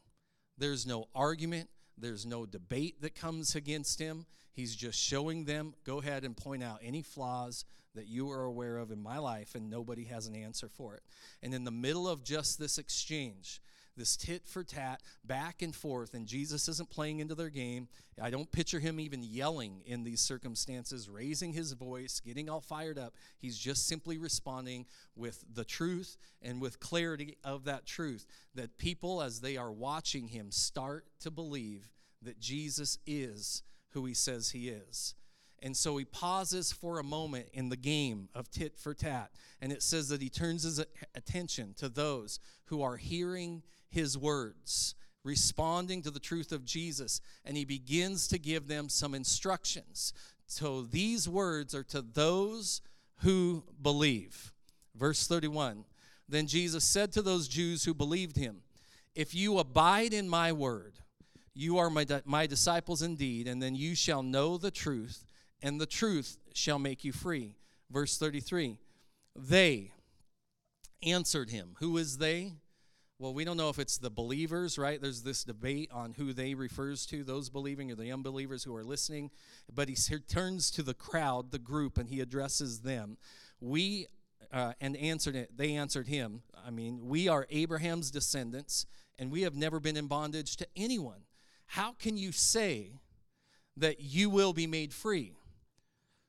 There's 0.56 0.86
no 0.86 1.08
argument, 1.14 1.68
there's 1.98 2.26
no 2.26 2.46
debate 2.46 3.00
that 3.02 3.14
comes 3.14 3.54
against 3.54 3.98
him. 4.00 4.26
He's 4.52 4.74
just 4.76 4.98
showing 4.98 5.44
them, 5.44 5.74
go 5.84 6.00
ahead 6.00 6.24
and 6.24 6.36
point 6.36 6.62
out 6.62 6.80
any 6.82 7.02
flaws 7.02 7.64
that 7.94 8.08
you 8.08 8.30
are 8.30 8.44
aware 8.44 8.78
of 8.78 8.90
in 8.90 9.00
my 9.00 9.18
life, 9.18 9.54
and 9.54 9.70
nobody 9.70 10.04
has 10.04 10.26
an 10.26 10.34
answer 10.34 10.68
for 10.68 10.94
it. 10.94 11.02
And 11.42 11.54
in 11.54 11.64
the 11.64 11.70
middle 11.70 12.08
of 12.08 12.24
just 12.24 12.58
this 12.58 12.78
exchange, 12.78 13.60
this 13.96 14.16
tit 14.16 14.46
for 14.46 14.64
tat, 14.64 15.02
back 15.24 15.62
and 15.62 15.74
forth, 15.74 16.14
and 16.14 16.26
Jesus 16.26 16.68
isn't 16.68 16.90
playing 16.90 17.20
into 17.20 17.34
their 17.34 17.50
game. 17.50 17.88
I 18.20 18.30
don't 18.30 18.50
picture 18.50 18.80
him 18.80 18.98
even 18.98 19.22
yelling 19.22 19.82
in 19.86 20.04
these 20.04 20.20
circumstances, 20.20 21.08
raising 21.08 21.52
his 21.52 21.72
voice, 21.72 22.20
getting 22.20 22.48
all 22.48 22.60
fired 22.60 22.98
up. 22.98 23.14
He's 23.38 23.58
just 23.58 23.86
simply 23.86 24.18
responding 24.18 24.86
with 25.14 25.44
the 25.52 25.64
truth 25.64 26.16
and 26.42 26.60
with 26.60 26.80
clarity 26.80 27.36
of 27.44 27.64
that 27.64 27.86
truth. 27.86 28.26
That 28.54 28.78
people, 28.78 29.22
as 29.22 29.40
they 29.40 29.56
are 29.56 29.72
watching 29.72 30.28
him, 30.28 30.50
start 30.50 31.06
to 31.20 31.30
believe 31.30 31.88
that 32.22 32.40
Jesus 32.40 32.98
is 33.06 33.62
who 33.90 34.04
he 34.04 34.14
says 34.14 34.50
he 34.50 34.68
is. 34.68 35.14
And 35.62 35.74
so 35.74 35.96
he 35.96 36.04
pauses 36.04 36.72
for 36.72 36.98
a 36.98 37.04
moment 37.04 37.46
in 37.54 37.70
the 37.70 37.76
game 37.76 38.28
of 38.34 38.50
tit 38.50 38.76
for 38.76 38.92
tat. 38.92 39.30
And 39.62 39.72
it 39.72 39.82
says 39.82 40.10
that 40.10 40.20
he 40.20 40.28
turns 40.28 40.64
his 40.64 40.84
attention 41.14 41.72
to 41.78 41.88
those 41.88 42.38
who 42.66 42.82
are 42.82 42.96
hearing 42.96 43.62
his 43.94 44.18
words, 44.18 44.94
responding 45.24 46.02
to 46.02 46.10
the 46.10 46.20
truth 46.20 46.52
of 46.52 46.64
Jesus. 46.64 47.20
And 47.44 47.56
he 47.56 47.64
begins 47.64 48.28
to 48.28 48.38
give 48.38 48.68
them 48.68 48.88
some 48.88 49.14
instructions. 49.14 50.12
So 50.46 50.82
these 50.82 51.28
words 51.28 51.74
are 51.74 51.84
to 51.84 52.02
those 52.02 52.82
who 53.18 53.64
believe. 53.80 54.52
Verse 54.94 55.26
31 55.26 55.84
Then 56.28 56.46
Jesus 56.46 56.84
said 56.84 57.12
to 57.12 57.22
those 57.22 57.48
Jews 57.48 57.84
who 57.84 57.94
believed 57.94 58.36
him, 58.36 58.58
If 59.14 59.34
you 59.34 59.58
abide 59.58 60.12
in 60.12 60.28
my 60.28 60.52
word, 60.52 60.98
you 61.54 61.78
are 61.78 61.88
my, 61.88 62.04
my 62.24 62.46
disciples 62.46 63.00
indeed, 63.00 63.48
and 63.48 63.62
then 63.62 63.74
you 63.74 63.94
shall 63.94 64.22
know 64.22 64.58
the 64.58 64.70
truth 64.70 65.24
and 65.64 65.80
the 65.80 65.86
truth 65.86 66.36
shall 66.52 66.78
make 66.78 67.04
you 67.04 67.10
free. 67.10 67.56
Verse 67.90 68.18
33 68.18 68.78
They 69.34 69.92
answered 71.02 71.50
him. 71.50 71.74
Who 71.80 71.96
is 71.96 72.18
they? 72.18 72.52
Well, 73.20 73.32
we 73.32 73.44
don't 73.44 73.56
know 73.56 73.68
if 73.68 73.78
it's 73.78 73.96
the 73.96 74.10
believers, 74.10 74.76
right? 74.76 75.00
There's 75.00 75.22
this 75.22 75.44
debate 75.44 75.90
on 75.92 76.14
who 76.14 76.32
they 76.32 76.54
refers 76.54 77.06
to, 77.06 77.22
those 77.22 77.48
believing 77.48 77.92
or 77.92 77.94
the 77.94 78.10
unbelievers 78.10 78.64
who 78.64 78.74
are 78.74 78.82
listening. 78.82 79.30
But 79.72 79.88
he 79.88 79.94
turns 79.94 80.70
to 80.72 80.82
the 80.82 80.94
crowd, 80.94 81.52
the 81.52 81.60
group, 81.60 81.96
and 81.96 82.08
he 82.08 82.20
addresses 82.20 82.80
them. 82.80 83.16
We 83.60 84.08
uh, 84.52 84.72
and 84.80 84.96
answered 84.96 85.36
it. 85.36 85.56
They 85.56 85.74
answered 85.74 86.08
him. 86.08 86.42
I 86.66 86.70
mean, 86.70 87.08
we 87.08 87.28
are 87.28 87.46
Abraham's 87.50 88.10
descendants, 88.10 88.86
and 89.18 89.30
we 89.30 89.42
have 89.42 89.54
never 89.54 89.80
been 89.80 89.96
in 89.96 90.06
bondage 90.06 90.56
to 90.58 90.66
anyone. 90.76 91.22
How 91.66 91.92
can 91.92 92.16
you 92.16 92.30
say 92.30 92.92
that 93.76 94.00
you 94.00 94.30
will 94.30 94.52
be 94.52 94.66
made 94.66 94.92
free? 94.92 95.32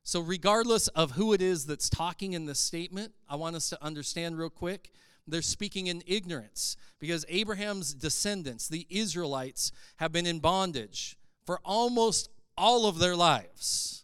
So, 0.03 0.19
regardless 0.19 0.87
of 0.89 1.11
who 1.11 1.33
it 1.33 1.41
is 1.41 1.65
that's 1.65 1.89
talking 1.89 2.33
in 2.33 2.45
this 2.45 2.59
statement, 2.59 3.13
I 3.27 3.35
want 3.35 3.55
us 3.55 3.69
to 3.69 3.83
understand 3.83 4.37
real 4.37 4.51
quick 4.51 4.91
they're 5.27 5.41
speaking 5.41 5.87
in 5.87 6.03
ignorance 6.05 6.77
because 6.99 7.25
Abraham's 7.29 7.93
descendants, 7.93 8.67
the 8.67 8.85
Israelites, 8.89 9.71
have 9.97 10.11
been 10.11 10.25
in 10.25 10.39
bondage 10.39 11.17
for 11.45 11.59
almost 11.63 12.29
all 12.57 12.85
of 12.85 12.99
their 12.99 13.15
lives. 13.15 14.03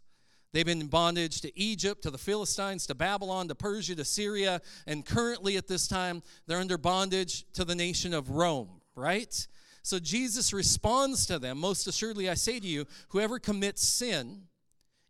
They've 0.51 0.65
been 0.65 0.81
in 0.81 0.87
bondage 0.87 1.41
to 1.41 1.59
Egypt, 1.59 2.03
to 2.03 2.11
the 2.11 2.17
Philistines, 2.17 2.85
to 2.87 2.95
Babylon, 2.95 3.47
to 3.47 3.55
Persia, 3.55 3.95
to 3.95 4.03
Syria, 4.03 4.61
and 4.85 5.05
currently 5.05 5.55
at 5.55 5.67
this 5.67 5.87
time, 5.87 6.23
they're 6.45 6.59
under 6.59 6.77
bondage 6.77 7.45
to 7.53 7.63
the 7.63 7.75
nation 7.75 8.13
of 8.13 8.31
Rome, 8.31 8.81
right? 8.95 9.47
So 9.83 9.97
Jesus 9.97 10.51
responds 10.51 11.25
to 11.27 11.39
them 11.39 11.57
Most 11.57 11.87
assuredly, 11.87 12.29
I 12.29 12.33
say 12.33 12.59
to 12.59 12.67
you, 12.67 12.85
whoever 13.09 13.39
commits 13.39 13.87
sin, 13.87 14.43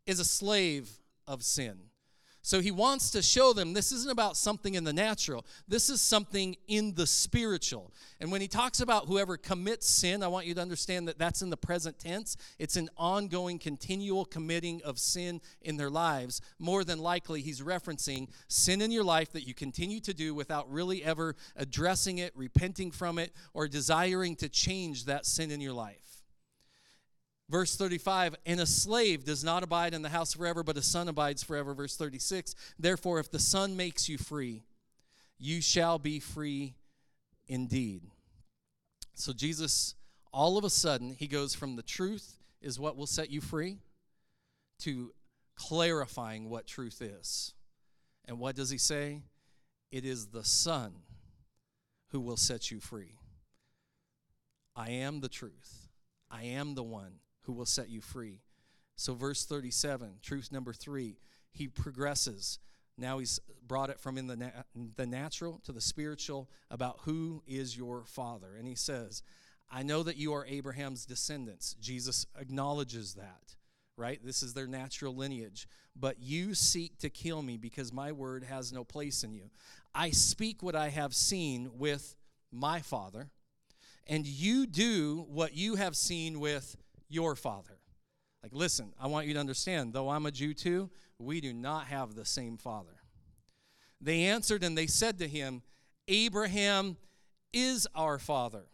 is 0.05 0.19
a 0.19 0.25
slave 0.25 0.89
of 1.27 1.43
sin. 1.43 1.77
So 2.43 2.59
he 2.59 2.71
wants 2.71 3.11
to 3.11 3.21
show 3.21 3.53
them 3.53 3.73
this 3.73 3.91
isn't 3.91 4.11
about 4.11 4.35
something 4.35 4.73
in 4.73 4.83
the 4.83 4.93
natural. 4.93 5.45
This 5.67 5.91
is 5.91 6.01
something 6.01 6.55
in 6.67 6.95
the 6.95 7.05
spiritual. 7.05 7.91
And 8.19 8.31
when 8.31 8.41
he 8.41 8.47
talks 8.47 8.81
about 8.81 9.05
whoever 9.05 9.37
commits 9.37 9.87
sin, 9.87 10.23
I 10.23 10.27
want 10.27 10.47
you 10.47 10.55
to 10.55 10.61
understand 10.61 11.07
that 11.07 11.19
that's 11.19 11.43
in 11.43 11.51
the 11.51 11.57
present 11.57 11.99
tense. 11.99 12.37
It's 12.57 12.77
an 12.77 12.89
ongoing, 12.97 13.59
continual 13.59 14.25
committing 14.25 14.81
of 14.83 14.97
sin 14.97 15.39
in 15.61 15.77
their 15.77 15.91
lives. 15.91 16.41
More 16.57 16.83
than 16.83 16.97
likely, 16.97 17.41
he's 17.41 17.61
referencing 17.61 18.27
sin 18.47 18.81
in 18.81 18.91
your 18.91 19.03
life 19.03 19.31
that 19.33 19.47
you 19.47 19.53
continue 19.53 19.99
to 19.99 20.13
do 20.13 20.33
without 20.33 20.71
really 20.71 21.03
ever 21.03 21.35
addressing 21.55 22.17
it, 22.17 22.33
repenting 22.35 22.89
from 22.89 23.19
it, 23.19 23.33
or 23.53 23.67
desiring 23.67 24.35
to 24.37 24.49
change 24.49 25.05
that 25.05 25.27
sin 25.27 25.51
in 25.51 25.61
your 25.61 25.73
life. 25.73 26.10
Verse 27.51 27.75
35, 27.75 28.37
and 28.45 28.61
a 28.61 28.65
slave 28.65 29.25
does 29.25 29.43
not 29.43 29.61
abide 29.61 29.93
in 29.93 30.03
the 30.03 30.07
house 30.07 30.33
forever, 30.33 30.63
but 30.63 30.77
a 30.77 30.81
son 30.81 31.09
abides 31.09 31.43
forever. 31.43 31.73
Verse 31.73 31.97
36, 31.97 32.55
therefore, 32.79 33.19
if 33.19 33.29
the 33.29 33.39
son 33.39 33.75
makes 33.75 34.07
you 34.07 34.17
free, 34.17 34.63
you 35.37 35.61
shall 35.61 35.99
be 35.99 36.21
free 36.21 36.75
indeed. 37.49 38.03
So, 39.15 39.33
Jesus, 39.33 39.95
all 40.31 40.57
of 40.57 40.63
a 40.63 40.69
sudden, 40.69 41.11
he 41.11 41.27
goes 41.27 41.53
from 41.53 41.75
the 41.75 41.83
truth 41.83 42.37
is 42.61 42.79
what 42.79 42.95
will 42.95 43.05
set 43.05 43.29
you 43.29 43.41
free 43.41 43.79
to 44.79 45.11
clarifying 45.55 46.49
what 46.49 46.65
truth 46.65 47.01
is. 47.01 47.53
And 48.29 48.39
what 48.39 48.55
does 48.55 48.69
he 48.69 48.77
say? 48.77 49.23
It 49.91 50.05
is 50.05 50.27
the 50.27 50.45
Son 50.45 50.93
who 52.11 52.21
will 52.21 52.37
set 52.37 52.71
you 52.71 52.79
free. 52.79 53.17
I 54.73 54.91
am 54.91 55.19
the 55.19 55.27
truth. 55.27 55.89
I 56.29 56.43
am 56.43 56.75
the 56.75 56.83
one 56.83 57.15
who 57.43 57.53
will 57.53 57.65
set 57.65 57.89
you 57.89 58.01
free. 58.01 58.41
So, 58.95 59.13
verse 59.13 59.45
37, 59.45 60.19
truth 60.21 60.51
number 60.51 60.73
three, 60.73 61.17
he 61.51 61.67
progresses. 61.67 62.59
Now 62.97 63.19
he's 63.19 63.39
brought 63.67 63.89
it 63.89 63.99
from 63.99 64.17
in 64.17 64.27
the, 64.27 64.35
na- 64.35 64.63
the 64.95 65.07
natural 65.07 65.59
to 65.63 65.71
the 65.71 65.81
spiritual 65.81 66.49
about 66.69 66.99
who 67.01 67.41
is 67.47 67.75
your 67.75 68.03
father. 68.05 68.55
And 68.57 68.67
he 68.67 68.75
says, 68.75 69.23
I 69.71 69.83
know 69.83 70.03
that 70.03 70.17
you 70.17 70.33
are 70.33 70.45
Abraham's 70.45 71.05
descendants. 71.05 71.75
Jesus 71.79 72.25
acknowledges 72.39 73.13
that, 73.15 73.55
right? 73.97 74.19
This 74.23 74.43
is 74.43 74.53
their 74.53 74.67
natural 74.67 75.15
lineage. 75.15 75.67
But 75.95 76.17
you 76.19 76.53
seek 76.53 76.97
to 76.99 77.09
kill 77.09 77.41
me 77.41 77.57
because 77.57 77.93
my 77.93 78.11
word 78.11 78.43
has 78.43 78.71
no 78.73 78.83
place 78.83 79.23
in 79.23 79.33
you. 79.33 79.49
I 79.95 80.11
speak 80.11 80.61
what 80.61 80.75
I 80.75 80.89
have 80.89 81.13
seen 81.13 81.71
with 81.77 82.15
my 82.51 82.81
father, 82.81 83.29
and 84.07 84.25
you 84.25 84.67
do 84.67 85.25
what 85.29 85.53
you 85.53 85.75
have 85.75 85.95
seen 85.95 86.39
with 86.39 86.75
your 87.13 87.35
father. 87.35 87.77
Like, 88.43 88.53
listen, 88.53 88.93
I 88.99 89.07
want 89.07 89.27
you 89.27 89.33
to 89.35 89.39
understand, 89.39 89.93
though 89.93 90.09
I'm 90.09 90.25
a 90.25 90.31
Jew 90.31 90.53
too, 90.53 90.89
we 91.19 91.41
do 91.41 91.53
not 91.53 91.85
have 91.87 92.15
the 92.15 92.25
same 92.25 92.57
father. 92.57 92.95
They 93.99 94.23
answered 94.23 94.63
and 94.63 94.77
they 94.77 94.87
said 94.87 95.19
to 95.19 95.27
him, 95.27 95.61
Abraham 96.07 96.97
is 97.53 97.87
our 97.93 98.17
father. 98.17 98.65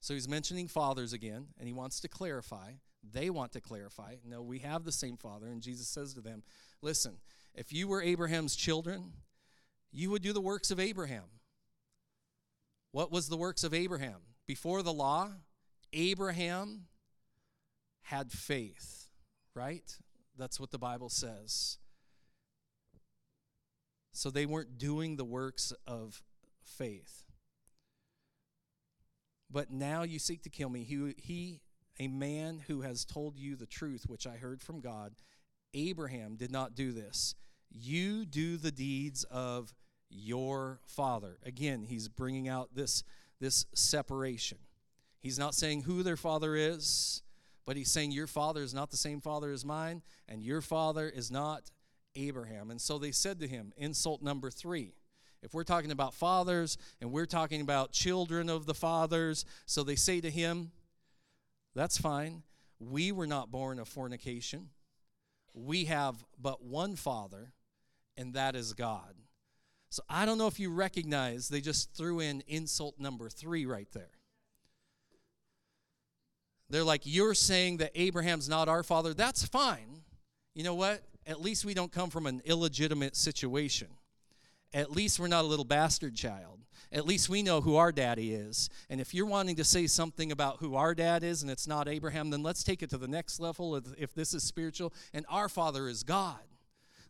So 0.00 0.14
he's 0.14 0.28
mentioning 0.28 0.68
fathers 0.68 1.12
again, 1.12 1.46
and 1.58 1.66
he 1.66 1.72
wants 1.72 1.98
to 2.00 2.08
clarify. 2.08 2.72
They 3.12 3.30
want 3.30 3.52
to 3.52 3.60
clarify. 3.60 4.16
No, 4.24 4.42
we 4.42 4.58
have 4.58 4.84
the 4.84 4.92
same 4.92 5.16
father. 5.16 5.46
And 5.46 5.62
Jesus 5.62 5.88
says 5.88 6.14
to 6.14 6.20
them, 6.20 6.42
Listen, 6.82 7.16
if 7.54 7.72
you 7.72 7.88
were 7.88 8.02
Abraham's 8.02 8.54
children, 8.54 9.12
you 9.90 10.10
would 10.10 10.22
do 10.22 10.32
the 10.32 10.40
works 10.40 10.70
of 10.70 10.78
Abraham. 10.78 11.24
What 12.92 13.10
was 13.10 13.28
the 13.28 13.36
works 13.36 13.64
of 13.64 13.72
Abraham? 13.72 14.20
Before 14.46 14.82
the 14.82 14.92
law, 14.92 15.30
Abraham 15.94 16.86
had 18.02 18.30
faith, 18.30 19.08
right? 19.54 19.96
That's 20.36 20.60
what 20.60 20.70
the 20.70 20.78
Bible 20.78 21.08
says. 21.08 21.78
So 24.12 24.30
they 24.30 24.46
weren't 24.46 24.76
doing 24.76 25.16
the 25.16 25.24
works 25.24 25.72
of 25.86 26.22
faith. 26.62 27.24
But 29.50 29.70
now 29.70 30.02
you 30.02 30.18
seek 30.18 30.42
to 30.42 30.50
kill 30.50 30.68
me. 30.68 30.82
He, 30.82 31.14
he, 31.16 31.60
a 32.00 32.08
man 32.08 32.60
who 32.66 32.82
has 32.82 33.04
told 33.04 33.38
you 33.38 33.56
the 33.56 33.66
truth, 33.66 34.04
which 34.08 34.26
I 34.26 34.36
heard 34.36 34.62
from 34.62 34.80
God, 34.80 35.14
Abraham 35.72 36.36
did 36.36 36.50
not 36.50 36.74
do 36.74 36.92
this. 36.92 37.34
You 37.70 38.24
do 38.24 38.56
the 38.56 38.72
deeds 38.72 39.24
of 39.24 39.74
your 40.08 40.80
father. 40.86 41.38
Again, 41.44 41.84
he's 41.88 42.08
bringing 42.08 42.48
out 42.48 42.70
this, 42.74 43.04
this 43.40 43.66
separation. 43.74 44.58
He's 45.24 45.38
not 45.38 45.54
saying 45.54 45.84
who 45.84 46.02
their 46.02 46.18
father 46.18 46.54
is, 46.54 47.22
but 47.64 47.78
he's 47.78 47.90
saying 47.90 48.12
your 48.12 48.26
father 48.26 48.62
is 48.62 48.74
not 48.74 48.90
the 48.90 48.98
same 48.98 49.22
father 49.22 49.52
as 49.52 49.64
mine, 49.64 50.02
and 50.28 50.42
your 50.42 50.60
father 50.60 51.08
is 51.08 51.30
not 51.30 51.70
Abraham. 52.14 52.70
And 52.70 52.78
so 52.78 52.98
they 52.98 53.10
said 53.10 53.40
to 53.40 53.48
him, 53.48 53.72
insult 53.78 54.20
number 54.20 54.50
three. 54.50 54.92
If 55.42 55.54
we're 55.54 55.64
talking 55.64 55.90
about 55.90 56.12
fathers 56.12 56.76
and 57.00 57.10
we're 57.10 57.24
talking 57.24 57.62
about 57.62 57.90
children 57.90 58.50
of 58.50 58.66
the 58.66 58.74
fathers, 58.74 59.46
so 59.64 59.82
they 59.82 59.96
say 59.96 60.20
to 60.20 60.30
him, 60.30 60.72
That's 61.74 61.96
fine. 61.96 62.42
We 62.78 63.10
were 63.10 63.26
not 63.26 63.50
born 63.50 63.78
of 63.78 63.88
fornication. 63.88 64.68
We 65.54 65.86
have 65.86 66.22
but 66.38 66.62
one 66.62 66.96
father, 66.96 67.54
and 68.18 68.34
that 68.34 68.54
is 68.54 68.74
God. 68.74 69.14
So 69.88 70.02
I 70.06 70.26
don't 70.26 70.36
know 70.36 70.48
if 70.48 70.60
you 70.60 70.68
recognize, 70.68 71.48
they 71.48 71.62
just 71.62 71.94
threw 71.94 72.20
in 72.20 72.42
insult 72.46 72.98
number 72.98 73.30
three 73.30 73.64
right 73.64 73.88
there. 73.94 74.10
They're 76.70 76.84
like, 76.84 77.02
You're 77.04 77.34
saying 77.34 77.78
that 77.78 77.92
Abraham's 77.94 78.48
not 78.48 78.68
our 78.68 78.82
father. 78.82 79.14
That's 79.14 79.44
fine. 79.44 80.02
You 80.54 80.64
know 80.64 80.74
what? 80.74 81.02
At 81.26 81.40
least 81.40 81.64
we 81.64 81.74
don't 81.74 81.90
come 81.90 82.10
from 82.10 82.26
an 82.26 82.42
illegitimate 82.44 83.16
situation 83.16 83.88
at 84.74 84.90
least 84.90 85.20
we're 85.20 85.28
not 85.28 85.44
a 85.44 85.48
little 85.48 85.64
bastard 85.64 86.16
child. 86.16 86.58
At 86.92 87.06
least 87.06 87.28
we 87.28 87.42
know 87.42 87.60
who 87.60 87.76
our 87.76 87.92
daddy 87.92 88.34
is. 88.34 88.68
And 88.90 89.00
if 89.00 89.14
you're 89.14 89.26
wanting 89.26 89.56
to 89.56 89.64
say 89.64 89.86
something 89.86 90.32
about 90.32 90.58
who 90.58 90.74
our 90.74 90.94
dad 90.94 91.22
is 91.22 91.42
and 91.42 91.50
it's 91.50 91.66
not 91.66 91.88
Abraham, 91.88 92.30
then 92.30 92.42
let's 92.42 92.64
take 92.64 92.82
it 92.82 92.90
to 92.90 92.98
the 92.98 93.08
next 93.08 93.40
level 93.40 93.80
if 93.96 94.14
this 94.14 94.34
is 94.34 94.42
spiritual. 94.42 94.92
And 95.12 95.24
our 95.28 95.48
father 95.48 95.88
is 95.88 96.02
God. 96.02 96.40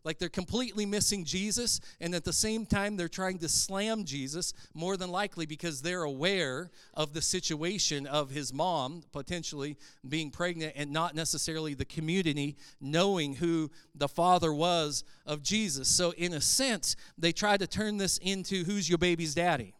Like 0.05 0.19
they're 0.19 0.29
completely 0.29 0.85
missing 0.85 1.25
Jesus, 1.25 1.81
and 1.99 2.13
at 2.13 2.23
the 2.23 2.31
same 2.31 2.67
time, 2.67 2.95
they're 2.95 3.07
trying 3.07 3.39
to 3.39 3.49
slam 3.49 4.05
Jesus, 4.05 4.53
more 4.75 4.97
than 4.97 5.09
likely 5.09 5.47
because 5.47 5.81
they're 5.81 6.03
aware 6.03 6.69
of 6.93 7.13
the 7.13 7.23
situation 7.23 8.05
of 8.05 8.29
his 8.29 8.53
mom 8.53 9.01
potentially 9.11 9.77
being 10.07 10.29
pregnant 10.29 10.73
and 10.75 10.91
not 10.91 11.15
necessarily 11.15 11.73
the 11.73 11.85
community 11.85 12.55
knowing 12.79 13.33
who 13.33 13.71
the 13.95 14.07
father 14.07 14.53
was 14.53 15.03
of 15.25 15.41
Jesus. 15.41 15.89
So, 15.89 16.11
in 16.11 16.33
a 16.33 16.41
sense, 16.41 16.95
they 17.17 17.31
try 17.31 17.57
to 17.57 17.65
turn 17.65 17.97
this 17.97 18.19
into 18.19 18.63
who's 18.63 18.87
your 18.87 18.99
baby's 18.99 19.33
daddy. 19.33 19.73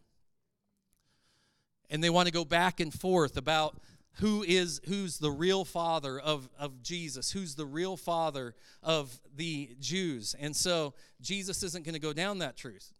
And 1.92 2.04
they 2.04 2.10
want 2.10 2.26
to 2.26 2.34
go 2.34 2.44
back 2.44 2.80
and 2.80 2.92
forth 2.92 3.38
about 3.38 3.80
who 4.15 4.43
is 4.43 4.82
who's 4.88 5.17
the 5.17 5.32
real 5.32 5.65
father 5.65 6.19
of, 6.19 6.49
of 6.58 6.82
jesus 6.82 7.32
who's 7.32 7.56
the 7.56 7.65
real 7.65 7.97
father 7.97 8.56
of 8.84 9.19
the 9.36 9.75
jews. 9.80 10.36
And 10.39 10.56
so 10.56 10.93
jesus 11.21 11.63
isn't 11.63 11.86
going 11.86 11.93
to 11.93 11.99
go 11.99 12.13
down 12.13 12.39
that 12.39 12.58
truth 12.58 12.93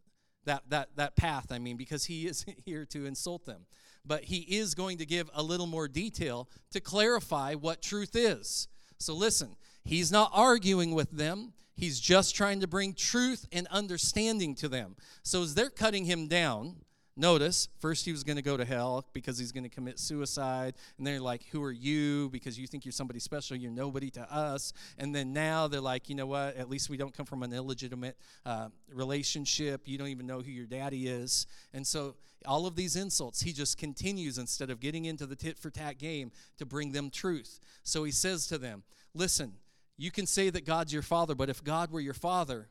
that, 0.45 0.63
that, 0.69 0.89
that 0.95 1.15
path 1.15 1.51
i 1.51 1.60
mean 1.60 1.78
because 1.78 2.06
he 2.06 2.28
is 2.28 2.45
here 2.65 2.86
to 2.86 3.06
insult 3.06 3.45
them. 3.45 3.65
But 4.08 4.25
he 4.25 4.41
is 4.41 4.75
going 4.75 4.99
to 4.99 5.06
give 5.06 5.32
a 5.34 5.41
little 5.41 5.65
more 5.65 5.88
detail 5.88 6.47
to 6.71 6.80
clarify 6.80 7.56
what 7.56 7.82
truth 7.82 8.15
is. 8.15 8.67
So 8.99 9.15
listen 9.15 9.56
he's 9.84 10.12
not 10.12 10.32
arguing 10.34 10.93
with 10.93 11.12
them. 11.12 11.54
He's 11.75 11.99
just 11.99 12.36
trying 12.36 12.62
to 12.62 12.67
bring 12.67 12.93
truth 12.93 13.45
and 13.51 13.67
understanding 13.67 14.56
to 14.56 14.69
them. 14.69 14.95
So 15.23 15.43
as 15.43 15.56
they're 15.56 15.69
cutting 15.69 16.06
him 16.06 16.28
down 16.28 16.78
Notice, 17.17 17.69
first 17.80 18.04
he 18.04 18.12
was 18.12 18.25
going 18.25 18.36
to 18.36 18.41
go 18.41 18.58
to 18.58 18.65
hell 18.65 19.06
because 19.13 19.38
he's 19.38 19.54
going 19.54 19.63
to 19.63 19.69
commit 19.69 19.99
suicide. 19.99 20.73
And 20.97 21.08
they're 21.08 21.21
like, 21.21 21.45
Who 21.51 21.63
are 21.63 21.71
you? 21.71 22.30
Because 22.30 22.60
you 22.60 22.67
think 22.67 22.84
you're 22.84 22.91
somebody 22.91 23.19
special. 23.19 23.56
You're 23.56 23.71
nobody 23.71 24.10
to 24.12 24.34
us. 24.34 24.73
And 24.97 25.15
then 25.15 25.32
now 25.32 25.67
they're 25.69 25.80
like, 25.80 26.10
You 26.10 26.15
know 26.15 26.25
what? 26.25 26.58
At 26.58 26.69
least 26.69 26.89
we 26.89 26.97
don't 26.97 27.15
come 27.15 27.25
from 27.25 27.41
an 27.43 27.54
illegitimate 27.54 28.17
uh, 28.45 28.67
relationship. 28.93 29.88
You 29.88 29.97
don't 29.97 30.10
even 30.10 30.28
know 30.28 30.41
who 30.41 30.51
your 30.51 30.65
daddy 30.65 31.08
is. 31.08 31.47
And 31.73 31.88
so 31.88 32.15
all 32.45 32.67
of 32.67 32.75
these 32.75 32.97
insults, 32.97 33.41
he 33.41 33.54
just 33.54 33.78
continues 33.78 34.38
instead 34.38 34.69
of 34.69 34.82
getting 34.82 35.06
into 35.06 35.25
the 35.25 35.38
tit 35.38 35.58
for 35.58 35.69
tat 35.69 35.97
game 35.97 36.32
to 36.58 36.65
bring 36.65 36.91
them 36.91 37.10
truth. 37.10 37.62
So 37.84 38.04
he 38.04 38.12
says 38.12 38.45
to 38.47 38.58
them, 38.58 38.84
Listen, 39.13 39.54
you 39.97 40.12
can 40.12 40.25
say 40.25 40.49
that 40.49 40.65
God's 40.65 40.91
your 40.91 41.01
father, 41.01 41.34
but 41.34 41.49
if 41.49 41.63
God 41.63 41.91
were 41.91 42.01
your 42.01 42.13
father, 42.13 42.67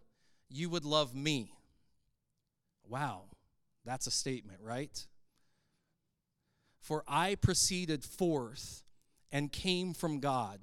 you 0.50 0.68
would 0.68 0.84
love 0.84 1.14
me. 1.14 1.50
Wow. 2.86 3.22
That's 3.84 4.06
a 4.06 4.10
statement, 4.10 4.60
right? 4.62 5.06
For 6.80 7.04
I 7.06 7.34
proceeded 7.34 8.04
forth 8.04 8.82
and 9.30 9.50
came 9.52 9.94
from 9.94 10.20
God, 10.20 10.60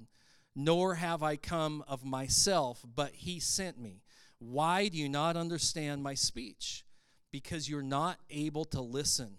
nor 0.54 0.94
have 0.94 1.22
I 1.22 1.36
come 1.36 1.84
of 1.86 2.04
myself, 2.04 2.84
but 2.94 3.12
he 3.14 3.40
sent 3.40 3.78
me. 3.78 4.02
Why 4.38 4.88
do 4.88 4.98
you 4.98 5.08
not 5.08 5.36
understand 5.36 6.02
my 6.02 6.14
speech? 6.14 6.84
Because 7.30 7.68
you're 7.68 7.82
not 7.82 8.18
able 8.28 8.64
to 8.66 8.80
listen 8.80 9.38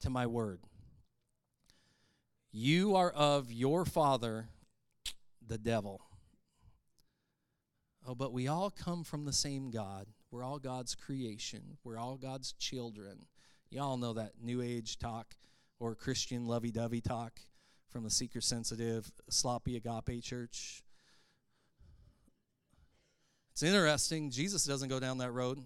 to 0.00 0.10
my 0.10 0.26
word. 0.26 0.60
You 2.52 2.96
are 2.96 3.10
of 3.10 3.52
your 3.52 3.84
father, 3.84 4.48
the 5.46 5.58
devil. 5.58 6.00
Oh, 8.06 8.14
but 8.14 8.32
we 8.32 8.48
all 8.48 8.70
come 8.70 9.04
from 9.04 9.24
the 9.24 9.32
same 9.32 9.70
God 9.70 10.06
we're 10.30 10.44
all 10.44 10.58
God's 10.58 10.94
creation. 10.94 11.78
We're 11.84 11.98
all 11.98 12.16
God's 12.16 12.52
children. 12.52 13.26
Y'all 13.70 13.96
know 13.96 14.12
that 14.14 14.32
New 14.42 14.62
Age 14.62 14.98
talk 14.98 15.34
or 15.78 15.94
Christian 15.94 16.46
lovey 16.46 16.70
dovey 16.70 17.00
talk 17.00 17.40
from 17.88 18.04
the 18.04 18.10
seeker 18.10 18.40
sensitive, 18.40 19.10
sloppy 19.28 19.76
agape 19.76 20.22
church. 20.22 20.82
It's 23.52 23.62
interesting. 23.62 24.30
Jesus 24.30 24.64
doesn't 24.64 24.88
go 24.88 25.00
down 25.00 25.18
that 25.18 25.30
road. 25.30 25.60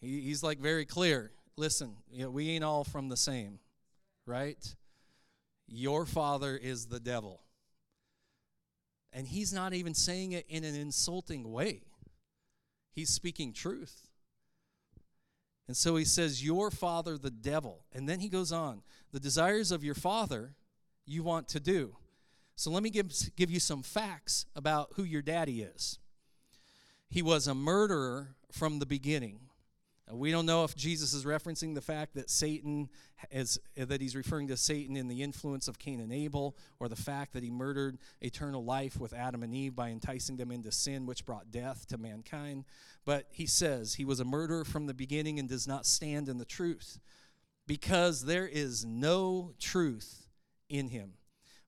He, 0.00 0.20
he's 0.20 0.42
like 0.42 0.58
very 0.58 0.84
clear. 0.84 1.32
Listen, 1.56 1.96
you 2.10 2.24
know, 2.24 2.30
we 2.30 2.50
ain't 2.50 2.64
all 2.64 2.84
from 2.84 3.08
the 3.08 3.16
same, 3.16 3.58
right? 4.26 4.74
Your 5.66 6.06
father 6.06 6.56
is 6.56 6.86
the 6.86 7.00
devil. 7.00 7.40
And 9.12 9.26
he's 9.26 9.52
not 9.52 9.72
even 9.74 9.94
saying 9.94 10.32
it 10.32 10.44
in 10.48 10.64
an 10.64 10.74
insulting 10.74 11.50
way. 11.50 11.82
He's 12.94 13.10
speaking 13.10 13.52
truth. 13.52 14.08
And 15.66 15.76
so 15.76 15.96
he 15.96 16.04
says, 16.04 16.44
Your 16.44 16.70
father, 16.70 17.18
the 17.18 17.30
devil. 17.30 17.84
And 17.92 18.08
then 18.08 18.20
he 18.20 18.28
goes 18.28 18.52
on, 18.52 18.82
The 19.12 19.20
desires 19.20 19.72
of 19.72 19.82
your 19.82 19.94
father 19.94 20.54
you 21.06 21.22
want 21.22 21.48
to 21.48 21.60
do. 21.60 21.96
So 22.56 22.70
let 22.70 22.82
me 22.82 22.90
give, 22.90 23.12
give 23.36 23.50
you 23.50 23.60
some 23.60 23.82
facts 23.82 24.46
about 24.54 24.90
who 24.94 25.02
your 25.02 25.22
daddy 25.22 25.62
is. 25.62 25.98
He 27.10 27.20
was 27.20 27.46
a 27.46 27.54
murderer 27.54 28.36
from 28.52 28.78
the 28.78 28.86
beginning. 28.86 29.40
We 30.10 30.30
don't 30.30 30.44
know 30.44 30.64
if 30.64 30.76
Jesus 30.76 31.14
is 31.14 31.24
referencing 31.24 31.74
the 31.74 31.80
fact 31.80 32.14
that 32.14 32.28
Satan 32.28 32.90
is 33.30 33.58
that 33.74 34.02
he's 34.02 34.14
referring 34.14 34.48
to 34.48 34.56
Satan 34.56 34.98
in 34.98 35.08
the 35.08 35.22
influence 35.22 35.66
of 35.66 35.78
Cain 35.78 35.98
and 35.98 36.12
Abel, 36.12 36.56
or 36.78 36.88
the 36.88 36.96
fact 36.96 37.32
that 37.32 37.42
he 37.42 37.50
murdered 37.50 37.96
eternal 38.20 38.62
life 38.62 39.00
with 39.00 39.14
Adam 39.14 39.42
and 39.42 39.54
Eve 39.54 39.74
by 39.74 39.88
enticing 39.88 40.36
them 40.36 40.50
into 40.50 40.70
sin, 40.70 41.06
which 41.06 41.24
brought 41.24 41.50
death 41.50 41.86
to 41.86 41.96
mankind. 41.96 42.66
But 43.06 43.28
he 43.30 43.46
says 43.46 43.94
he 43.94 44.04
was 44.04 44.20
a 44.20 44.26
murderer 44.26 44.66
from 44.66 44.86
the 44.86 44.92
beginning 44.92 45.38
and 45.38 45.48
does 45.48 45.66
not 45.66 45.86
stand 45.86 46.28
in 46.28 46.36
the 46.36 46.44
truth, 46.44 47.00
because 47.66 48.26
there 48.26 48.46
is 48.46 48.84
no 48.84 49.52
truth 49.58 50.28
in 50.68 50.88
him. 50.88 51.14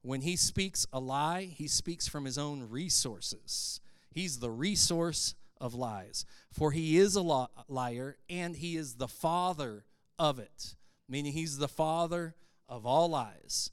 When 0.03 0.21
he 0.21 0.37
speaks 0.37 0.87
a 0.93 1.01
lie, 1.01 1.45
he 1.45 1.67
speaks 1.69 2.07
from 2.07 2.27
his 2.27 2.37
own 2.37 2.69
resources. 2.69 3.81
He's 4.11 4.41
the 4.41 4.51
resource 4.51 5.35
of 5.61 5.75
lies. 5.75 6.25
For 6.53 6.73
he 6.73 6.99
is 6.99 7.17
a 7.17 7.47
liar 7.69 8.17
and 8.29 8.57
he 8.57 8.77
is 8.77 8.95
the 8.95 9.09
father 9.09 9.85
of 10.19 10.39
it, 10.39 10.75
meaning 11.09 11.33
he's 11.33 11.59
the 11.59 11.69
father 11.69 12.35
of 12.69 12.87
all 12.87 13.09
lies. 13.09 13.71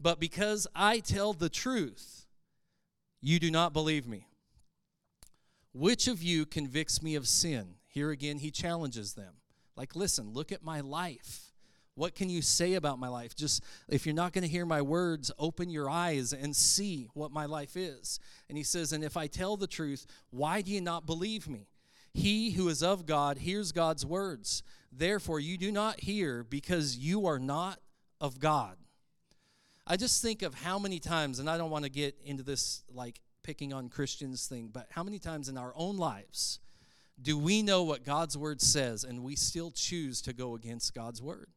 But 0.00 0.20
because 0.20 0.66
I 0.74 0.98
tell 0.98 1.32
the 1.32 1.48
truth, 1.48 2.26
you 3.20 3.38
do 3.38 3.50
not 3.50 3.72
believe 3.72 4.06
me. 4.06 4.26
Which 5.72 6.06
of 6.08 6.22
you 6.22 6.46
convicts 6.46 7.02
me 7.02 7.14
of 7.14 7.26
sin? 7.26 7.76
Here 7.88 8.10
again, 8.10 8.38
he 8.38 8.50
challenges 8.50 9.14
them. 9.14 9.34
Like, 9.76 9.96
listen, 9.96 10.32
look 10.32 10.52
at 10.52 10.62
my 10.62 10.80
life. 10.80 11.43
What 11.96 12.14
can 12.14 12.28
you 12.28 12.42
say 12.42 12.74
about 12.74 12.98
my 12.98 13.08
life? 13.08 13.36
Just 13.36 13.62
if 13.88 14.04
you're 14.04 14.14
not 14.14 14.32
going 14.32 14.42
to 14.42 14.48
hear 14.48 14.66
my 14.66 14.82
words, 14.82 15.30
open 15.38 15.70
your 15.70 15.88
eyes 15.88 16.32
and 16.32 16.54
see 16.54 17.08
what 17.14 17.30
my 17.30 17.46
life 17.46 17.76
is. 17.76 18.18
And 18.48 18.58
he 18.58 18.64
says, 18.64 18.92
And 18.92 19.04
if 19.04 19.16
I 19.16 19.28
tell 19.28 19.56
the 19.56 19.66
truth, 19.66 20.06
why 20.30 20.60
do 20.60 20.72
you 20.72 20.80
not 20.80 21.06
believe 21.06 21.48
me? 21.48 21.68
He 22.12 22.52
who 22.52 22.68
is 22.68 22.82
of 22.82 23.06
God 23.06 23.38
hears 23.38 23.72
God's 23.72 24.04
words. 24.04 24.62
Therefore, 24.92 25.40
you 25.40 25.56
do 25.58 25.72
not 25.72 26.00
hear 26.00 26.44
because 26.44 26.96
you 26.96 27.26
are 27.26 27.38
not 27.38 27.80
of 28.20 28.38
God. 28.38 28.76
I 29.86 29.96
just 29.96 30.22
think 30.22 30.42
of 30.42 30.54
how 30.54 30.78
many 30.78 30.98
times, 30.98 31.38
and 31.38 31.50
I 31.50 31.58
don't 31.58 31.70
want 31.70 31.84
to 31.84 31.90
get 31.90 32.16
into 32.24 32.42
this 32.42 32.82
like 32.92 33.20
picking 33.42 33.72
on 33.72 33.88
Christians 33.88 34.46
thing, 34.46 34.70
but 34.72 34.86
how 34.90 35.02
many 35.02 35.18
times 35.18 35.48
in 35.48 35.58
our 35.58 35.72
own 35.76 35.96
lives 35.96 36.58
do 37.20 37.38
we 37.38 37.62
know 37.62 37.82
what 37.84 38.04
God's 38.04 38.36
word 38.36 38.60
says 38.60 39.04
and 39.04 39.22
we 39.22 39.36
still 39.36 39.70
choose 39.70 40.22
to 40.22 40.32
go 40.32 40.54
against 40.54 40.94
God's 40.94 41.20
word? 41.20 41.48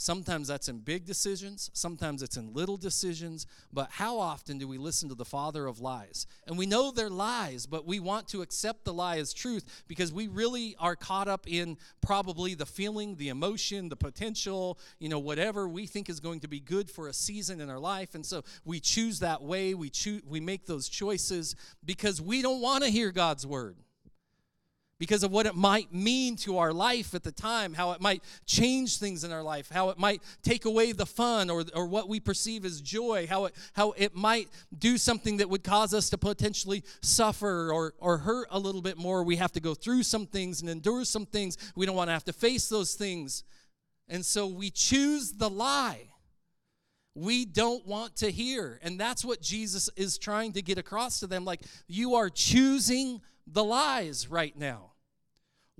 Sometimes 0.00 0.48
that's 0.48 0.70
in 0.70 0.78
big 0.78 1.04
decisions, 1.04 1.70
sometimes 1.74 2.22
it's 2.22 2.38
in 2.38 2.54
little 2.54 2.78
decisions, 2.78 3.46
but 3.70 3.88
how 3.90 4.18
often 4.18 4.56
do 4.56 4.66
we 4.66 4.78
listen 4.78 5.10
to 5.10 5.14
the 5.14 5.26
father 5.26 5.66
of 5.66 5.78
lies? 5.78 6.26
And 6.46 6.56
we 6.56 6.64
know 6.64 6.90
they're 6.90 7.10
lies, 7.10 7.66
but 7.66 7.84
we 7.84 8.00
want 8.00 8.26
to 8.28 8.40
accept 8.40 8.86
the 8.86 8.94
lie 8.94 9.18
as 9.18 9.34
truth 9.34 9.84
because 9.88 10.10
we 10.10 10.26
really 10.26 10.74
are 10.78 10.96
caught 10.96 11.28
up 11.28 11.46
in 11.46 11.76
probably 12.00 12.54
the 12.54 12.64
feeling, 12.64 13.16
the 13.16 13.28
emotion, 13.28 13.90
the 13.90 13.96
potential, 13.96 14.78
you 15.00 15.10
know, 15.10 15.18
whatever 15.18 15.68
we 15.68 15.84
think 15.84 16.08
is 16.08 16.18
going 16.18 16.40
to 16.40 16.48
be 16.48 16.60
good 16.60 16.90
for 16.90 17.08
a 17.08 17.12
season 17.12 17.60
in 17.60 17.68
our 17.68 17.78
life. 17.78 18.14
And 18.14 18.24
so 18.24 18.42
we 18.64 18.80
choose 18.80 19.20
that 19.20 19.42
way, 19.42 19.74
we 19.74 19.90
choose 19.90 20.22
we 20.26 20.40
make 20.40 20.64
those 20.64 20.88
choices 20.88 21.54
because 21.84 22.22
we 22.22 22.40
don't 22.40 22.62
want 22.62 22.84
to 22.84 22.90
hear 22.90 23.12
God's 23.12 23.46
word 23.46 23.76
because 25.00 25.24
of 25.24 25.32
what 25.32 25.46
it 25.46 25.56
might 25.56 25.92
mean 25.92 26.36
to 26.36 26.58
our 26.58 26.72
life 26.72 27.14
at 27.14 27.24
the 27.24 27.32
time, 27.32 27.72
how 27.72 27.90
it 27.92 28.00
might 28.00 28.22
change 28.46 28.98
things 28.98 29.24
in 29.24 29.32
our 29.32 29.42
life, 29.42 29.70
how 29.72 29.88
it 29.88 29.98
might 29.98 30.22
take 30.42 30.66
away 30.66 30.92
the 30.92 31.06
fun 31.06 31.48
or, 31.48 31.64
or 31.74 31.86
what 31.86 32.08
we 32.08 32.20
perceive 32.20 32.66
as 32.66 32.82
joy, 32.82 33.26
how 33.26 33.46
it, 33.46 33.54
how 33.72 33.92
it 33.96 34.14
might 34.14 34.48
do 34.78 34.98
something 34.98 35.38
that 35.38 35.48
would 35.48 35.64
cause 35.64 35.94
us 35.94 36.10
to 36.10 36.18
potentially 36.18 36.84
suffer 37.00 37.72
or, 37.72 37.94
or 37.98 38.18
hurt 38.18 38.46
a 38.50 38.58
little 38.58 38.82
bit 38.82 38.98
more. 38.98 39.24
We 39.24 39.36
have 39.36 39.52
to 39.52 39.60
go 39.60 39.74
through 39.74 40.02
some 40.02 40.26
things 40.26 40.60
and 40.60 40.68
endure 40.68 41.04
some 41.06 41.24
things. 41.24 41.56
We 41.74 41.86
don't 41.86 41.96
want 41.96 42.08
to 42.08 42.12
have 42.12 42.24
to 42.24 42.34
face 42.34 42.68
those 42.68 42.92
things. 42.92 43.42
And 44.06 44.24
so 44.24 44.46
we 44.46 44.70
choose 44.70 45.32
the 45.32 45.48
lie 45.48 46.10
we 47.16 47.44
don't 47.44 47.84
want 47.86 48.16
to 48.16 48.30
hear. 48.30 48.78
And 48.82 48.98
that's 48.98 49.24
what 49.24 49.42
Jesus 49.42 49.90
is 49.96 50.16
trying 50.16 50.52
to 50.52 50.62
get 50.62 50.78
across 50.78 51.20
to 51.20 51.26
them. 51.26 51.44
Like, 51.44 51.60
you 51.88 52.14
are 52.14 52.30
choosing 52.30 53.20
the 53.46 53.64
lies 53.64 54.28
right 54.28 54.56
now. 54.56 54.89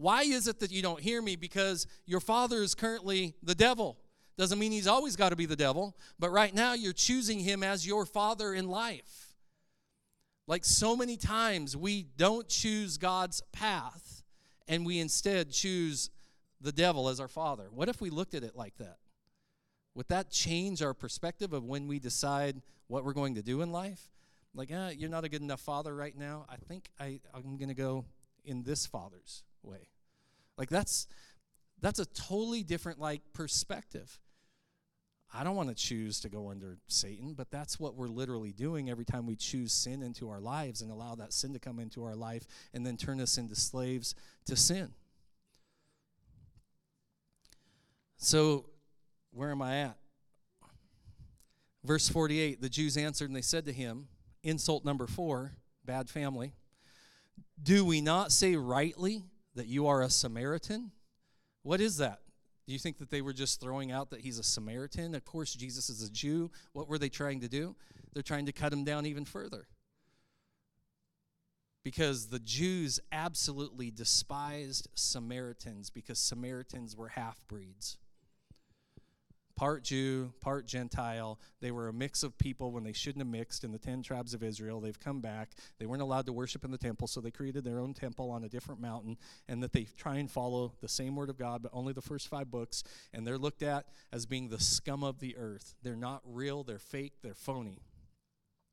Why 0.00 0.22
is 0.22 0.48
it 0.48 0.60
that 0.60 0.72
you 0.72 0.80
don't 0.80 0.98
hear 0.98 1.20
me? 1.20 1.36
Because 1.36 1.86
your 2.06 2.20
father 2.20 2.62
is 2.62 2.74
currently 2.74 3.34
the 3.42 3.54
devil. 3.54 3.98
Doesn't 4.38 4.58
mean 4.58 4.72
he's 4.72 4.86
always 4.86 5.14
got 5.14 5.28
to 5.28 5.36
be 5.36 5.44
the 5.44 5.56
devil, 5.56 5.94
but 6.18 6.30
right 6.30 6.54
now 6.54 6.72
you're 6.72 6.94
choosing 6.94 7.38
him 7.38 7.62
as 7.62 7.86
your 7.86 8.06
father 8.06 8.54
in 8.54 8.66
life. 8.66 9.34
Like 10.46 10.64
so 10.64 10.96
many 10.96 11.18
times, 11.18 11.76
we 11.76 12.06
don't 12.16 12.48
choose 12.48 12.96
God's 12.96 13.42
path 13.52 14.22
and 14.66 14.86
we 14.86 15.00
instead 15.00 15.50
choose 15.50 16.08
the 16.62 16.72
devil 16.72 17.10
as 17.10 17.20
our 17.20 17.28
father. 17.28 17.68
What 17.70 17.90
if 17.90 18.00
we 18.00 18.08
looked 18.08 18.32
at 18.32 18.42
it 18.42 18.56
like 18.56 18.78
that? 18.78 18.96
Would 19.94 20.08
that 20.08 20.30
change 20.30 20.80
our 20.80 20.94
perspective 20.94 21.52
of 21.52 21.64
when 21.64 21.86
we 21.86 21.98
decide 21.98 22.62
what 22.86 23.04
we're 23.04 23.12
going 23.12 23.34
to 23.34 23.42
do 23.42 23.60
in 23.60 23.70
life? 23.70 24.10
Like, 24.54 24.70
eh, 24.70 24.94
you're 24.96 25.10
not 25.10 25.24
a 25.24 25.28
good 25.28 25.42
enough 25.42 25.60
father 25.60 25.94
right 25.94 26.16
now. 26.16 26.46
I 26.48 26.56
think 26.56 26.88
I, 26.98 27.20
I'm 27.34 27.58
going 27.58 27.68
to 27.68 27.74
go 27.74 28.06
in 28.46 28.62
this 28.62 28.86
father's 28.86 29.42
way. 29.62 29.88
Like 30.56 30.68
that's 30.68 31.06
that's 31.80 31.98
a 31.98 32.06
totally 32.06 32.62
different 32.62 33.00
like 33.00 33.22
perspective. 33.32 34.18
I 35.32 35.44
don't 35.44 35.54
want 35.54 35.68
to 35.68 35.74
choose 35.76 36.20
to 36.20 36.28
go 36.28 36.50
under 36.50 36.78
Satan, 36.88 37.34
but 37.34 37.52
that's 37.52 37.78
what 37.78 37.94
we're 37.94 38.08
literally 38.08 38.50
doing 38.50 38.90
every 38.90 39.04
time 39.04 39.26
we 39.26 39.36
choose 39.36 39.72
sin 39.72 40.02
into 40.02 40.28
our 40.28 40.40
lives 40.40 40.82
and 40.82 40.90
allow 40.90 41.14
that 41.14 41.32
sin 41.32 41.52
to 41.52 41.60
come 41.60 41.78
into 41.78 42.02
our 42.04 42.16
life 42.16 42.46
and 42.74 42.84
then 42.84 42.96
turn 42.96 43.20
us 43.20 43.38
into 43.38 43.54
slaves 43.54 44.16
to 44.46 44.56
sin. 44.56 44.90
So, 48.16 48.66
where 49.30 49.50
am 49.50 49.62
I 49.62 49.82
at? 49.82 49.96
Verse 51.84 52.08
48 52.08 52.60
The 52.60 52.68
Jews 52.68 52.96
answered 52.96 53.30
and 53.30 53.36
they 53.36 53.40
said 53.40 53.64
to 53.66 53.72
him, 53.72 54.08
insult 54.42 54.84
number 54.84 55.06
four, 55.06 55.52
bad 55.84 56.10
family, 56.10 56.54
do 57.62 57.84
we 57.84 58.00
not 58.00 58.32
say 58.32 58.56
rightly 58.56 59.24
that 59.60 59.68
you 59.68 59.88
are 59.88 60.00
a 60.00 60.08
Samaritan? 60.08 60.90
What 61.64 61.82
is 61.82 61.98
that? 61.98 62.20
Do 62.66 62.72
you 62.72 62.78
think 62.78 62.96
that 62.96 63.10
they 63.10 63.20
were 63.20 63.34
just 63.34 63.60
throwing 63.60 63.92
out 63.92 64.08
that 64.08 64.22
he's 64.22 64.38
a 64.38 64.42
Samaritan? 64.42 65.14
Of 65.14 65.26
course, 65.26 65.52
Jesus 65.52 65.90
is 65.90 66.02
a 66.02 66.10
Jew. 66.10 66.50
What 66.72 66.88
were 66.88 66.96
they 66.96 67.10
trying 67.10 67.40
to 67.40 67.48
do? 67.48 67.76
They're 68.14 68.22
trying 68.22 68.46
to 68.46 68.52
cut 68.52 68.72
him 68.72 68.84
down 68.84 69.04
even 69.04 69.26
further. 69.26 69.68
Because 71.84 72.28
the 72.28 72.38
Jews 72.38 73.00
absolutely 73.12 73.90
despised 73.90 74.88
Samaritans 74.94 75.90
because 75.90 76.18
Samaritans 76.18 76.96
were 76.96 77.08
half 77.08 77.46
breeds 77.46 77.98
part 79.60 79.84
Jew, 79.84 80.32
part 80.40 80.64
Gentile. 80.64 81.38
They 81.60 81.70
were 81.70 81.88
a 81.88 81.92
mix 81.92 82.22
of 82.22 82.38
people 82.38 82.72
when 82.72 82.82
they 82.82 82.94
shouldn't 82.94 83.20
have 83.20 83.30
mixed 83.30 83.62
in 83.62 83.72
the 83.72 83.78
10 83.78 84.02
tribes 84.02 84.32
of 84.32 84.42
Israel. 84.42 84.80
They've 84.80 84.98
come 84.98 85.20
back. 85.20 85.50
They 85.78 85.84
weren't 85.84 86.00
allowed 86.00 86.24
to 86.26 86.32
worship 86.32 86.64
in 86.64 86.70
the 86.70 86.78
temple, 86.78 87.06
so 87.06 87.20
they 87.20 87.30
created 87.30 87.62
their 87.62 87.78
own 87.78 87.92
temple 87.92 88.30
on 88.30 88.42
a 88.42 88.48
different 88.48 88.80
mountain, 88.80 89.18
and 89.48 89.62
that 89.62 89.74
they 89.74 89.86
try 89.98 90.16
and 90.16 90.30
follow 90.30 90.72
the 90.80 90.88
same 90.88 91.14
word 91.14 91.28
of 91.28 91.36
God, 91.36 91.60
but 91.62 91.72
only 91.74 91.92
the 91.92 92.00
first 92.00 92.28
five 92.28 92.50
books. 92.50 92.82
And 93.12 93.26
they're 93.26 93.36
looked 93.36 93.62
at 93.62 93.84
as 94.10 94.24
being 94.24 94.48
the 94.48 94.58
scum 94.58 95.04
of 95.04 95.20
the 95.20 95.36
earth. 95.36 95.74
They're 95.82 95.94
not 95.94 96.22
real, 96.24 96.64
they're 96.64 96.78
fake, 96.78 97.16
they're 97.22 97.34
phony. 97.34 97.82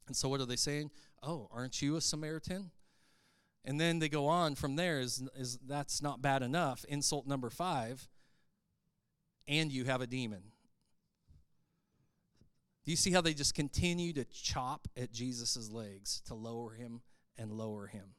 And 0.08 0.16
so 0.16 0.30
what 0.30 0.40
are 0.40 0.46
they 0.46 0.56
saying? 0.56 0.92
Oh, 1.22 1.50
aren't 1.52 1.82
you 1.82 1.98
a 1.98 2.02
Samaritan? 2.02 2.72
And 3.66 3.78
then 3.78 4.00
they 4.00 4.08
go 4.08 4.28
on 4.28 4.56
from 4.56 4.78
there 4.78 5.02
is, 5.02 5.22
is 5.36 5.60
that's 5.68 6.02
not 6.02 6.22
bad 6.22 6.44
enough. 6.44 6.86
Insult 6.88 7.28
number 7.28 7.50
five, 7.50 8.08
and 9.50 9.70
you 9.70 9.84
have 9.84 10.00
a 10.00 10.08
demon. 10.08 10.44
Do 12.88 12.92
you 12.92 12.98
see 12.98 13.12
how 13.12 13.20
they 13.20 13.34
just 13.34 13.54
continue 13.54 14.14
to 14.14 14.24
chop 14.24 14.88
at 14.96 15.12
Jesus' 15.12 15.70
legs 15.70 16.22
to 16.28 16.34
lower 16.34 16.72
him 16.72 17.02
and 17.38 17.52
lower 17.52 17.88
him? 17.88 18.14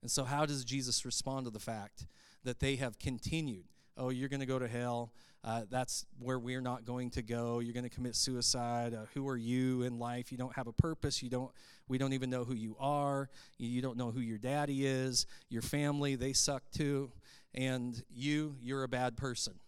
And 0.00 0.10
so, 0.10 0.24
how 0.24 0.46
does 0.46 0.64
Jesus 0.64 1.04
respond 1.04 1.44
to 1.44 1.50
the 1.50 1.60
fact 1.60 2.06
that 2.42 2.58
they 2.58 2.76
have 2.76 2.98
continued? 2.98 3.66
Oh, 3.98 4.08
you're 4.08 4.30
going 4.30 4.40
to 4.40 4.46
go 4.46 4.58
to 4.58 4.66
hell. 4.66 5.12
Uh, 5.44 5.64
that's 5.68 6.06
where 6.18 6.38
we're 6.38 6.62
not 6.62 6.86
going 6.86 7.10
to 7.10 7.22
go. 7.22 7.58
You're 7.58 7.74
going 7.74 7.84
to 7.84 7.94
commit 7.94 8.16
suicide. 8.16 8.94
Uh, 8.94 9.04
who 9.12 9.28
are 9.28 9.36
you 9.36 9.82
in 9.82 9.98
life? 9.98 10.32
You 10.32 10.38
don't 10.38 10.56
have 10.56 10.68
a 10.68 10.72
purpose. 10.72 11.22
You 11.22 11.28
don't. 11.28 11.50
We 11.86 11.98
don't 11.98 12.14
even 12.14 12.30
know 12.30 12.44
who 12.44 12.54
you 12.54 12.76
are. 12.80 13.28
You 13.58 13.82
don't 13.82 13.98
know 13.98 14.10
who 14.10 14.20
your 14.20 14.38
daddy 14.38 14.86
is. 14.86 15.26
Your 15.50 15.60
family, 15.60 16.14
they 16.14 16.32
suck 16.32 16.62
too. 16.70 17.12
And 17.52 18.02
you, 18.08 18.56
you're 18.58 18.84
a 18.84 18.88
bad 18.88 19.18
person. 19.18 19.60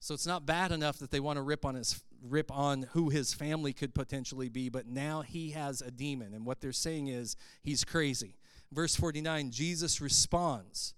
So 0.00 0.12
it's 0.12 0.26
not 0.26 0.44
bad 0.44 0.70
enough 0.70 0.98
that 0.98 1.10
they 1.10 1.20
want 1.20 1.38
to 1.38 1.42
rip 1.42 1.64
on 1.64 1.74
his 1.74 2.00
rip 2.22 2.50
on 2.50 2.82
who 2.92 3.10
his 3.10 3.34
family 3.34 3.72
could 3.72 3.94
potentially 3.94 4.48
be, 4.48 4.68
but 4.68 4.86
now 4.86 5.22
he 5.22 5.50
has 5.50 5.80
a 5.80 5.90
demon. 5.90 6.34
And 6.34 6.44
what 6.44 6.60
they're 6.60 6.72
saying 6.72 7.08
is 7.08 7.36
he's 7.62 7.84
crazy. 7.84 8.36
Verse 8.72 8.96
49, 8.96 9.50
Jesus 9.50 10.00
responds. 10.00 10.94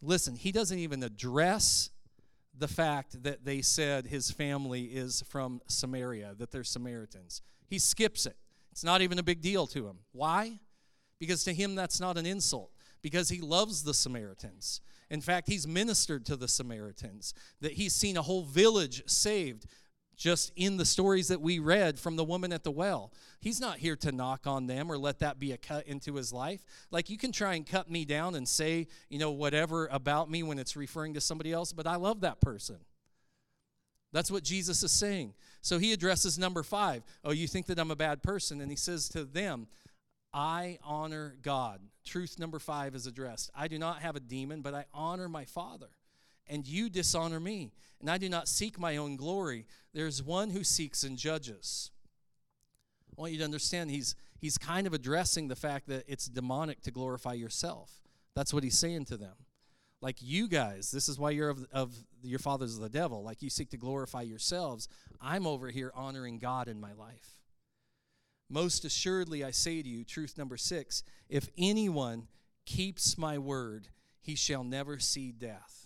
Listen, 0.00 0.34
he 0.34 0.52
doesn't 0.52 0.78
even 0.78 1.02
address 1.02 1.90
the 2.58 2.68
fact 2.68 3.22
that 3.22 3.44
they 3.44 3.62
said 3.62 4.06
his 4.06 4.30
family 4.30 4.82
is 4.82 5.22
from 5.28 5.60
Samaria, 5.68 6.34
that 6.38 6.50
they're 6.50 6.64
Samaritans. 6.64 7.40
He 7.66 7.78
skips 7.78 8.26
it. 8.26 8.36
It's 8.72 8.84
not 8.84 9.00
even 9.02 9.18
a 9.18 9.22
big 9.22 9.40
deal 9.40 9.66
to 9.68 9.86
him. 9.86 9.98
Why? 10.12 10.60
Because 11.18 11.44
to 11.44 11.54
him, 11.54 11.74
that's 11.74 12.00
not 12.00 12.18
an 12.18 12.26
insult, 12.26 12.70
because 13.00 13.28
he 13.28 13.40
loves 13.40 13.84
the 13.84 13.94
Samaritans. 13.94 14.80
In 15.08 15.20
fact, 15.20 15.48
he's 15.48 15.68
ministered 15.68 16.26
to 16.26 16.36
the 16.36 16.48
Samaritans, 16.48 17.34
that 17.60 17.72
he's 17.72 17.94
seen 17.94 18.16
a 18.16 18.22
whole 18.22 18.42
village 18.42 19.02
saved 19.06 19.66
just 20.22 20.52
in 20.54 20.76
the 20.76 20.84
stories 20.84 21.26
that 21.28 21.40
we 21.40 21.58
read 21.58 21.98
from 21.98 22.14
the 22.14 22.22
woman 22.22 22.52
at 22.52 22.62
the 22.62 22.70
well. 22.70 23.12
He's 23.40 23.60
not 23.60 23.78
here 23.78 23.96
to 23.96 24.12
knock 24.12 24.46
on 24.46 24.68
them 24.68 24.90
or 24.90 24.96
let 24.96 25.18
that 25.18 25.40
be 25.40 25.50
a 25.50 25.56
cut 25.56 25.88
into 25.88 26.14
his 26.14 26.32
life. 26.32 26.64
Like 26.92 27.10
you 27.10 27.18
can 27.18 27.32
try 27.32 27.54
and 27.54 27.66
cut 27.66 27.90
me 27.90 28.04
down 28.04 28.36
and 28.36 28.48
say, 28.48 28.86
you 29.08 29.18
know, 29.18 29.32
whatever 29.32 29.88
about 29.90 30.30
me 30.30 30.44
when 30.44 30.60
it's 30.60 30.76
referring 30.76 31.14
to 31.14 31.20
somebody 31.20 31.50
else, 31.50 31.72
but 31.72 31.88
I 31.88 31.96
love 31.96 32.20
that 32.20 32.40
person. 32.40 32.76
That's 34.12 34.30
what 34.30 34.44
Jesus 34.44 34.84
is 34.84 34.92
saying. 34.92 35.34
So 35.60 35.78
he 35.78 35.92
addresses 35.92 36.38
number 36.38 36.62
five. 36.62 37.02
Oh, 37.24 37.32
you 37.32 37.48
think 37.48 37.66
that 37.66 37.80
I'm 37.80 37.90
a 37.90 37.96
bad 37.96 38.22
person? 38.22 38.60
And 38.60 38.70
he 38.70 38.76
says 38.76 39.08
to 39.10 39.24
them, 39.24 39.66
I 40.32 40.78
honor 40.84 41.34
God. 41.42 41.80
Truth 42.06 42.38
number 42.38 42.60
five 42.60 42.94
is 42.94 43.08
addressed. 43.08 43.50
I 43.56 43.66
do 43.66 43.76
not 43.76 44.02
have 44.02 44.14
a 44.14 44.20
demon, 44.20 44.62
but 44.62 44.72
I 44.72 44.84
honor 44.94 45.28
my 45.28 45.46
Father. 45.46 45.88
And 46.52 46.68
you 46.68 46.90
dishonor 46.90 47.40
me. 47.40 47.72
And 47.98 48.10
I 48.10 48.18
do 48.18 48.28
not 48.28 48.46
seek 48.46 48.78
my 48.78 48.98
own 48.98 49.16
glory. 49.16 49.64
There's 49.94 50.22
one 50.22 50.50
who 50.50 50.62
seeks 50.62 51.02
and 51.02 51.16
judges. 51.16 51.90
I 53.10 53.20
want 53.20 53.32
you 53.32 53.38
to 53.38 53.44
understand 53.44 53.90
he's, 53.90 54.14
he's 54.38 54.58
kind 54.58 54.86
of 54.86 54.92
addressing 54.92 55.48
the 55.48 55.56
fact 55.56 55.88
that 55.88 56.04
it's 56.06 56.26
demonic 56.26 56.82
to 56.82 56.90
glorify 56.90 57.32
yourself. 57.32 58.02
That's 58.34 58.52
what 58.52 58.64
he's 58.64 58.78
saying 58.78 59.06
to 59.06 59.16
them. 59.16 59.32
Like 60.02 60.16
you 60.20 60.46
guys, 60.46 60.90
this 60.90 61.08
is 61.08 61.18
why 61.18 61.30
you're 61.30 61.48
of, 61.48 61.64
of 61.72 61.94
your 62.22 62.38
fathers 62.38 62.76
of 62.76 62.82
the 62.82 62.90
devil. 62.90 63.22
Like 63.22 63.40
you 63.40 63.48
seek 63.48 63.70
to 63.70 63.78
glorify 63.78 64.20
yourselves. 64.20 64.88
I'm 65.22 65.46
over 65.46 65.68
here 65.70 65.90
honoring 65.94 66.38
God 66.38 66.68
in 66.68 66.78
my 66.78 66.92
life. 66.92 67.38
Most 68.50 68.84
assuredly, 68.84 69.42
I 69.42 69.52
say 69.52 69.80
to 69.80 69.88
you, 69.88 70.04
truth 70.04 70.36
number 70.36 70.58
six 70.58 71.02
if 71.30 71.48
anyone 71.56 72.28
keeps 72.66 73.16
my 73.16 73.38
word, 73.38 73.88
he 74.20 74.34
shall 74.34 74.64
never 74.64 74.98
see 74.98 75.32
death. 75.32 75.81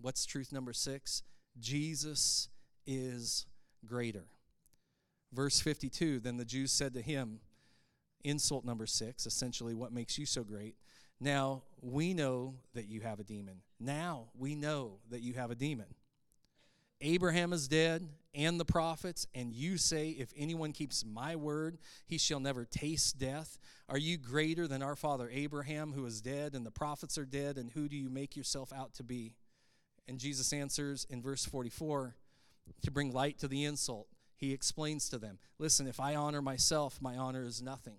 What's 0.00 0.26
truth 0.26 0.52
number 0.52 0.72
six? 0.72 1.22
Jesus 1.58 2.48
is 2.86 3.46
greater. 3.84 4.26
Verse 5.32 5.60
52 5.60 6.20
Then 6.20 6.36
the 6.36 6.44
Jews 6.44 6.72
said 6.72 6.94
to 6.94 7.02
him, 7.02 7.40
insult 8.24 8.64
number 8.64 8.86
six, 8.86 9.26
essentially, 9.26 9.74
what 9.74 9.92
makes 9.92 10.18
you 10.18 10.26
so 10.26 10.42
great? 10.42 10.76
Now 11.20 11.62
we 11.80 12.14
know 12.14 12.54
that 12.74 12.88
you 12.88 13.00
have 13.00 13.20
a 13.20 13.24
demon. 13.24 13.62
Now 13.80 14.28
we 14.36 14.54
know 14.54 14.98
that 15.10 15.20
you 15.20 15.34
have 15.34 15.50
a 15.50 15.54
demon. 15.54 15.86
Abraham 17.00 17.52
is 17.52 17.68
dead 17.68 18.08
and 18.34 18.58
the 18.58 18.64
prophets, 18.64 19.26
and 19.34 19.52
you 19.52 19.78
say, 19.78 20.10
If 20.10 20.32
anyone 20.36 20.72
keeps 20.72 21.04
my 21.04 21.36
word, 21.36 21.78
he 22.06 22.18
shall 22.18 22.40
never 22.40 22.64
taste 22.64 23.18
death. 23.18 23.58
Are 23.88 23.98
you 23.98 24.16
greater 24.16 24.68
than 24.68 24.82
our 24.82 24.96
father 24.96 25.30
Abraham, 25.32 25.92
who 25.92 26.04
is 26.06 26.20
dead, 26.20 26.54
and 26.54 26.66
the 26.66 26.70
prophets 26.70 27.18
are 27.18 27.24
dead, 27.24 27.56
and 27.56 27.70
who 27.70 27.88
do 27.88 27.96
you 27.96 28.10
make 28.10 28.36
yourself 28.36 28.72
out 28.72 28.94
to 28.94 29.02
be? 29.02 29.34
And 30.08 30.18
Jesus 30.18 30.52
answers 30.52 31.06
in 31.10 31.22
verse 31.22 31.44
44 31.44 32.16
to 32.82 32.90
bring 32.90 33.12
light 33.12 33.38
to 33.38 33.48
the 33.48 33.64
insult. 33.64 34.08
He 34.36 34.52
explains 34.52 35.08
to 35.10 35.18
them 35.18 35.38
Listen, 35.58 35.86
if 35.86 36.00
I 36.00 36.14
honor 36.14 36.40
myself, 36.40 36.98
my 37.00 37.16
honor 37.16 37.44
is 37.44 37.60
nothing. 37.60 37.98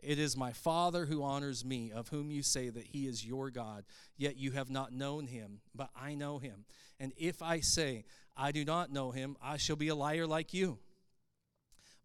It 0.00 0.18
is 0.18 0.36
my 0.36 0.52
Father 0.52 1.06
who 1.06 1.22
honors 1.22 1.64
me, 1.64 1.90
of 1.90 2.08
whom 2.08 2.30
you 2.30 2.42
say 2.42 2.68
that 2.68 2.84
he 2.84 3.06
is 3.06 3.24
your 3.24 3.50
God. 3.50 3.84
Yet 4.16 4.36
you 4.36 4.50
have 4.52 4.68
not 4.68 4.92
known 4.92 5.26
him, 5.26 5.60
but 5.74 5.90
I 5.96 6.14
know 6.14 6.38
him. 6.38 6.64
And 7.00 7.12
if 7.16 7.42
I 7.42 7.60
say, 7.60 8.04
I 8.36 8.52
do 8.52 8.64
not 8.64 8.92
know 8.92 9.10
him, 9.10 9.36
I 9.42 9.56
shall 9.56 9.76
be 9.76 9.88
a 9.88 9.94
liar 9.94 10.26
like 10.26 10.52
you. 10.52 10.78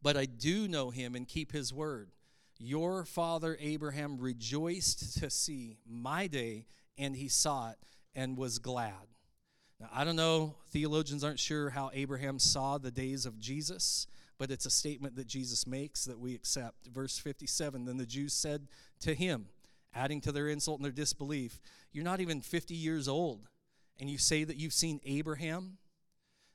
But 0.01 0.15
I 0.15 0.25
do 0.25 0.67
know 0.67 0.89
him 0.89 1.15
and 1.15 1.27
keep 1.27 1.51
his 1.51 1.73
word. 1.73 2.11
Your 2.57 3.05
father 3.05 3.57
Abraham 3.59 4.17
rejoiced 4.19 5.17
to 5.19 5.29
see 5.29 5.77
my 5.85 6.27
day, 6.27 6.67
and 6.97 7.15
he 7.15 7.27
saw 7.27 7.71
it 7.71 7.77
and 8.15 8.37
was 8.37 8.59
glad. 8.59 9.07
Now, 9.81 9.89
I 9.91 10.03
don't 10.03 10.15
know, 10.15 10.53
theologians 10.69 11.23
aren't 11.23 11.39
sure 11.39 11.71
how 11.71 11.89
Abraham 11.91 12.37
saw 12.37 12.77
the 12.77 12.91
days 12.91 13.25
of 13.25 13.39
Jesus, 13.39 14.05
but 14.37 14.51
it's 14.51 14.67
a 14.67 14.69
statement 14.69 15.15
that 15.15 15.25
Jesus 15.25 15.65
makes 15.65 16.05
that 16.05 16.19
we 16.19 16.35
accept. 16.35 16.85
Verse 16.85 17.17
57 17.17 17.85
Then 17.85 17.97
the 17.97 18.05
Jews 18.05 18.31
said 18.31 18.67
to 18.99 19.15
him, 19.15 19.47
adding 19.95 20.21
to 20.21 20.31
their 20.31 20.49
insult 20.49 20.77
and 20.77 20.85
their 20.85 20.91
disbelief, 20.91 21.59
You're 21.91 22.03
not 22.03 22.21
even 22.21 22.41
50 22.41 22.75
years 22.75 23.07
old, 23.07 23.47
and 23.99 24.07
you 24.07 24.19
say 24.19 24.43
that 24.43 24.55
you've 24.55 24.71
seen 24.71 24.99
Abraham? 25.03 25.79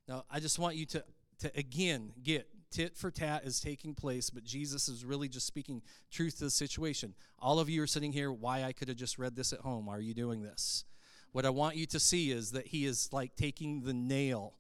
Now, 0.07 0.25
I 0.31 0.39
just 0.39 0.61
want 0.61 0.77
you 0.77 0.87
to, 0.87 1.05
to 1.41 1.51
again 1.57 2.13
get 2.23 2.47
tit 2.71 2.97
for 2.97 3.11
tat 3.11 3.43
is 3.45 3.59
taking 3.59 3.93
place, 3.93 4.31
but 4.31 4.45
Jesus 4.45 4.89
is 4.89 5.05
really 5.05 5.29
just 5.29 5.49
speaking 5.49 5.83
truth 6.13 6.39
to 6.39 6.45
the 6.45 6.51
situation. 6.51 7.13
All 7.41 7.59
of 7.59 7.69
you 7.69 7.83
are 7.83 7.89
sitting 7.89 8.13
here, 8.13 8.33
why 8.33 8.63
I 8.63 8.73
could 8.73 8.87
have 8.87 8.97
just 8.97 9.19
read 9.19 9.35
this 9.35 9.53
at 9.53 9.61
home. 9.61 9.89
Are 9.89 10.01
you 10.01 10.15
doing 10.15 10.43
this? 10.43 10.85
What 11.33 11.45
I 11.45 11.51
want 11.51 11.77
you 11.77 11.87
to 11.87 12.01
see 12.01 12.31
is 12.31 12.53
that 12.53 12.69
he 12.69 12.87
is 12.87 13.11
like 13.13 13.37
taking 13.37 13.83
the 13.83 13.93
nail 13.95 14.55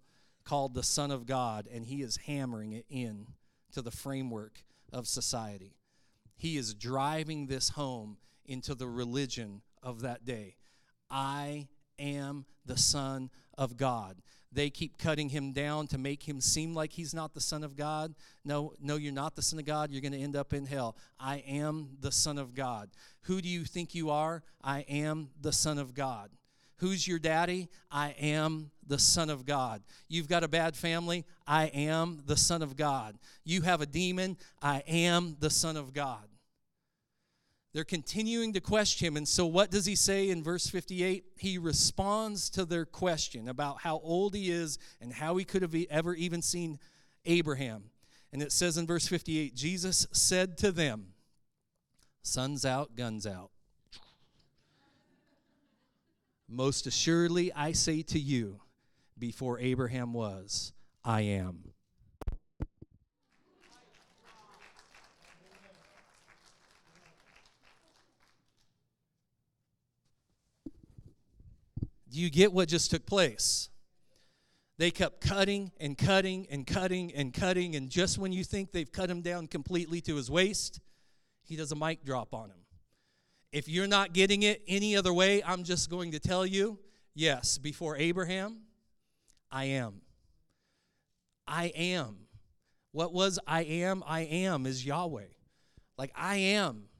called 0.45 0.75
the 0.75 0.83
Son 0.83 1.11
of 1.11 1.27
God 1.27 1.67
and 1.73 1.87
he 1.87 2.03
is 2.03 2.19
hammering 2.27 2.73
it 2.73 2.87
in 2.89 3.27
to 3.73 3.83
the 3.83 3.91
framework 3.91 4.62
of 4.93 5.07
society. 5.07 5.77
He 6.37 6.57
is 6.57 6.75
driving 6.75 7.47
this 7.47 7.71
home 7.71 8.19
into 8.45 8.75
the 8.75 8.89
religion 8.89 9.62
of 9.83 10.03
that 10.03 10.25
day. 10.25 10.57
I 11.11 11.69
am 11.99 12.47
the 12.64 12.77
Son 12.77 13.31
of 13.57 13.77
God. 13.77 14.23
They 14.53 14.71
keep 14.71 14.99
cutting 14.99 15.31
him 15.31 15.53
down 15.53 15.87
to 15.89 15.99
make 15.99 16.23
him 16.23 16.41
seem 16.41 16.75
like 16.75 16.93
he's 16.93 17.12
not 17.12 17.35
the 17.35 17.41
Son 17.41 17.64
of 17.64 17.77
God. 17.77 18.14
No, 18.45 18.73
no, 18.81 18.97
you're 18.97 19.12
not 19.12 19.35
the 19.35 19.43
Son 19.43 19.59
of 19.59 19.64
God. 19.64 19.91
You're 19.91 20.01
going 20.01 20.12
to 20.12 20.19
end 20.19 20.37
up 20.37 20.53
in 20.53 20.67
hell. 20.67 20.97
I 21.19 21.39
am 21.47 21.97
the 22.01 22.12
Son 22.12 22.39
of 22.39 22.55
God. 22.55 22.91
Who 23.23 23.41
do 23.41 23.49
you 23.49 23.64
think 23.64 23.95
you 23.95 24.11
are? 24.11 24.43
I 24.62 24.81
am 24.89 25.31
the 25.41 25.53
Son 25.53 25.79
of 25.79 25.95
God. 25.95 26.31
Who's 26.79 27.09
your 27.09 27.18
daddy? 27.18 27.68
I 27.91 28.14
am 28.20 28.70
the 28.87 28.99
Son 28.99 29.31
of 29.31 29.47
God. 29.47 29.83
You've 30.09 30.29
got 30.29 30.45
a 30.45 30.49
bad 30.49 30.77
family? 30.77 31.24
I 31.47 31.66
am 31.66 32.22
the 32.27 32.37
Son 32.37 32.62
of 32.62 32.77
God. 32.77 33.16
You 33.45 33.62
have 33.62 33.81
a 33.81 33.87
demon? 33.87 34.37
I 34.61 34.83
am 34.87 35.37
the 35.41 35.51
Son 35.51 35.77
of 35.77 35.93
God. 35.93 36.29
They're 37.72 37.85
continuing 37.85 38.55
to 38.55 38.61
question 38.61 39.07
him. 39.07 39.16
And 39.18 39.29
so, 39.29 39.45
what 39.45 39.70
does 39.70 39.85
he 39.85 39.97
say 39.97 40.31
in 40.31 40.43
verse 40.43 40.66
58? 40.66 41.24
He 41.37 41.59
responds 41.59 42.49
to 42.51 42.64
their 42.64 42.87
question 42.87 43.49
about 43.49 43.83
how 43.83 44.01
old 44.03 44.35
he 44.35 44.51
is 44.51 44.79
and 45.01 45.12
how 45.12 45.37
he 45.37 45.45
could 45.45 45.62
have 45.62 45.74
ever 45.91 46.14
even 46.14 46.41
seen 46.41 46.79
Abraham. 47.27 47.91
And 48.33 48.43
it 48.43 48.53
says 48.53 48.79
in 48.79 48.87
verse 48.87 49.07
58 49.07 49.55
Jesus 49.55 50.07
said 50.12 50.57
to 50.59 50.72
them, 50.72 51.09
Sun's 52.22 52.64
out, 52.64 52.97
guns 52.97 53.27
out. 53.27 53.51
Most 56.49 56.87
assuredly, 56.87 57.53
I 57.53 57.73
say 57.73 58.03
to 58.03 58.19
you, 58.19 58.61
before 59.19 59.59
Abraham 59.59 60.13
was, 60.13 60.73
I 61.05 61.23
am. 61.23 61.73
Do 72.09 72.23
you 72.23 72.31
get 72.31 72.53
what 72.53 72.69
just 72.69 72.91
took 72.91 73.05
place? 73.05 73.69
They 74.79 74.91
kept 74.91 75.21
cutting 75.21 75.73
and 75.81 75.99
cutting 75.99 76.47
and 76.51 76.67
cutting 76.67 77.13
and 77.15 77.35
cutting, 77.35 77.77
and 77.77 77.91
just 77.91 78.19
when 78.19 78.33
you 78.33 78.45
think 78.45 78.73
they've 78.73 78.91
cut 78.91 79.11
him 79.11 79.21
down 79.21 79.49
completely 79.49 80.01
to 80.03 80.17
his 80.17 80.31
waist, 80.31 80.81
he 81.43 81.57
does 81.57 81.73
a 81.73 81.77
mic 81.77 82.05
drop 82.05 82.33
on 82.33 82.51
him. 82.51 82.66
If 83.57 83.71
you're 83.71 83.87
not 83.87 84.13
getting 84.13 84.43
it 84.43 84.61
any 84.69 84.95
other 84.97 85.15
way, 85.15 85.43
I'm 85.43 85.65
just 85.65 85.89
going 85.89 86.11
to 86.11 86.19
tell 86.21 86.45
you 86.45 86.79
yes, 87.15 87.57
before 87.57 87.97
Abraham, 87.97 88.59
I 89.51 89.65
am. 89.65 90.03
I 91.49 91.73
am. 91.75 92.19
What 92.93 93.15
was 93.15 93.39
I 93.47 93.63
am? 93.63 94.05
I 94.07 94.21
am 94.25 94.67
is 94.67 94.85
Yahweh. 94.85 95.29
Like 95.97 96.13
I 96.15 96.37
am. 96.37 96.91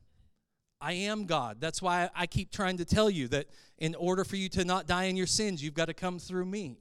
I 0.81 0.95
am 0.95 1.27
God. 1.27 1.59
That's 1.61 1.83
why 1.83 2.09
I 2.15 2.27
keep 2.27 2.51
trying 2.51 2.79
to 2.79 2.87
tell 2.87 3.11
you 3.11 3.29
that 3.29 3.49
in 3.77 3.95
order 3.95 4.25
for 4.25 4.37
you 4.37 4.49
to 4.49 4.65
not 4.65 4.87
die 4.87 5.05
in 5.05 5.17
your 5.19 5.27
sins, 5.27 5.63
you've 5.63 5.75
got 5.75 5.89
to 5.89 5.95
come 5.95 6.19
through 6.19 6.47
me. 6.47 6.79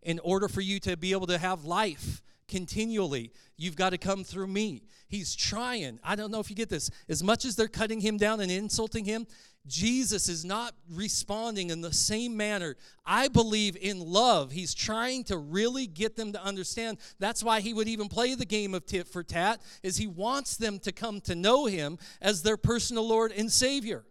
In 0.00 0.20
order 0.20 0.46
for 0.46 0.60
you 0.60 0.78
to 0.78 0.96
be 0.96 1.10
able 1.10 1.26
to 1.26 1.38
have 1.38 1.64
life 1.64 2.22
continually, 2.48 3.32
you've 3.56 3.76
got 3.76 3.90
to 3.90 3.98
come 3.98 4.24
through 4.24 4.48
me. 4.48 4.82
He's 5.08 5.34
trying. 5.34 6.00
I 6.02 6.16
don't 6.16 6.30
know 6.30 6.40
if 6.40 6.50
you 6.50 6.56
get 6.56 6.68
this. 6.68 6.90
As 7.08 7.22
much 7.22 7.44
as 7.44 7.56
they're 7.56 7.68
cutting 7.68 8.00
him 8.00 8.16
down 8.16 8.40
and 8.40 8.50
insulting 8.50 9.04
him, 9.04 9.26
Jesus 9.66 10.28
is 10.28 10.44
not 10.44 10.74
responding 10.90 11.70
in 11.70 11.80
the 11.80 11.92
same 11.92 12.36
manner. 12.36 12.76
I 13.04 13.28
believe 13.28 13.76
in 13.76 14.00
love. 14.00 14.50
He's 14.50 14.74
trying 14.74 15.24
to 15.24 15.36
really 15.36 15.86
get 15.86 16.16
them 16.16 16.32
to 16.32 16.42
understand. 16.42 16.98
That's 17.18 17.44
why 17.44 17.60
he 17.60 17.74
would 17.74 17.88
even 17.88 18.08
play 18.08 18.34
the 18.34 18.46
game 18.46 18.74
of 18.74 18.86
tit 18.86 19.06
for 19.06 19.22
tat 19.22 19.62
is 19.82 19.96
he 19.96 20.06
wants 20.06 20.56
them 20.56 20.78
to 20.80 20.92
come 20.92 21.20
to 21.22 21.34
know 21.34 21.66
him 21.66 21.98
as 22.20 22.42
their 22.42 22.56
personal 22.56 23.06
Lord 23.06 23.32
and 23.32 23.52
Savior. 23.52 24.04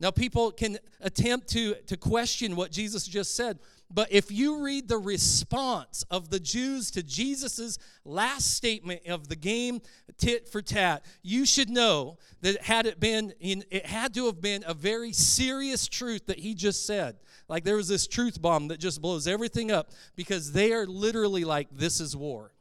Now 0.00 0.10
people 0.10 0.52
can 0.52 0.78
attempt 1.00 1.48
to 1.48 1.74
to 1.86 1.96
question 1.96 2.54
what 2.54 2.70
Jesus 2.70 3.06
just 3.06 3.34
said. 3.34 3.58
But 3.90 4.12
if 4.12 4.30
you 4.30 4.62
read 4.62 4.86
the 4.86 4.98
response 4.98 6.04
of 6.10 6.28
the 6.28 6.40
Jews 6.40 6.90
to 6.90 7.02
Jesus' 7.02 7.78
last 8.04 8.54
statement 8.54 9.06
of 9.08 9.28
the 9.28 9.36
game 9.36 9.80
tit 10.18 10.46
for 10.46 10.60
tat, 10.60 11.04
you 11.22 11.46
should 11.46 11.70
know 11.70 12.18
that 12.42 12.62
had 12.62 12.84
it 12.84 13.00
been 13.00 13.32
in, 13.40 13.64
it 13.70 13.86
had 13.86 14.12
to 14.14 14.26
have 14.26 14.42
been 14.42 14.62
a 14.66 14.74
very 14.74 15.12
serious 15.12 15.88
truth 15.88 16.26
that 16.26 16.38
he 16.38 16.54
just 16.54 16.86
said. 16.86 17.16
Like 17.48 17.64
there 17.64 17.76
was 17.76 17.88
this 17.88 18.06
truth 18.06 18.42
bomb 18.42 18.68
that 18.68 18.78
just 18.78 19.00
blows 19.00 19.26
everything 19.26 19.70
up 19.70 19.90
because 20.16 20.52
they 20.52 20.72
are 20.72 20.86
literally 20.86 21.44
like, 21.44 21.68
this 21.72 21.98
is 21.98 22.14
war. 22.14 22.52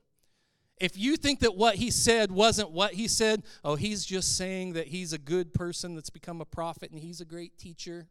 If 0.79 0.97
you 0.97 1.17
think 1.17 1.39
that 1.39 1.57
what 1.57 1.75
he 1.75 1.91
said 1.91 2.31
wasn't 2.31 2.71
what 2.71 2.93
he 2.93 3.07
said, 3.09 3.43
oh, 3.65 3.75
he's 3.75 4.05
just 4.05 4.37
saying 4.37 4.73
that 4.73 4.87
he's 4.87 5.11
a 5.11 5.17
good 5.17 5.53
person 5.53 5.95
that's 5.95 6.11
become 6.11 6.39
a 6.39 6.45
prophet 6.45 6.91
and 6.91 6.99
he's 7.01 7.19
a 7.19 7.25
great 7.25 7.57
teacher 7.57 8.07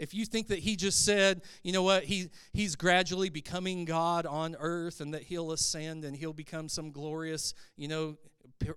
if 0.00 0.14
you 0.14 0.24
think 0.24 0.48
that 0.48 0.60
he 0.60 0.76
just 0.76 1.04
said, 1.04 1.42
you 1.62 1.72
know 1.72 1.82
what, 1.82 2.04
he, 2.04 2.30
he's 2.54 2.74
gradually 2.74 3.28
becoming 3.28 3.84
God 3.84 4.24
on 4.24 4.56
earth 4.58 5.00
and 5.00 5.12
that 5.12 5.24
he'll 5.24 5.52
ascend 5.52 6.06
and 6.06 6.16
he'll 6.16 6.32
become 6.32 6.70
some 6.70 6.90
glorious, 6.90 7.52
you 7.76 7.86
know, 7.86 8.16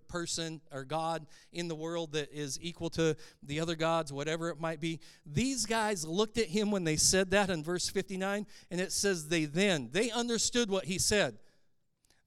person 0.07 0.59
or 0.71 0.83
God 0.83 1.25
in 1.53 1.69
the 1.69 1.75
world 1.75 2.11
that 2.11 2.31
is 2.33 2.59
equal 2.61 2.89
to 2.91 3.15
the 3.41 3.61
other 3.61 3.75
gods, 3.75 4.11
whatever 4.11 4.49
it 4.49 4.59
might 4.59 4.81
be. 4.81 4.99
These 5.25 5.65
guys 5.65 6.05
looked 6.05 6.37
at 6.37 6.47
him 6.47 6.71
when 6.71 6.83
they 6.83 6.97
said 6.97 7.31
that 7.31 7.49
in 7.49 7.63
verse 7.63 7.89
59, 7.89 8.45
and 8.69 8.81
it 8.81 8.91
says 8.91 9.29
they 9.29 9.45
then, 9.45 9.89
they 9.93 10.11
understood 10.11 10.69
what 10.69 10.85
he 10.85 10.97
said. 10.97 11.37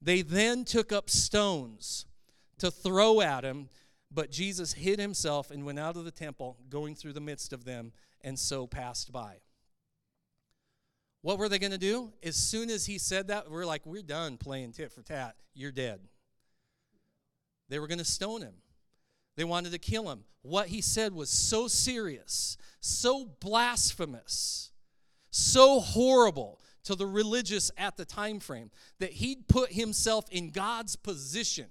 They 0.01 0.23
then 0.23 0.65
took 0.65 0.91
up 0.91 1.09
stones 1.09 2.05
to 2.57 2.71
throw 2.71 3.21
at 3.21 3.43
him, 3.43 3.69
but 4.11 4.31
Jesus 4.31 4.73
hid 4.73 4.99
himself 4.99 5.51
and 5.51 5.65
went 5.65 5.79
out 5.79 5.97
of 5.97 6.05
the 6.05 6.11
temple, 6.11 6.57
going 6.69 6.95
through 6.95 7.13
the 7.13 7.21
midst 7.21 7.53
of 7.53 7.65
them, 7.65 7.91
and 8.21 8.37
so 8.37 8.67
passed 8.67 9.11
by. 9.11 9.37
What 11.21 11.39
were 11.39 11.49
they 11.49 11.59
going 11.59 11.71
to 11.71 11.77
do? 11.77 12.13
As 12.23 12.35
soon 12.35 12.69
as 12.69 12.85
he 12.85 12.97
said 12.97 13.27
that, 13.27 13.49
we're 13.49 13.65
like, 13.65 13.85
we're 13.85 14.01
done 14.01 14.37
playing 14.37 14.71
tit 14.71 14.91
for 14.91 15.01
tat. 15.01 15.35
You're 15.53 15.71
dead. 15.71 15.99
They 17.69 17.79
were 17.79 17.87
going 17.87 17.97
to 17.97 18.05
stone 18.05 18.41
him. 18.41 18.53
They 19.35 19.43
wanted 19.43 19.71
to 19.73 19.79
kill 19.79 20.09
him. 20.09 20.23
What 20.41 20.67
he 20.67 20.81
said 20.81 21.13
was 21.13 21.29
so 21.29 21.67
serious, 21.67 22.57
so 22.79 23.25
blasphemous, 23.39 24.71
so 25.29 25.79
horrible 25.79 26.61
to 26.85 26.95
the 26.95 27.05
religious 27.05 27.69
at 27.77 27.97
the 27.97 28.05
time 28.05 28.39
frame 28.39 28.71
that 28.99 29.11
he'd 29.11 29.47
put 29.49 29.73
himself 29.73 30.25
in 30.31 30.51
God's 30.51 30.95
position 30.95 31.67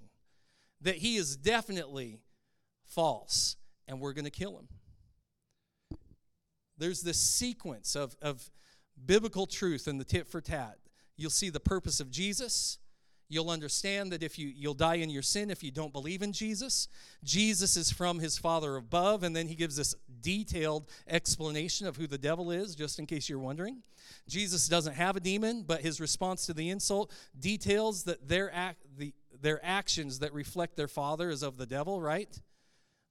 that 0.83 0.97
he 0.97 1.17
is 1.17 1.37
definitely 1.37 2.21
false 2.85 3.57
and 3.89 4.01
we're 4.01 4.13
going 4.13 4.27
to 4.27 4.31
kill 4.31 4.59
him. 4.59 4.69
There's 6.79 7.03
this 7.03 7.19
sequence 7.19 7.95
of, 7.95 8.17
of 8.23 8.51
biblical 9.05 9.47
truth 9.47 9.89
in 9.89 9.99
the 9.99 10.05
tit 10.05 10.27
for 10.27 10.41
tat. 10.41 10.79
You'll 11.17 11.31
see 11.31 11.49
the 11.49 11.61
purpose 11.61 12.01
of 12.01 12.11
Jesus, 12.11 12.79
You'll 13.29 13.51
understand 13.51 14.13
that 14.13 14.23
if 14.23 14.39
you 14.39 14.53
you'll 14.55 14.75
die 14.75 14.97
in 14.97 15.11
your 15.11 15.23
sin 15.23 15.51
if 15.51 15.65
you 15.65 15.73
don't 15.73 15.93
believe 15.93 16.23
in 16.23 16.33
Jesus. 16.33 16.89
Jesus 17.25 17.77
is 17.77 17.91
from 17.91 18.21
his 18.21 18.39
Father 18.39 18.77
above, 18.77 19.25
and 19.25 19.35
then 19.35 19.49
he 19.49 19.57
gives 19.57 19.77
this 19.77 19.97
detailed 20.21 20.89
explanation 21.09 21.89
of 21.89 21.97
who 21.97 22.07
the 22.07 22.19
devil 22.19 22.53
is, 22.53 22.77
just 22.77 23.01
in 23.01 23.07
case 23.07 23.29
you're 23.29 23.41
wondering. 23.41 23.83
Jesus 24.29 24.69
doesn't 24.69 24.95
have 24.95 25.17
a 25.17 25.21
demon, 25.21 25.65
but 25.67 25.81
his 25.81 26.01
response 26.01 26.47
to 26.47 26.55
the 26.55 26.71
insult 26.71 27.13
details 27.39 28.05
that 28.05 28.29
their 28.29 28.53
act 28.55 28.83
the 28.97 29.13
their 29.41 29.61
actions 29.65 30.21
that 30.21 30.33
reflect 30.33 30.77
their 30.77 30.89
father 30.89 31.29
is 31.29 31.43
of 31.43 31.57
the 31.57 31.67
devil, 31.67 32.01
right? 32.01 32.41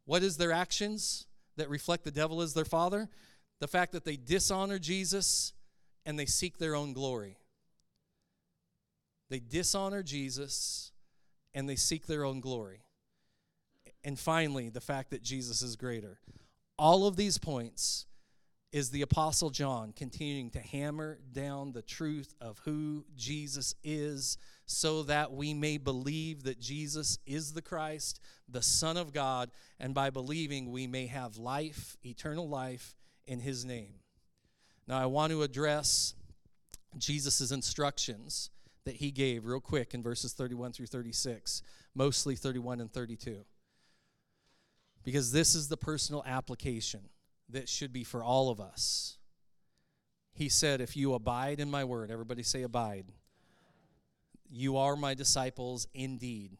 What 0.05 0.23
is 0.23 0.37
their 0.37 0.53
actions 0.53 1.27
that 1.57 1.69
reflect 1.69 2.05
the 2.05 2.11
devil 2.11 2.41
as 2.41 2.53
their 2.53 2.65
father? 2.65 3.09
The 3.59 3.67
fact 3.67 3.93
that 3.93 4.05
they 4.05 4.17
dishonor 4.17 4.79
Jesus 4.79 5.53
and 6.05 6.19
they 6.19 6.25
seek 6.25 6.57
their 6.57 6.75
own 6.75 6.93
glory. 6.93 7.37
They 9.29 9.39
dishonor 9.39 10.03
Jesus 10.03 10.91
and 11.53 11.67
they 11.67 11.75
seek 11.75 12.05
their 12.05 12.25
own 12.25 12.41
glory. 12.41 12.81
And 14.03 14.19
finally, 14.19 14.69
the 14.69 14.81
fact 14.81 15.09
that 15.11 15.23
Jesus 15.23 15.61
is 15.61 15.75
greater. 15.75 16.19
All 16.77 17.07
of 17.07 17.15
these 17.15 17.37
points 17.37 18.05
is 18.71 18.89
the 18.89 19.01
Apostle 19.01 19.49
John 19.49 19.93
continuing 19.95 20.49
to 20.51 20.59
hammer 20.59 21.17
down 21.31 21.71
the 21.71 21.81
truth 21.81 22.35
of 22.41 22.59
who 22.65 23.05
Jesus 23.15 23.73
is 23.83 24.37
so 24.65 25.03
that 25.03 25.31
we 25.31 25.53
may 25.53 25.77
believe 25.77 26.43
that 26.43 26.59
Jesus 26.59 27.17
is 27.25 27.53
the 27.53 27.61
Christ, 27.61 28.19
the 28.49 28.61
Son 28.61 28.97
of 28.97 29.13
God, 29.13 29.49
and 29.79 29.93
by 29.93 30.09
believing 30.09 30.71
we 30.71 30.87
may 30.87 31.07
have 31.07 31.37
life, 31.37 31.95
eternal 32.03 32.49
life, 32.49 32.95
in 33.27 33.39
His 33.39 33.65
name. 33.65 33.95
Now, 34.87 34.97
I 34.97 35.05
want 35.07 35.31
to 35.31 35.41
address 35.41 36.13
Jesus' 36.97 37.51
instructions 37.51 38.49
that 38.85 38.95
he 38.95 39.11
gave 39.11 39.45
real 39.45 39.59
quick 39.59 39.93
in 39.93 40.03
verses 40.03 40.33
31 40.33 40.71
through 40.71 40.85
36, 40.85 41.61
mostly 41.93 42.35
31 42.35 42.79
and 42.79 42.91
32. 42.91 43.43
Because 45.03 45.31
this 45.31 45.55
is 45.55 45.67
the 45.67 45.77
personal 45.77 46.23
application 46.25 47.01
that 47.49 47.67
should 47.67 47.91
be 47.91 48.03
for 48.03 48.23
all 48.23 48.49
of 48.49 48.59
us. 48.59 49.17
He 50.33 50.49
said, 50.49 50.81
If 50.81 50.95
you 50.95 51.13
abide 51.13 51.59
in 51.59 51.69
my 51.69 51.83
word, 51.83 52.11
everybody 52.11 52.43
say 52.43 52.63
abide, 52.63 53.11
you 54.49 54.77
are 54.77 54.95
my 54.95 55.13
disciples 55.13 55.87
indeed, 55.93 56.57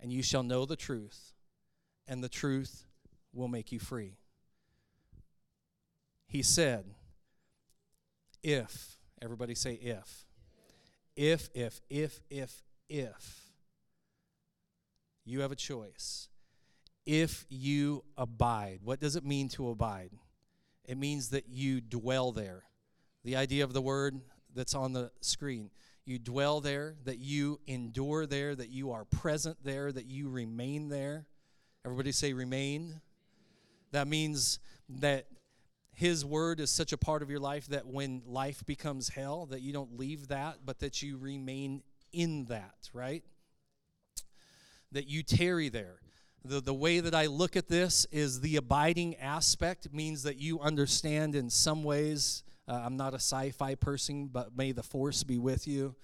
and 0.00 0.12
you 0.12 0.22
shall 0.22 0.42
know 0.42 0.64
the 0.64 0.76
truth, 0.76 1.32
and 2.06 2.22
the 2.22 2.28
truth 2.28 2.84
will 3.32 3.48
make 3.48 3.72
you 3.72 3.80
free. 3.80 4.16
He 6.26 6.42
said, 6.42 6.84
If, 8.42 8.98
everybody 9.22 9.54
say 9.54 9.74
if 9.74 10.26
if, 11.16 11.48
if, 11.54 11.80
if, 11.88 12.20
if, 12.30 12.62
if 12.88 13.40
you 15.24 15.40
have 15.40 15.50
a 15.50 15.56
choice, 15.56 16.28
if 17.06 17.46
you 17.48 18.04
abide, 18.16 18.80
what 18.84 19.00
does 19.00 19.16
it 19.16 19.24
mean 19.24 19.48
to 19.50 19.70
abide? 19.70 20.10
It 20.84 20.98
means 20.98 21.30
that 21.30 21.48
you 21.48 21.80
dwell 21.80 22.32
there. 22.32 22.64
The 23.24 23.36
idea 23.36 23.64
of 23.64 23.72
the 23.72 23.80
word 23.80 24.20
that's 24.54 24.74
on 24.74 24.92
the 24.92 25.10
screen. 25.20 25.70
You 26.04 26.18
dwell 26.18 26.60
there, 26.60 26.94
that 27.04 27.18
you 27.18 27.58
endure 27.66 28.26
there, 28.26 28.54
that 28.54 28.68
you 28.68 28.92
are 28.92 29.04
present 29.04 29.56
there, 29.64 29.90
that 29.90 30.06
you 30.06 30.28
remain 30.28 30.88
there. 30.88 31.26
Everybody 31.84 32.12
say 32.12 32.32
remain. 32.32 33.00
That 33.90 34.06
means 34.06 34.60
that 35.00 35.26
his 35.96 36.26
word 36.26 36.60
is 36.60 36.70
such 36.70 36.92
a 36.92 36.98
part 36.98 37.22
of 37.22 37.30
your 37.30 37.40
life 37.40 37.68
that 37.68 37.86
when 37.86 38.20
life 38.26 38.62
becomes 38.66 39.08
hell 39.08 39.46
that 39.46 39.62
you 39.62 39.72
don't 39.72 39.98
leave 39.98 40.28
that 40.28 40.58
but 40.62 40.78
that 40.80 41.00
you 41.00 41.16
remain 41.16 41.82
in 42.12 42.44
that 42.44 42.90
right? 42.92 43.24
That 44.92 45.08
you 45.08 45.22
tarry 45.22 45.70
there. 45.70 46.00
The, 46.44 46.60
the 46.60 46.74
way 46.74 47.00
that 47.00 47.14
i 47.14 47.26
look 47.26 47.56
at 47.56 47.68
this 47.68 48.06
is 48.12 48.42
the 48.42 48.56
abiding 48.56 49.16
aspect 49.16 49.90
means 49.90 50.22
that 50.24 50.36
you 50.36 50.60
understand 50.60 51.34
in 51.34 51.48
some 51.48 51.82
ways 51.82 52.44
uh, 52.68 52.74
i'm 52.84 52.98
not 52.98 53.14
a 53.14 53.16
sci-fi 53.16 53.74
person 53.74 54.26
but 54.26 54.54
may 54.54 54.72
the 54.72 54.82
force 54.82 55.24
be 55.24 55.38
with 55.38 55.66
you. 55.66 55.96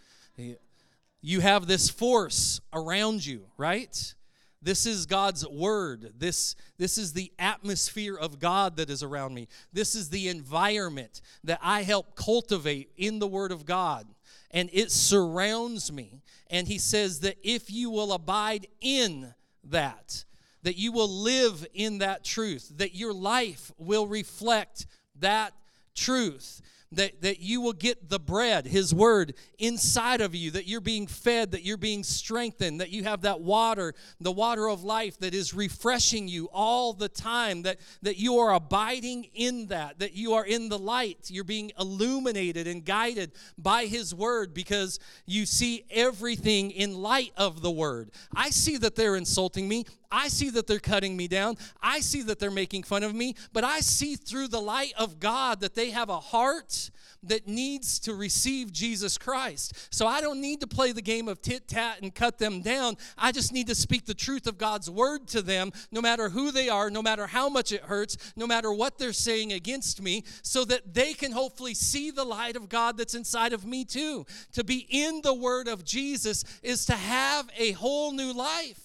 You 1.20 1.40
have 1.40 1.66
this 1.66 1.90
force 1.90 2.62
around 2.72 3.26
you 3.26 3.44
right 3.58 4.14
this 4.62 4.86
is 4.86 5.06
God's 5.06 5.46
word. 5.46 6.12
This, 6.18 6.54
this 6.78 6.96
is 6.96 7.12
the 7.12 7.32
atmosphere 7.38 8.16
of 8.16 8.38
God 8.38 8.76
that 8.76 8.90
is 8.90 9.02
around 9.02 9.34
me. 9.34 9.48
This 9.72 9.94
is 9.94 10.08
the 10.08 10.28
environment 10.28 11.20
that 11.42 11.58
I 11.62 11.82
help 11.82 12.14
cultivate 12.14 12.90
in 12.96 13.18
the 13.18 13.26
word 13.26 13.50
of 13.50 13.66
God. 13.66 14.06
And 14.52 14.70
it 14.72 14.92
surrounds 14.92 15.90
me. 15.90 16.22
And 16.48 16.68
he 16.68 16.78
says 16.78 17.20
that 17.20 17.36
if 17.42 17.70
you 17.70 17.90
will 17.90 18.12
abide 18.12 18.68
in 18.80 19.34
that, 19.64 20.24
that 20.62 20.76
you 20.76 20.92
will 20.92 21.10
live 21.10 21.66
in 21.74 21.98
that 21.98 22.24
truth, 22.24 22.72
that 22.76 22.94
your 22.94 23.12
life 23.12 23.72
will 23.78 24.06
reflect 24.06 24.86
that 25.18 25.54
truth 25.94 26.62
that, 26.92 27.22
that 27.22 27.40
you 27.40 27.60
will 27.60 27.72
get 27.72 28.08
the 28.08 28.20
bread, 28.20 28.66
His 28.66 28.94
Word, 28.94 29.34
inside 29.58 30.20
of 30.20 30.34
you, 30.34 30.50
that 30.52 30.66
you're 30.66 30.80
being 30.80 31.06
fed, 31.06 31.52
that 31.52 31.64
you're 31.64 31.76
being 31.76 32.04
strengthened, 32.04 32.80
that 32.80 32.90
you 32.90 33.04
have 33.04 33.22
that 33.22 33.40
water, 33.40 33.94
the 34.20 34.32
water 34.32 34.68
of 34.68 34.84
life 34.84 35.18
that 35.20 35.34
is 35.34 35.54
refreshing 35.54 36.28
you 36.28 36.48
all 36.52 36.92
the 36.92 37.08
time, 37.08 37.62
that, 37.62 37.80
that 38.02 38.16
you 38.16 38.38
are 38.38 38.54
abiding 38.54 39.24
in 39.34 39.66
that, 39.66 39.98
that 39.98 40.14
you 40.14 40.34
are 40.34 40.44
in 40.44 40.68
the 40.68 40.78
light, 40.78 41.30
you're 41.30 41.44
being 41.44 41.72
illuminated 41.78 42.66
and 42.66 42.84
guided 42.84 43.32
by 43.58 43.86
His 43.86 44.14
Word 44.14 44.54
because 44.54 44.98
you 45.26 45.46
see 45.46 45.84
everything 45.90 46.70
in 46.70 46.94
light 46.94 47.32
of 47.36 47.62
the 47.62 47.70
Word. 47.70 48.10
I 48.34 48.50
see 48.50 48.76
that 48.78 48.96
they're 48.96 49.16
insulting 49.16 49.68
me. 49.68 49.86
I 50.12 50.28
see 50.28 50.50
that 50.50 50.66
they're 50.66 50.78
cutting 50.78 51.16
me 51.16 51.26
down. 51.26 51.56
I 51.82 52.00
see 52.00 52.22
that 52.24 52.38
they're 52.38 52.50
making 52.50 52.82
fun 52.82 53.02
of 53.02 53.14
me, 53.14 53.34
but 53.52 53.64
I 53.64 53.80
see 53.80 54.14
through 54.14 54.48
the 54.48 54.60
light 54.60 54.92
of 54.98 55.18
God 55.18 55.60
that 55.60 55.74
they 55.74 55.90
have 55.90 56.10
a 56.10 56.20
heart 56.20 56.90
that 57.24 57.46
needs 57.48 57.98
to 58.00 58.14
receive 58.14 58.72
Jesus 58.72 59.16
Christ. 59.16 59.94
So 59.94 60.06
I 60.06 60.20
don't 60.20 60.40
need 60.40 60.60
to 60.60 60.66
play 60.66 60.92
the 60.92 61.02
game 61.02 61.28
of 61.28 61.40
tit 61.40 61.68
tat 61.68 61.98
and 62.02 62.14
cut 62.14 62.38
them 62.38 62.60
down. 62.60 62.96
I 63.16 63.32
just 63.32 63.52
need 63.52 63.68
to 63.68 63.74
speak 63.74 64.04
the 64.04 64.14
truth 64.14 64.46
of 64.46 64.58
God's 64.58 64.90
word 64.90 65.28
to 65.28 65.40
them, 65.40 65.72
no 65.90 66.00
matter 66.00 66.28
who 66.28 66.50
they 66.50 66.68
are, 66.68 66.90
no 66.90 67.00
matter 67.00 67.26
how 67.26 67.48
much 67.48 67.72
it 67.72 67.82
hurts, 67.82 68.16
no 68.36 68.46
matter 68.46 68.72
what 68.72 68.98
they're 68.98 69.12
saying 69.12 69.52
against 69.52 70.02
me, 70.02 70.24
so 70.42 70.64
that 70.66 70.92
they 70.92 71.14
can 71.14 71.32
hopefully 71.32 71.74
see 71.74 72.10
the 72.10 72.24
light 72.24 72.56
of 72.56 72.68
God 72.68 72.96
that's 72.96 73.14
inside 73.14 73.52
of 73.52 73.64
me 73.64 73.84
too. 73.84 74.26
To 74.52 74.64
be 74.64 74.86
in 74.90 75.22
the 75.22 75.34
word 75.34 75.68
of 75.68 75.84
Jesus 75.84 76.44
is 76.62 76.84
to 76.86 76.94
have 76.94 77.48
a 77.56 77.72
whole 77.72 78.12
new 78.12 78.32
life 78.32 78.81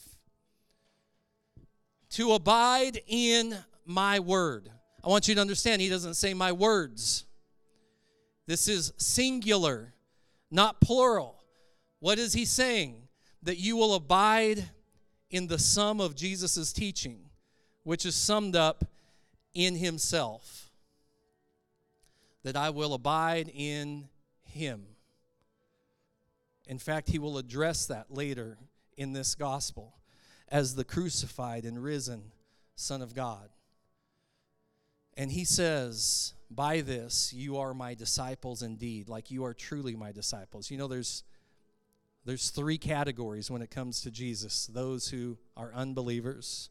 to 2.17 2.33
abide 2.33 2.99
in 3.05 3.55
my 3.85 4.19
word. 4.19 4.71
I 5.03 5.07
want 5.07 5.27
you 5.27 5.35
to 5.35 5.41
understand, 5.41 5.83
he 5.83 5.87
doesn't 5.87 6.15
say 6.15 6.33
my 6.33 6.51
words. 6.51 7.25
This 8.47 8.67
is 8.67 8.91
singular, 8.97 9.93
not 10.49 10.81
plural. 10.81 11.43
What 11.99 12.17
is 12.17 12.33
he 12.33 12.43
saying? 12.43 12.95
That 13.43 13.59
you 13.59 13.77
will 13.77 13.93
abide 13.93 14.67
in 15.29 15.45
the 15.45 15.59
sum 15.59 16.01
of 16.01 16.15
Jesus' 16.15 16.73
teaching, 16.73 17.19
which 17.83 18.03
is 18.03 18.15
summed 18.15 18.55
up 18.55 18.83
in 19.53 19.75
himself. 19.75 20.71
that 22.41 22.55
I 22.55 22.71
will 22.71 22.95
abide 22.95 23.51
in 23.53 24.07
him. 24.45 24.85
In 26.65 26.79
fact, 26.79 27.09
he 27.09 27.19
will 27.19 27.37
address 27.37 27.85
that 27.87 28.07
later 28.09 28.57
in 28.95 29.13
this 29.13 29.35
gospel 29.35 29.96
as 30.49 30.75
the 30.75 30.83
crucified 30.83 31.65
and 31.65 31.81
risen 31.81 32.31
Son 32.75 33.01
of 33.01 33.15
God. 33.15 33.49
And 35.17 35.31
he 35.31 35.43
says, 35.43 36.33
By 36.49 36.81
this 36.81 37.33
you 37.33 37.57
are 37.57 37.73
my 37.73 37.95
disciples 37.95 38.61
indeed, 38.61 39.09
like 39.09 39.31
you 39.31 39.43
are 39.45 39.53
truly 39.53 39.95
my 39.95 40.11
disciples. 40.11 40.69
You 40.69 40.77
know, 40.77 40.87
there's 40.87 41.23
there's 42.23 42.49
three 42.49 42.77
categories 42.77 43.49
when 43.49 43.61
it 43.61 43.71
comes 43.71 44.01
to 44.01 44.11
Jesus 44.11 44.67
those 44.67 45.07
who 45.07 45.37
are 45.55 45.73
unbelievers, 45.73 46.69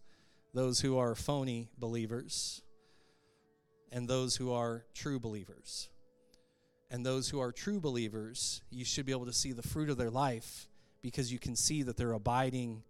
those 0.55 0.81
who 0.81 0.97
are 0.99 1.15
phony 1.15 1.71
believers, 1.79 2.63
and 3.91 4.09
those 4.09 4.37
who 4.37 4.53
are 4.53 4.85
true 4.95 5.19
believers. 5.19 5.89
And 6.89 7.05
those 7.05 7.29
who 7.29 7.41
are 7.41 7.51
true 7.51 7.81
believers, 7.81 8.63
you 8.71 8.85
should 8.85 9.07
be 9.07 9.13
able 9.13 9.27
to 9.27 9.33
see 9.33 9.51
the 9.51 9.63
fruit 9.63 9.91
of 9.91 9.97
their 9.97 10.11
life 10.11 10.69
because 11.03 11.33
you 11.33 11.39
can 11.41 11.57
see 11.57 11.83
that 11.83 11.97
they're 11.97 12.13
abiding 12.13 12.85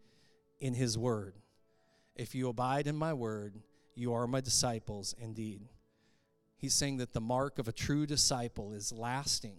in 0.59 0.75
His 0.75 0.97
Word. 0.97 1.35
If 2.15 2.35
you 2.35 2.49
abide 2.49 2.87
in 2.87 2.97
my 2.97 3.13
Word, 3.13 3.61
you 3.95 4.13
are 4.13 4.27
my 4.27 4.41
disciples 4.41 5.15
indeed. 5.19 5.69
He's 6.57 6.75
saying 6.75 6.97
that 6.99 7.13
the 7.13 7.21
mark 7.21 7.59
of 7.59 7.69
a 7.69 7.73
true 7.73 8.07
disciple 8.07 8.73
is 8.73 8.93
lasting. 8.93 9.57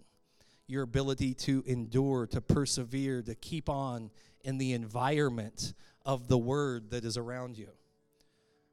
Your 0.66 0.82
ability 0.82 1.34
to 1.34 1.62
endure, 1.66 2.26
to 2.26 2.40
persevere, 2.40 3.22
to 3.22 3.34
keep 3.34 3.68
on 3.68 4.10
in 4.44 4.58
the 4.58 4.72
environment 4.72 5.74
of 6.04 6.28
the 6.28 6.38
Word 6.38 6.90
that 6.90 7.04
is 7.04 7.16
around 7.16 7.56
you. 7.56 7.68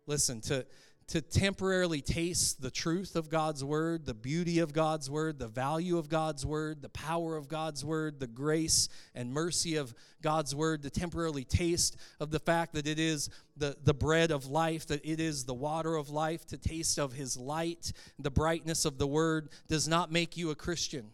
Listen, 0.07 0.41
to, 0.41 0.65
to 1.07 1.21
temporarily 1.21 2.01
taste 2.01 2.61
the 2.61 2.71
truth 2.71 3.15
of 3.15 3.29
God's 3.29 3.63
word, 3.63 4.07
the 4.07 4.13
beauty 4.15 4.57
of 4.57 4.73
God's 4.73 5.07
word, 5.07 5.37
the 5.37 5.47
value 5.47 5.99
of 5.99 6.09
God's 6.09 6.43
word, 6.45 6.81
the 6.81 6.89
power 6.89 7.37
of 7.37 7.47
God's 7.47 7.85
word, 7.85 8.19
the 8.19 8.27
grace 8.27 8.89
and 9.13 9.31
mercy 9.31 9.75
of 9.75 9.93
God's 10.23 10.55
word, 10.55 10.81
to 10.81 10.89
temporarily 10.89 11.43
taste 11.43 11.95
of 12.19 12.31
the 12.31 12.39
fact 12.39 12.73
that 12.73 12.87
it 12.87 12.97
is 12.97 13.29
the, 13.55 13.77
the 13.83 13.93
bread 13.93 14.31
of 14.31 14.47
life, 14.47 14.87
that 14.87 15.05
it 15.05 15.19
is 15.19 15.45
the 15.45 15.53
water 15.53 15.95
of 15.95 16.09
life, 16.09 16.47
to 16.47 16.57
taste 16.57 16.97
of 16.97 17.13
his 17.13 17.37
light, 17.37 17.93
the 18.17 18.31
brightness 18.31 18.83
of 18.83 18.97
the 18.97 19.07
word, 19.07 19.49
does 19.67 19.87
not 19.87 20.11
make 20.11 20.35
you 20.35 20.49
a 20.49 20.55
Christian. 20.55 21.11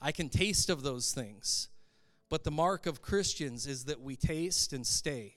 I 0.00 0.10
can 0.10 0.28
taste 0.28 0.68
of 0.68 0.82
those 0.82 1.12
things, 1.12 1.68
but 2.28 2.42
the 2.42 2.50
mark 2.50 2.86
of 2.86 3.00
Christians 3.00 3.68
is 3.68 3.84
that 3.84 4.00
we 4.00 4.16
taste 4.16 4.72
and 4.72 4.84
stay. 4.84 5.36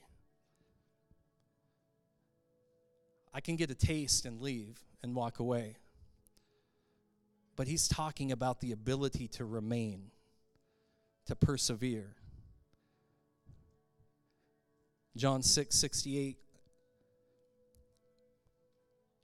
I 3.36 3.40
can 3.40 3.56
get 3.56 3.70
a 3.70 3.74
taste 3.74 4.24
and 4.24 4.40
leave 4.40 4.82
and 5.02 5.14
walk 5.14 5.40
away. 5.40 5.76
But 7.54 7.68
he's 7.68 7.86
talking 7.86 8.32
about 8.32 8.60
the 8.60 8.72
ability 8.72 9.28
to 9.28 9.44
remain, 9.44 10.10
to 11.26 11.36
persevere. 11.36 12.16
John 15.18 15.42
6 15.42 15.76
68, 15.76 16.38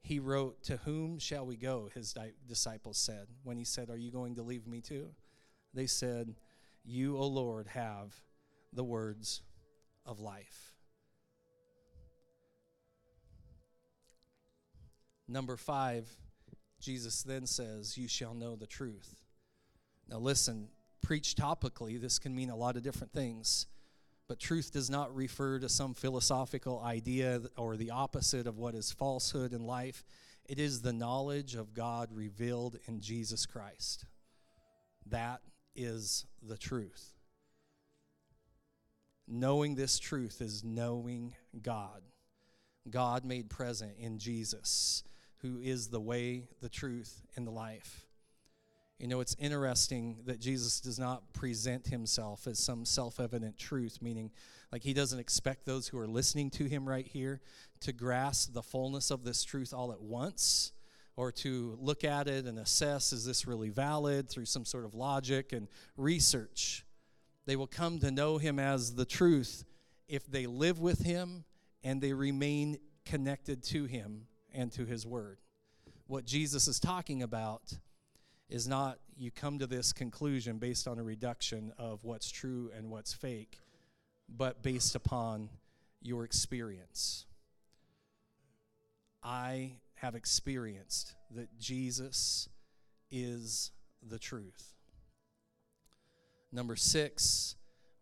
he 0.02 0.18
wrote, 0.18 0.62
To 0.64 0.76
whom 0.76 1.18
shall 1.18 1.46
we 1.46 1.56
go? 1.56 1.88
His 1.94 2.14
disciples 2.46 2.98
said, 2.98 3.28
when 3.44 3.56
he 3.56 3.64
said, 3.64 3.88
Are 3.88 3.96
you 3.96 4.10
going 4.10 4.34
to 4.34 4.42
leave 4.42 4.66
me 4.66 4.82
too? 4.82 5.08
They 5.72 5.86
said, 5.86 6.34
You, 6.84 7.16
O 7.16 7.26
Lord, 7.26 7.66
have 7.68 8.14
the 8.74 8.84
words 8.84 9.40
of 10.04 10.20
life. 10.20 10.71
Number 15.28 15.56
five, 15.56 16.08
Jesus 16.80 17.22
then 17.22 17.46
says, 17.46 17.96
You 17.96 18.08
shall 18.08 18.34
know 18.34 18.56
the 18.56 18.66
truth. 18.66 19.22
Now, 20.08 20.18
listen, 20.18 20.68
preach 21.00 21.34
topically, 21.34 22.00
this 22.00 22.18
can 22.18 22.34
mean 22.34 22.50
a 22.50 22.56
lot 22.56 22.76
of 22.76 22.82
different 22.82 23.12
things. 23.12 23.66
But 24.28 24.38
truth 24.38 24.72
does 24.72 24.88
not 24.88 25.14
refer 25.14 25.58
to 25.58 25.68
some 25.68 25.94
philosophical 25.94 26.80
idea 26.80 27.42
or 27.56 27.76
the 27.76 27.90
opposite 27.90 28.46
of 28.46 28.58
what 28.58 28.74
is 28.74 28.90
falsehood 28.90 29.52
in 29.52 29.66
life. 29.66 30.04
It 30.48 30.58
is 30.58 30.80
the 30.80 30.92
knowledge 30.92 31.54
of 31.54 31.74
God 31.74 32.08
revealed 32.12 32.78
in 32.86 33.00
Jesus 33.00 33.46
Christ. 33.46 34.06
That 35.06 35.40
is 35.74 36.24
the 36.42 36.56
truth. 36.56 37.14
Knowing 39.28 39.74
this 39.74 39.98
truth 39.98 40.40
is 40.40 40.64
knowing 40.64 41.34
God. 41.60 42.02
God 42.90 43.24
made 43.24 43.50
present 43.50 43.92
in 43.98 44.18
Jesus 44.18 45.04
who 45.42 45.58
is 45.58 45.88
the 45.88 46.00
way, 46.00 46.44
the 46.60 46.68
truth, 46.68 47.22
and 47.36 47.46
the 47.46 47.50
life. 47.50 48.06
You 48.98 49.08
know, 49.08 49.20
it's 49.20 49.34
interesting 49.40 50.18
that 50.26 50.38
Jesus 50.38 50.80
does 50.80 50.98
not 50.98 51.32
present 51.32 51.88
himself 51.88 52.46
as 52.46 52.60
some 52.60 52.84
self 52.84 53.18
evident 53.18 53.58
truth, 53.58 53.98
meaning, 54.00 54.30
like, 54.70 54.82
he 54.82 54.94
doesn't 54.94 55.18
expect 55.18 55.66
those 55.66 55.88
who 55.88 55.98
are 55.98 56.06
listening 56.06 56.50
to 56.50 56.64
him 56.64 56.88
right 56.88 57.06
here 57.06 57.40
to 57.80 57.92
grasp 57.92 58.52
the 58.54 58.62
fullness 58.62 59.10
of 59.10 59.24
this 59.24 59.42
truth 59.42 59.74
all 59.74 59.90
at 59.92 60.00
once 60.00 60.70
or 61.16 61.32
to 61.32 61.76
look 61.80 62.04
at 62.04 62.28
it 62.28 62.46
and 62.46 62.58
assess 62.58 63.12
is 63.12 63.24
this 63.24 63.46
really 63.46 63.68
valid 63.68 64.30
through 64.30 64.46
some 64.46 64.64
sort 64.64 64.84
of 64.84 64.94
logic 64.94 65.52
and 65.52 65.68
research. 65.96 66.86
They 67.44 67.56
will 67.56 67.66
come 67.66 67.98
to 67.98 68.10
know 68.10 68.38
him 68.38 68.58
as 68.60 68.94
the 68.94 69.04
truth 69.04 69.64
if 70.08 70.26
they 70.26 70.46
live 70.46 70.78
with 70.80 71.00
him 71.00 71.44
and 71.82 72.00
they 72.00 72.12
remain 72.12 72.78
connected 73.04 73.64
to 73.64 73.84
him 73.84 74.26
and 74.54 74.72
to 74.72 74.84
his 74.84 75.06
word. 75.06 75.38
What 76.06 76.24
Jesus 76.24 76.68
is 76.68 76.78
talking 76.78 77.22
about 77.22 77.78
is 78.48 78.68
not 78.68 78.98
you 79.16 79.30
come 79.30 79.58
to 79.58 79.66
this 79.66 79.92
conclusion 79.92 80.58
based 80.58 80.86
on 80.86 80.98
a 80.98 81.02
reduction 81.02 81.72
of 81.78 82.04
what's 82.04 82.30
true 82.30 82.70
and 82.76 82.90
what's 82.90 83.12
fake, 83.12 83.58
but 84.28 84.62
based 84.62 84.94
upon 84.94 85.48
your 86.02 86.24
experience. 86.24 87.26
I 89.22 89.76
have 89.94 90.14
experienced 90.14 91.14
that 91.30 91.58
Jesus 91.58 92.48
is 93.10 93.70
the 94.02 94.18
truth. 94.18 94.74
Number 96.50 96.76
six, 96.76 97.56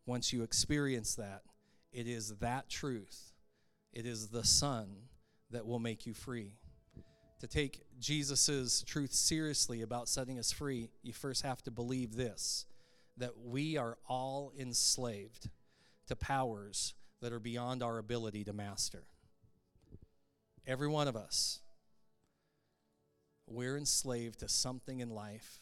once 0.07 0.33
you 0.33 0.43
experience 0.43 1.15
that, 1.17 1.43
it 1.93 2.09
is 2.09 2.37
that 2.39 2.69
truth, 2.69 3.33
it 3.93 4.07
is 4.07 4.29
the 4.29 4.45
Son 4.45 4.89
that 5.51 5.67
will 5.67 5.79
make 5.79 6.07
you 6.07 6.15
free. 6.15 6.55
To 7.41 7.47
take 7.47 7.83
Jesus' 7.99 8.83
truth 8.87 9.13
seriously 9.13 9.83
about 9.83 10.09
setting 10.09 10.39
us 10.39 10.53
free, 10.53 10.91
you 11.03 11.13
first 11.13 11.43
have 11.43 11.63
to 11.63 11.71
believe 11.71 12.15
this 12.15 12.67
that 13.17 13.37
we 13.39 13.77
are 13.77 13.99
all 14.09 14.51
enslaved 14.59 15.51
to 16.07 16.17
powers 16.17 16.95
that 17.21 17.33
are 17.33 17.41
beyond 17.41 17.83
our 17.83 17.99
ability 17.99 18.45
to 18.45 18.53
master. 18.53 19.05
Every 20.67 20.89
one 20.89 21.07
of 21.07 21.17
us. 21.17 21.61
We're 23.47 23.77
enslaved 23.77 24.41
to 24.41 24.49
something 24.49 25.01
in 25.01 25.11
life, 25.11 25.61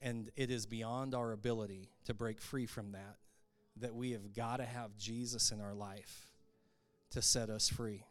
and 0.00 0.30
it 0.34 0.50
is 0.50 0.66
beyond 0.66 1.14
our 1.14 1.32
ability 1.32 1.90
to 2.06 2.14
break 2.14 2.40
free 2.40 2.66
from 2.66 2.92
that. 2.92 3.16
That 3.76 3.94
we 3.94 4.12
have 4.12 4.32
got 4.32 4.56
to 4.56 4.64
have 4.64 4.96
Jesus 4.96 5.50
in 5.50 5.60
our 5.60 5.74
life 5.74 6.26
to 7.10 7.20
set 7.22 7.50
us 7.50 7.68
free. 7.68 8.04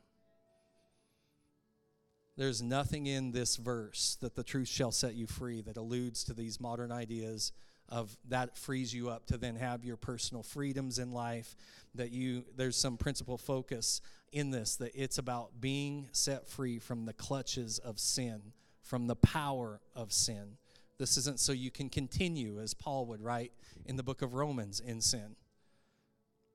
There's 2.36 2.64
nothing 2.64 3.06
in 3.06 3.32
this 3.32 3.58
verse 3.58 4.18
that 4.22 4.36
the 4.36 4.44
truth 4.44 4.68
shall 4.68 4.92
set 4.92 5.14
you 5.14 5.28
free 5.28 5.62
that 5.62 5.78
alludes 5.78 6.24
to 6.26 6.34
these 6.34 6.60
modern 6.60 6.92
ideas 6.92 7.52
of 7.90 8.18
that 8.30 8.58
frees 8.58 8.94
you 8.94 9.10
up 9.10 9.26
to 9.28 9.38
then 9.38 9.56
have 9.56 9.84
your 9.84 9.98
personal 9.98 10.42
freedoms 10.42 10.98
in 10.98 11.12
life 11.12 11.56
that 11.94 12.12
you 12.12 12.44
there's 12.56 12.78
some 12.78 12.98
principal 12.98 13.38
focus 13.38 14.02
in 14.32 14.50
this 14.50 14.78
that 14.78 14.92
it's 14.96 15.18
about 15.18 15.62
being 15.62 16.08
set 16.12 16.48
free 16.48 16.80
from 16.80 17.06
the 17.06 17.14
clutches 17.14 17.78
of 17.80 18.00
sin 18.00 18.42
from 18.82 19.08
the 19.08 19.16
power 19.16 19.80
of 19.96 20.12
sin. 20.12 20.58
This 20.98 21.18
isn't 21.18 21.40
so 21.40 21.52
you 21.52 21.72
can 21.72 21.90
continue 21.90 22.60
as 22.60 22.74
paul 22.74 23.06
would 23.08 23.22
write 23.22 23.52
in 23.86 23.96
the 23.96 24.04
book 24.04 24.22
of 24.22 24.34
romans 24.34 24.80
in 24.80 25.02
sin. 25.02 25.36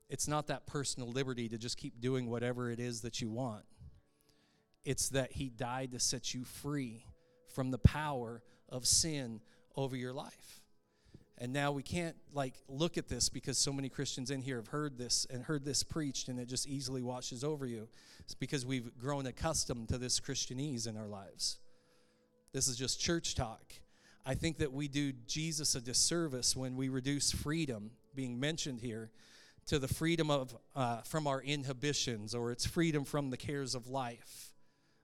It's 0.08 0.26
not 0.26 0.46
that 0.46 0.66
personal 0.66 1.10
liberty 1.10 1.48
to 1.50 1.58
just 1.58 1.76
keep 1.76 2.00
doing 2.00 2.28
whatever 2.28 2.70
it 2.70 2.80
is 2.80 3.02
that 3.02 3.20
you 3.20 3.28
want 3.28 3.64
it's 4.88 5.10
that 5.10 5.32
He 5.32 5.50
died 5.50 5.92
to 5.92 6.00
set 6.00 6.32
you 6.32 6.44
free 6.44 7.04
from 7.54 7.70
the 7.70 7.76
power 7.76 8.42
of 8.70 8.86
sin 8.86 9.42
over 9.76 9.94
your 9.94 10.14
life. 10.14 10.62
And 11.36 11.52
now 11.52 11.72
we 11.72 11.82
can't 11.82 12.16
like 12.32 12.54
look 12.68 12.96
at 12.96 13.06
this 13.06 13.28
because 13.28 13.58
so 13.58 13.70
many 13.70 13.90
Christians 13.90 14.30
in 14.30 14.40
here 14.40 14.56
have 14.56 14.68
heard 14.68 14.96
this 14.96 15.26
and 15.28 15.42
heard 15.44 15.62
this 15.62 15.82
preached 15.82 16.28
and 16.28 16.40
it 16.40 16.48
just 16.48 16.66
easily 16.66 17.02
washes 17.02 17.44
over 17.44 17.66
you. 17.66 17.86
It's 18.20 18.34
because 18.34 18.64
we've 18.64 18.96
grown 18.98 19.26
accustomed 19.26 19.90
to 19.90 19.98
this 19.98 20.20
Christianese 20.20 20.88
in 20.88 20.96
our 20.96 21.06
lives. 21.06 21.58
This 22.54 22.66
is 22.66 22.78
just 22.78 22.98
church 22.98 23.34
talk. 23.34 23.74
I 24.24 24.34
think 24.34 24.56
that 24.56 24.72
we 24.72 24.88
do 24.88 25.12
Jesus 25.26 25.74
a 25.74 25.82
disservice 25.82 26.56
when 26.56 26.76
we 26.76 26.88
reduce 26.88 27.30
freedom 27.30 27.90
being 28.14 28.40
mentioned 28.40 28.80
here 28.80 29.10
to 29.66 29.78
the 29.78 29.86
freedom 29.86 30.30
of 30.30 30.56
uh, 30.74 31.02
from 31.02 31.26
our 31.26 31.42
inhibitions 31.42 32.34
or 32.34 32.52
it's 32.52 32.64
freedom 32.64 33.04
from 33.04 33.28
the 33.28 33.36
cares 33.36 33.74
of 33.74 33.86
life 33.88 34.47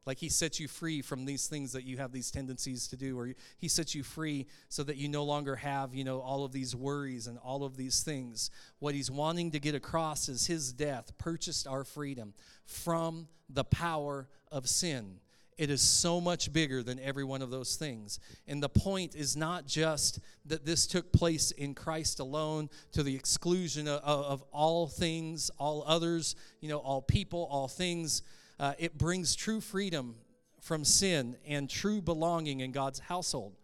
Like 0.07 0.18
he 0.18 0.28
sets 0.28 0.61
you 0.61 0.68
free 0.68 1.00
from 1.00 1.24
these 1.24 1.46
things 1.46 1.72
that 1.72 1.84
you 1.84 1.96
have 1.96 2.12
these 2.12 2.30
tendencies 2.30 2.88
to 2.88 2.96
do, 2.96 3.18
or 3.18 3.34
he 3.59 3.68
sets 3.68 3.94
you 3.94 4.02
free 4.02 4.46
so 4.68 4.82
that 4.84 4.96
you 4.96 5.09
no 5.09 5.24
longer 5.24 5.57
have, 5.57 5.94
you 5.94 6.05
know, 6.05 6.20
all 6.20 6.44
of 6.44 6.52
these 6.52 6.76
worries 6.76 7.26
and 7.26 7.38
all 7.38 7.64
of 7.64 7.76
these 7.76 8.02
things. 8.02 8.50
What 8.80 8.94
he's 8.94 9.11
wanting 9.11 9.52
to 9.52 9.61
get 9.61 9.74
across 9.74 10.28
is 10.28 10.46
his 10.46 10.72
death 10.72 11.16
purchased 11.16 11.66
our 11.66 11.84
freedom 11.84 12.34
from 12.66 13.28
the 13.48 13.64
power 13.64 14.28
of 14.52 14.68
sin. 14.68 15.20
It 15.57 15.70
is 15.70 15.80
so 15.80 16.20
much 16.20 16.52
bigger 16.52 16.82
than 16.82 16.98
every 16.98 17.22
one 17.22 17.40
of 17.40 17.50
those 17.50 17.76
things. 17.76 18.18
And 18.48 18.61
the 18.62 18.68
point 18.68 19.14
is 19.14 19.36
not 19.36 19.66
just 19.66 20.18
that 20.46 20.66
this 20.66 20.86
took 20.86 21.12
place 21.12 21.52
in 21.52 21.74
Christ 21.74 22.18
alone 22.18 22.68
to 22.92 23.05
the 23.05 23.14
exclusion 23.14 23.86
of, 23.86 24.02
of 24.02 24.42
all 24.52 24.88
things, 24.88 25.50
all 25.57 25.84
others, 25.86 26.34
you 26.61 26.68
know, 26.68 26.78
all 26.78 27.00
people, 27.00 27.46
all 27.50 27.68
things 27.68 28.22
uh, 28.59 28.74
it 28.78 28.96
brings 28.96 29.34
true 29.34 29.61
freedom 29.61 30.16
from 30.61 30.84
sin 30.84 31.36
and 31.46 31.68
true 31.68 32.00
belonging 32.00 32.61
in 32.61 32.72
God's 32.72 32.98
household. 32.98 33.55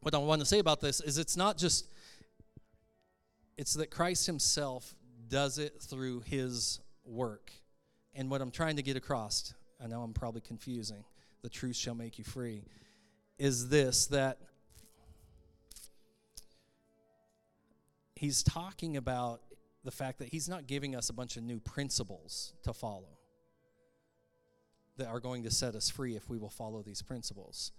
What 0.00 0.14
I 0.14 0.18
want 0.18 0.40
to 0.40 0.46
say 0.46 0.58
about 0.58 0.80
this 0.80 1.00
is 1.00 1.18
it's 1.18 1.36
not 1.36 1.56
just, 1.56 1.88
it's 3.56 3.74
that 3.74 3.90
Christ 3.90 4.26
Himself 4.26 4.94
does 5.28 5.58
it 5.58 5.80
through 5.80 6.20
His 6.20 6.80
work. 7.04 7.52
And 8.14 8.30
what 8.30 8.40
I'm 8.40 8.50
trying 8.50 8.76
to 8.76 8.82
get 8.82 8.96
across, 8.96 9.54
I 9.82 9.86
know 9.86 10.02
I'm 10.02 10.12
probably 10.12 10.40
confusing, 10.40 11.04
the 11.42 11.48
truth 11.48 11.76
shall 11.76 11.94
make 11.94 12.18
you 12.18 12.24
free, 12.24 12.64
is 13.38 13.68
this 13.68 14.06
that 14.06 14.38
He's 18.14 18.42
talking 18.42 18.96
about 18.96 19.40
the 19.84 19.92
fact 19.92 20.18
that 20.18 20.28
He's 20.28 20.48
not 20.48 20.66
giving 20.66 20.96
us 20.96 21.08
a 21.08 21.12
bunch 21.12 21.36
of 21.36 21.44
new 21.44 21.60
principles 21.60 22.52
to 22.64 22.72
follow 22.72 23.17
that 24.98 25.08
are 25.08 25.20
going 25.20 25.42
to 25.44 25.50
set 25.50 25.74
us 25.74 25.88
free 25.88 26.14
if 26.14 26.28
we 26.28 26.38
will 26.38 26.50
follow 26.50 26.82
these 26.82 27.02
principles. 27.02 27.72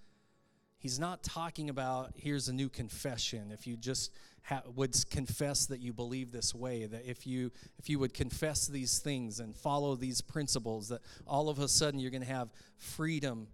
He's 0.80 0.98
not 0.98 1.24
talking 1.24 1.70
about 1.70 2.14
here's 2.16 2.48
a 2.48 2.54
new 2.54 2.70
confession. 2.70 3.52
If 3.52 3.68
you 3.68 3.76
just 3.76 4.12
ha- 4.44 4.64
would 4.76 4.96
confess 5.12 5.66
that 5.68 5.82
you 5.82 5.92
believe 5.92 6.32
this 6.32 6.56
way, 6.56 6.86
that 6.86 7.06
if 7.06 7.28
you 7.28 7.52
if 7.78 7.90
you 7.90 8.00
would 8.00 8.14
confess 8.14 8.66
these 8.66 9.00
things 9.00 9.40
and 9.42 9.54
follow 9.54 9.96
these 9.96 10.22
principles, 10.22 10.88
that 10.90 11.02
all 11.28 11.50
of 11.50 11.60
a 11.60 11.68
sudden 11.68 12.00
you're 12.00 12.12
going 12.12 12.24
to 12.24 12.28
have 12.28 12.50
freedom 12.78 13.48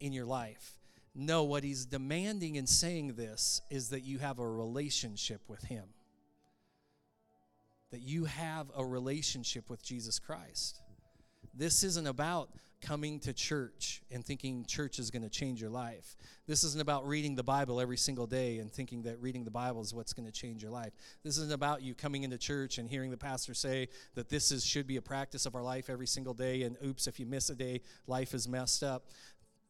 in 0.00 0.12
your 0.12 0.24
life. 0.24 0.78
No, 1.14 1.44
what 1.44 1.64
he's 1.64 1.84
demanding 1.84 2.54
in 2.54 2.66
saying 2.66 3.14
this 3.14 3.60
is 3.68 3.90
that 3.90 4.00
you 4.00 4.18
have 4.18 4.38
a 4.38 4.48
relationship 4.48 5.42
with 5.48 5.62
him. 5.64 5.84
That 7.90 8.00
you 8.00 8.24
have 8.24 8.68
a 8.76 8.84
relationship 8.84 9.68
with 9.68 9.82
Jesus 9.82 10.18
Christ. 10.18 10.80
This 11.52 11.82
isn't 11.82 12.06
about 12.06 12.50
coming 12.80 13.20
to 13.20 13.32
church 13.32 14.02
and 14.10 14.24
thinking 14.24 14.64
church 14.64 14.98
is 14.98 15.10
going 15.10 15.22
to 15.22 15.28
change 15.28 15.60
your 15.60 15.70
life. 15.70 16.16
This 16.46 16.64
isn't 16.64 16.80
about 16.80 17.06
reading 17.06 17.34
the 17.34 17.42
Bible 17.42 17.80
every 17.80 17.96
single 17.96 18.26
day 18.26 18.58
and 18.58 18.72
thinking 18.72 19.02
that 19.02 19.20
reading 19.20 19.44
the 19.44 19.50
Bible 19.50 19.80
is 19.82 19.94
what's 19.94 20.12
going 20.12 20.26
to 20.26 20.32
change 20.32 20.62
your 20.62 20.72
life. 20.72 20.92
This 21.22 21.38
isn't 21.38 21.52
about 21.52 21.82
you 21.82 21.94
coming 21.94 22.22
into 22.22 22.38
church 22.38 22.78
and 22.78 22.88
hearing 22.88 23.10
the 23.10 23.16
pastor 23.16 23.54
say 23.54 23.88
that 24.14 24.28
this 24.28 24.50
is 24.50 24.64
should 24.64 24.86
be 24.86 24.96
a 24.96 25.02
practice 25.02 25.46
of 25.46 25.54
our 25.54 25.62
life 25.62 25.90
every 25.90 26.06
single 26.06 26.34
day 26.34 26.62
and 26.62 26.76
oops 26.84 27.06
if 27.06 27.20
you 27.20 27.26
miss 27.26 27.50
a 27.50 27.54
day 27.54 27.82
life 28.06 28.34
is 28.34 28.48
messed 28.48 28.82
up. 28.82 29.06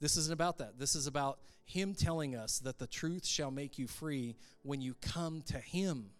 This 0.00 0.16
isn't 0.16 0.32
about 0.32 0.58
that. 0.58 0.78
This 0.78 0.94
is 0.94 1.06
about 1.06 1.38
him 1.64 1.94
telling 1.94 2.34
us 2.34 2.58
that 2.60 2.78
the 2.78 2.86
truth 2.86 3.26
shall 3.26 3.50
make 3.50 3.78
you 3.78 3.86
free 3.86 4.36
when 4.62 4.80
you 4.80 4.94
come 5.00 5.42
to 5.42 5.58
him. 5.58 6.10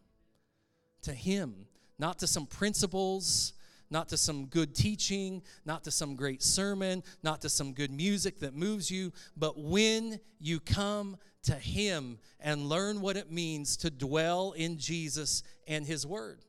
To 1.03 1.13
him, 1.13 1.67
not 1.99 2.19
to 2.19 2.27
some 2.27 2.47
principles, 2.47 3.55
not 3.91 4.09
to 4.11 4.17
some 4.17 4.47
good 4.47 4.75
teaching, 4.75 5.43
not 5.65 5.85
to 5.85 5.91
some 5.91 6.15
great 6.15 6.43
sermon, 6.43 7.03
not 7.23 7.41
to 7.43 7.49
some 7.49 7.73
good 7.73 7.91
music 7.91 8.41
that 8.41 8.55
moves 8.55 8.91
you, 8.91 9.13
but 9.37 9.59
when 9.59 10.21
you 10.39 10.61
come 10.61 11.17
to 11.43 11.55
Him 11.55 12.19
and 12.39 12.69
learn 12.69 13.01
what 13.01 13.17
it 13.17 13.31
means 13.31 13.77
to 13.79 13.91
dwell 13.91 14.53
in 14.53 14.79
Jesus 14.79 15.43
and 15.67 15.87
His 15.87 16.07
Word. 16.07 16.41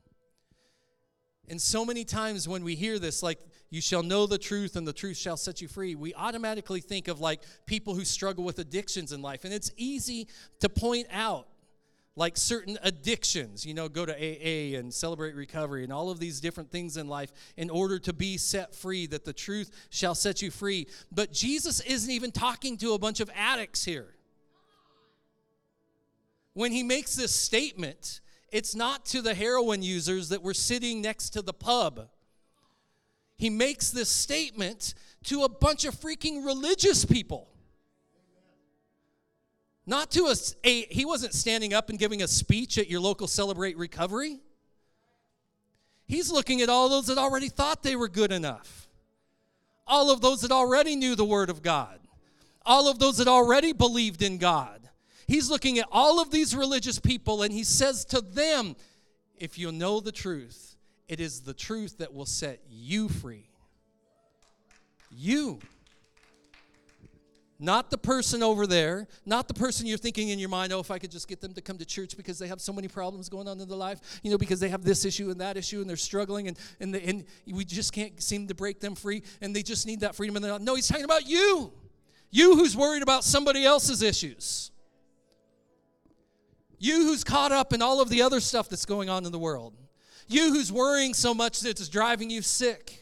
And 1.48 1.62
so 1.62 1.84
many 1.84 2.06
times 2.06 2.48
when 2.48 2.64
we 2.64 2.76
hear 2.76 3.00
this, 3.00 3.22
like, 3.22 3.40
you 3.70 3.82
shall 3.82 4.04
know 4.04 4.26
the 4.26 4.38
truth 4.38 4.76
and 4.76 4.88
the 4.88 4.94
truth 4.94 5.18
shall 5.18 5.38
set 5.38 5.62
you 5.62 5.68
free, 5.68 5.96
we 5.96 6.14
automatically 6.14 6.82
think 6.82 7.08
of 7.08 7.20
like 7.20 7.42
people 7.66 7.96
who 7.96 8.06
struggle 8.06 8.44
with 8.44 8.60
addictions 8.60 9.12
in 9.12 9.22
life. 9.22 9.44
And 9.44 9.54
it's 9.54 9.72
easy 9.76 10.28
to 10.60 10.70
point 10.70 11.08
out 11.12 11.48
like 12.16 12.36
certain 12.36 12.78
addictions, 12.84 13.66
you 13.66 13.74
know, 13.74 13.88
go 13.88 14.06
to 14.06 14.14
AA 14.14 14.78
and 14.78 14.94
celebrate 14.94 15.34
recovery 15.34 15.84
and 15.84 15.94
all 15.94 16.10
of 16.10 16.20
these 16.20 16.42
different 16.42 16.70
things 16.70 16.98
in 16.98 17.08
life 17.08 17.32
in 17.56 17.70
order 17.70 18.00
to 18.00 18.12
be 18.12 18.38
set 18.38 18.76
free, 18.76 19.08
that 19.08 19.24
the 19.24 19.34
truth 19.34 19.72
shall 19.90 20.14
set 20.14 20.42
you 20.42 20.52
free. 20.52 20.88
But 21.12 21.32
Jesus 21.32 21.80
isn't 21.82 22.12
even 22.12 22.32
talking 22.32 22.78
to 22.78 22.94
a 22.94 23.00
bunch 23.00 23.22
of 23.22 23.30
addicts 23.34 23.86
here. 23.86 24.14
When 26.54 26.74
he 26.74 26.84
makes 26.84 27.16
this 27.16 27.34
statement, 27.34 28.20
it's 28.52 28.76
not 28.76 29.06
to 29.08 29.22
the 29.22 29.34
heroin 29.34 29.82
users 29.82 30.30
that 30.30 30.42
were 30.42 30.54
sitting 30.54 31.02
next 31.02 31.30
to 31.32 31.42
the 31.42 31.54
pub. 31.54 32.10
He 33.38 33.50
makes 33.50 33.90
this 33.90 34.10
statement 34.10 34.94
to 35.24 35.44
a 35.44 35.50
bunch 35.50 35.86
of 35.86 35.96
freaking 35.96 36.46
religious 36.46 37.06
people. 37.06 37.51
Not 39.86 40.12
to 40.12 40.26
a, 40.26 40.36
a, 40.64 40.82
he 40.86 41.06
wasn't 41.06 41.34
standing 41.34 41.74
up 41.74 41.90
and 41.90 41.98
giving 41.98 42.22
a 42.22 42.28
speech 42.28 42.78
at 42.78 42.90
your 42.90 43.00
local 43.00 43.28
Celebrate 43.28 43.78
Recovery. 43.78 44.40
He's 46.06 46.32
looking 46.32 46.62
at 46.62 46.70
all 46.70 46.90
those 46.90 47.08
that 47.08 47.18
already 47.18 47.50
thought 47.50 47.84
they 47.84 47.96
were 47.96 48.10
good 48.10 48.32
enough. 48.32 48.88
All 49.88 50.12
of 50.12 50.22
those 50.22 50.42
that 50.42 50.52
already 50.52 50.96
knew 50.96 51.16
the 51.16 51.26
Word 51.26 51.50
of 51.50 51.62
God. 51.62 52.00
All 52.66 52.90
of 52.90 53.00
those 53.00 53.18
that 53.18 53.28
already 53.28 53.74
believed 53.74 54.22
in 54.22 54.38
God. 54.38 54.90
He's 55.28 55.50
looking 55.50 55.80
at 55.80 55.88
all 55.92 56.22
of 56.22 56.30
these 56.30 56.56
religious 56.56 57.00
people 57.00 57.42
and 57.42 57.54
he 57.54 57.64
says 57.64 58.06
to 58.06 58.22
them, 58.22 58.76
If 59.38 59.58
you 59.58 59.72
know 59.72 60.00
the 60.00 60.12
truth, 60.12 60.76
it 61.08 61.20
is 61.20 61.42
the 61.42 61.54
truth 61.54 61.98
that 61.98 62.14
will 62.14 62.26
set 62.26 62.60
you 62.70 63.10
free. 63.10 63.50
You. 65.10 65.60
Not 67.64 67.92
the 67.92 67.98
person 68.00 68.42
over 68.42 68.66
there, 68.66 69.08
not 69.24 69.48
the 69.48 69.54
person 69.54 69.86
you're 69.86 70.00
thinking 70.00 70.30
in 70.30 70.40
your 70.40 70.50
mind, 70.50 70.74
oh, 70.74 70.80
if 70.80 70.90
I 70.90 70.98
could 70.98 71.12
just 71.12 71.28
get 71.28 71.42
them 71.42 71.54
to 71.54 71.62
come 71.62 71.78
to 71.78 71.86
church 71.86 72.18
because 72.18 72.40
they 72.40 72.48
have 72.48 72.60
so 72.60 72.74
many 72.74 72.88
problems 72.88 73.30
going 73.30 73.48
on 73.48 73.62
in 73.62 73.68
their 73.70 73.78
life, 73.78 74.20
you 74.24 74.32
know, 74.32 74.38
because 74.40 74.60
they 74.60 74.70
have 74.70 74.84
this 74.84 75.06
issue 75.06 75.30
and 75.30 75.40
that 75.40 75.58
issue 75.58 75.80
and 75.80 75.88
they're 75.88 75.96
struggling 75.96 76.48
and, 76.48 76.58
and, 76.80 76.92
the, 76.92 77.06
and 77.08 77.24
we 77.46 77.64
just 77.64 77.94
can't 77.94 78.20
seem 78.20 78.48
to 78.48 78.56
break 78.56 78.80
them 78.80 78.96
free 78.96 79.22
and 79.42 79.56
they 79.56 79.62
just 79.62 79.86
need 79.86 80.00
that 80.00 80.16
freedom. 80.16 80.36
And 80.36 80.44
they're 80.44 80.52
not. 80.52 80.62
No, 80.64 80.74
he's 80.74 80.88
talking 80.88 81.06
about 81.06 81.28
you. 81.28 81.72
You 82.32 82.56
who's 82.56 82.76
worried 82.76 83.04
about 83.04 83.24
somebody 83.24 83.64
else's 83.64 84.02
issues. 84.02 84.72
You 86.80 87.04
who's 87.04 87.24
caught 87.24 87.52
up 87.52 87.74
in 87.74 87.84
all 87.84 88.02
of 88.02 88.10
the 88.10 88.24
other 88.24 88.40
stuff 88.40 88.70
that's 88.70 88.86
going 88.86 89.08
on 89.08 89.24
in 89.24 89.32
the 89.32 89.38
world. 89.38 89.76
You 90.28 90.52
who's 90.52 90.72
worrying 90.72 91.14
so 91.14 91.36
much 91.36 91.60
that 91.60 91.80
it's 91.80 91.90
driving 91.90 92.32
you 92.32 92.42
sick. 92.42 93.01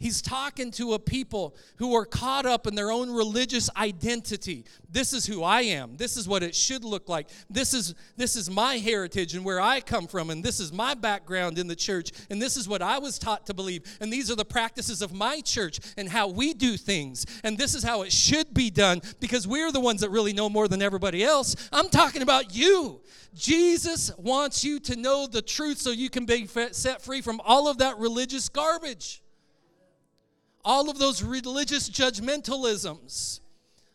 He's 0.00 0.22
talking 0.22 0.70
to 0.72 0.94
a 0.94 0.98
people 0.98 1.54
who 1.76 1.94
are 1.94 2.06
caught 2.06 2.46
up 2.46 2.66
in 2.66 2.74
their 2.74 2.90
own 2.90 3.10
religious 3.10 3.68
identity. 3.76 4.64
This 4.90 5.12
is 5.12 5.26
who 5.26 5.44
I 5.44 5.60
am. 5.60 5.98
This 5.98 6.16
is 6.16 6.26
what 6.26 6.42
it 6.42 6.54
should 6.54 6.84
look 6.84 7.10
like. 7.10 7.28
This 7.50 7.74
is 7.74 7.94
this 8.16 8.34
is 8.34 8.48
my 8.50 8.78
heritage 8.78 9.34
and 9.34 9.44
where 9.44 9.60
I 9.60 9.80
come 9.80 10.06
from 10.06 10.30
and 10.30 10.42
this 10.42 10.58
is 10.58 10.72
my 10.72 10.94
background 10.94 11.58
in 11.58 11.66
the 11.66 11.76
church 11.76 12.12
and 12.30 12.40
this 12.40 12.56
is 12.56 12.66
what 12.66 12.80
I 12.80 12.98
was 12.98 13.18
taught 13.18 13.44
to 13.46 13.54
believe 13.54 13.82
and 14.00 14.10
these 14.10 14.30
are 14.30 14.36
the 14.36 14.44
practices 14.44 15.02
of 15.02 15.12
my 15.12 15.42
church 15.42 15.80
and 15.98 16.08
how 16.08 16.28
we 16.28 16.54
do 16.54 16.78
things 16.78 17.26
and 17.44 17.58
this 17.58 17.74
is 17.74 17.82
how 17.82 18.00
it 18.00 18.10
should 18.10 18.54
be 18.54 18.70
done 18.70 19.02
because 19.20 19.46
we're 19.46 19.70
the 19.70 19.80
ones 19.80 20.00
that 20.00 20.08
really 20.08 20.32
know 20.32 20.48
more 20.48 20.66
than 20.66 20.80
everybody 20.80 21.22
else. 21.22 21.54
I'm 21.70 21.90
talking 21.90 22.22
about 22.22 22.54
you. 22.54 23.02
Jesus 23.34 24.10
wants 24.16 24.64
you 24.64 24.80
to 24.80 24.96
know 24.96 25.26
the 25.26 25.42
truth 25.42 25.76
so 25.76 25.90
you 25.90 26.08
can 26.08 26.24
be 26.24 26.46
set 26.46 27.02
free 27.02 27.20
from 27.20 27.38
all 27.44 27.68
of 27.68 27.76
that 27.78 27.98
religious 27.98 28.48
garbage 28.48 29.22
all 30.64 30.90
of 30.90 30.98
those 30.98 31.22
religious 31.22 31.88
judgmentalisms, 31.88 33.40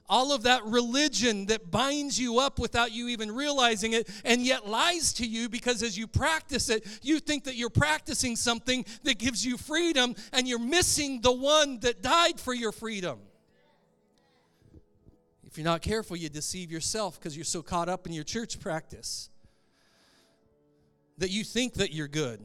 all 0.07 0.31
of 0.31 0.43
that 0.43 0.63
religion 0.65 1.47
that 1.47 1.71
binds 1.71 2.19
you 2.19 2.39
up 2.39 2.59
without 2.59 2.91
you 2.91 3.07
even 3.09 3.31
realizing 3.33 3.93
it 3.93 4.09
and 4.23 4.41
yet 4.41 4.67
lies 4.67 5.13
to 5.13 5.25
you 5.25 5.49
because 5.49 5.81
as 5.81 5.97
you 5.97 6.07
practice 6.07 6.69
it, 6.69 6.85
you 7.01 7.19
think 7.19 7.45
that 7.45 7.55
you're 7.55 7.69
practicing 7.69 8.35
something 8.35 8.85
that 9.03 9.17
gives 9.17 9.45
you 9.45 9.57
freedom 9.57 10.15
and 10.31 10.47
you're 10.47 10.59
missing 10.59 11.21
the 11.21 11.31
one 11.31 11.79
that 11.79 12.01
died 12.01 12.39
for 12.39 12.53
your 12.53 12.71
freedom. 12.71 13.19
If 15.43 15.57
you're 15.57 15.65
not 15.65 15.81
careful, 15.81 16.17
you 16.17 16.29
deceive 16.29 16.71
yourself 16.71 17.19
because 17.19 17.35
you're 17.35 17.45
so 17.45 17.61
caught 17.61 17.89
up 17.89 18.05
in 18.05 18.13
your 18.13 18.25
church 18.25 18.59
practice 18.59 19.29
that 21.17 21.29
you 21.29 21.43
think 21.43 21.75
that 21.75 21.93
you're 21.93 22.09
good 22.09 22.41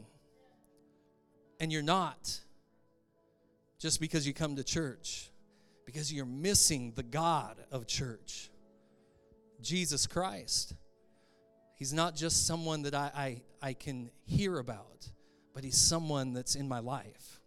and 1.58 1.72
you're 1.72 1.82
not 1.82 2.40
just 3.80 3.98
because 3.98 4.26
you 4.26 4.34
come 4.34 4.56
to 4.56 4.62
church, 4.62 5.30
because 5.86 6.12
you're 6.12 6.26
missing 6.26 6.92
the 6.94 7.02
God 7.02 7.56
of 7.72 7.86
church, 7.86 8.50
Jesus 9.62 10.06
Christ. 10.06 10.74
He's 11.76 11.92
not 11.92 12.14
just 12.14 12.46
someone 12.46 12.82
that 12.82 12.94
I, 12.94 13.10
I, 13.62 13.68
I 13.68 13.72
can 13.72 14.10
hear 14.26 14.58
about, 14.58 15.08
but 15.54 15.64
He's 15.64 15.78
someone 15.78 16.34
that's 16.34 16.54
in 16.54 16.68
my 16.68 16.80
life. 16.80 17.40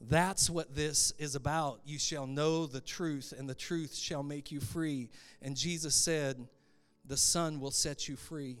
That's 0.00 0.48
what 0.48 0.74
this 0.74 1.12
is 1.18 1.34
about. 1.34 1.80
You 1.84 1.98
shall 1.98 2.26
know 2.26 2.64
the 2.66 2.80
truth, 2.80 3.34
and 3.36 3.46
the 3.46 3.54
truth 3.54 3.94
shall 3.94 4.22
make 4.22 4.50
you 4.50 4.60
free. 4.60 5.10
And 5.42 5.54
Jesus 5.54 5.94
said, 5.94 6.48
The 7.04 7.18
Son 7.18 7.60
will 7.60 7.70
set 7.70 8.08
you 8.08 8.16
free 8.16 8.56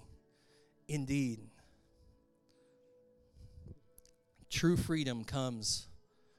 indeed. 0.86 1.40
True 4.50 4.76
freedom 4.76 5.22
comes 5.24 5.86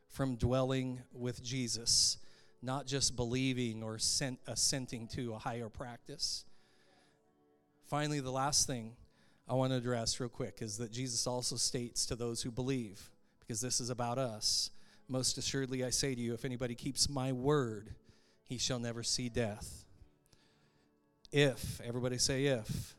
from 0.09 0.35
dwelling 0.35 1.01
with 1.13 1.41
Jesus, 1.41 2.17
not 2.61 2.85
just 2.85 3.15
believing 3.15 3.81
or 3.81 3.95
uh, 3.95 4.31
assenting 4.47 5.07
to 5.07 5.33
a 5.33 5.39
higher 5.39 5.69
practice. 5.69 6.43
Finally, 7.87 8.19
the 8.19 8.31
last 8.31 8.67
thing 8.67 8.91
I 9.47 9.53
want 9.53 9.71
to 9.71 9.77
address 9.77 10.19
real 10.19 10.29
quick 10.29 10.57
is 10.61 10.77
that 10.77 10.91
Jesus 10.91 11.25
also 11.25 11.55
states 11.55 12.05
to 12.07 12.15
those 12.15 12.41
who 12.41 12.51
believe, 12.51 13.09
because 13.39 13.61
this 13.61 13.79
is 13.79 13.89
about 13.89 14.17
us 14.17 14.71
most 15.07 15.37
assuredly, 15.37 15.83
I 15.83 15.89
say 15.89 16.15
to 16.15 16.21
you, 16.21 16.33
if 16.33 16.45
anybody 16.45 16.75
keeps 16.75 17.09
my 17.09 17.31
word, 17.31 17.95
he 18.43 18.57
shall 18.57 18.79
never 18.79 19.03
see 19.03 19.29
death. 19.29 19.85
If, 21.31 21.81
everybody 21.81 22.17
say 22.17 22.45
if. 22.45 22.95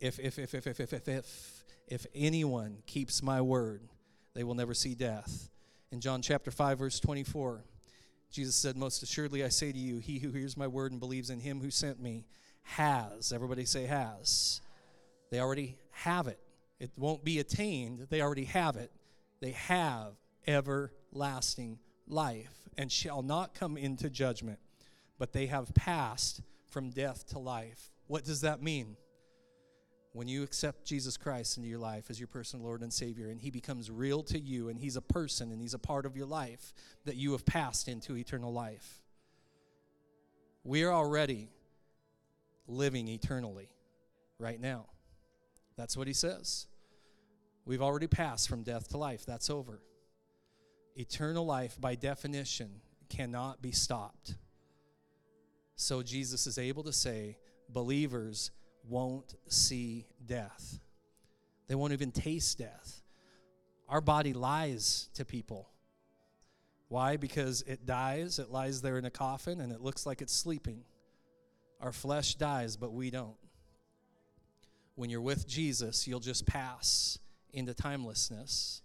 If, 0.00 0.18
if, 0.18 0.38
if, 0.38 0.54
if, 0.54 0.66
if, 0.66 0.80
if, 0.80 0.92
if, 0.92 1.08
if, 1.08 1.64
if 1.88 2.06
anyone 2.14 2.78
keeps 2.86 3.22
my 3.22 3.40
word, 3.40 3.80
they 4.36 4.44
will 4.44 4.54
never 4.54 4.74
see 4.74 4.94
death. 4.94 5.48
In 5.90 6.00
John 6.00 6.20
chapter 6.20 6.50
5, 6.50 6.78
verse 6.78 7.00
24, 7.00 7.64
Jesus 8.30 8.54
said, 8.54 8.76
Most 8.76 9.02
assuredly, 9.02 9.42
I 9.42 9.48
say 9.48 9.72
to 9.72 9.78
you, 9.78 9.98
he 9.98 10.18
who 10.18 10.30
hears 10.30 10.56
my 10.56 10.66
word 10.66 10.92
and 10.92 11.00
believes 11.00 11.30
in 11.30 11.40
him 11.40 11.60
who 11.60 11.70
sent 11.70 12.00
me 12.00 12.26
has. 12.62 13.32
Everybody 13.32 13.64
say 13.64 13.86
has. 13.86 14.60
They 15.30 15.40
already 15.40 15.76
have 15.90 16.26
it. 16.26 16.38
It 16.78 16.90
won't 16.96 17.24
be 17.24 17.38
attained. 17.38 18.08
They 18.10 18.20
already 18.20 18.44
have 18.44 18.76
it. 18.76 18.90
They 19.40 19.52
have 19.52 20.12
everlasting 20.46 21.78
life 22.06 22.68
and 22.76 22.92
shall 22.92 23.22
not 23.22 23.54
come 23.54 23.76
into 23.76 24.10
judgment, 24.10 24.58
but 25.18 25.32
they 25.32 25.46
have 25.46 25.74
passed 25.74 26.42
from 26.68 26.90
death 26.90 27.26
to 27.28 27.38
life. 27.38 27.90
What 28.06 28.24
does 28.24 28.42
that 28.42 28.62
mean? 28.62 28.96
When 30.16 30.28
you 30.28 30.42
accept 30.42 30.86
Jesus 30.86 31.18
Christ 31.18 31.58
into 31.58 31.68
your 31.68 31.78
life 31.78 32.06
as 32.08 32.18
your 32.18 32.26
personal 32.26 32.64
Lord 32.64 32.80
and 32.80 32.90
Savior, 32.90 33.28
and 33.28 33.38
He 33.38 33.50
becomes 33.50 33.90
real 33.90 34.22
to 34.22 34.38
you, 34.38 34.70
and 34.70 34.80
He's 34.80 34.96
a 34.96 35.02
person 35.02 35.52
and 35.52 35.60
He's 35.60 35.74
a 35.74 35.78
part 35.78 36.06
of 36.06 36.16
your 36.16 36.24
life, 36.24 36.72
that 37.04 37.16
you 37.16 37.32
have 37.32 37.44
passed 37.44 37.86
into 37.86 38.16
eternal 38.16 38.50
life. 38.50 39.02
We 40.64 40.84
are 40.84 40.90
already 40.90 41.50
living 42.66 43.08
eternally 43.08 43.68
right 44.38 44.58
now. 44.58 44.86
That's 45.76 45.98
what 45.98 46.06
He 46.06 46.14
says. 46.14 46.66
We've 47.66 47.82
already 47.82 48.06
passed 48.06 48.48
from 48.48 48.62
death 48.62 48.88
to 48.92 48.96
life. 48.96 49.26
That's 49.26 49.50
over 49.50 49.82
eternal 50.96 51.44
life, 51.44 51.78
by 51.78 51.94
definition, 51.94 52.70
cannot 53.10 53.60
be 53.60 53.70
stopped. 53.70 54.36
So 55.74 56.02
Jesus 56.02 56.46
is 56.46 56.56
able 56.56 56.84
to 56.84 56.92
say, 56.92 57.36
believers 57.68 58.50
won't 58.88 59.34
see 59.48 60.06
death. 60.26 60.78
They 61.68 61.74
won't 61.74 61.92
even 61.92 62.12
taste 62.12 62.58
death. 62.58 63.02
Our 63.88 64.00
body 64.00 64.32
lies 64.32 65.08
to 65.14 65.24
people. 65.24 65.68
Why? 66.88 67.16
Because 67.16 67.62
it 67.62 67.86
dies, 67.86 68.38
it 68.38 68.50
lies 68.50 68.82
there 68.82 68.98
in 68.98 69.04
a 69.04 69.10
coffin, 69.10 69.60
and 69.60 69.72
it 69.72 69.80
looks 69.80 70.06
like 70.06 70.22
it's 70.22 70.32
sleeping. 70.32 70.84
Our 71.80 71.92
flesh 71.92 72.36
dies, 72.36 72.76
but 72.76 72.92
we 72.92 73.10
don't. 73.10 73.36
When 74.94 75.10
you're 75.10 75.20
with 75.20 75.46
Jesus, 75.46 76.06
you'll 76.06 76.20
just 76.20 76.46
pass 76.46 77.18
into 77.52 77.74
timelessness 77.74 78.82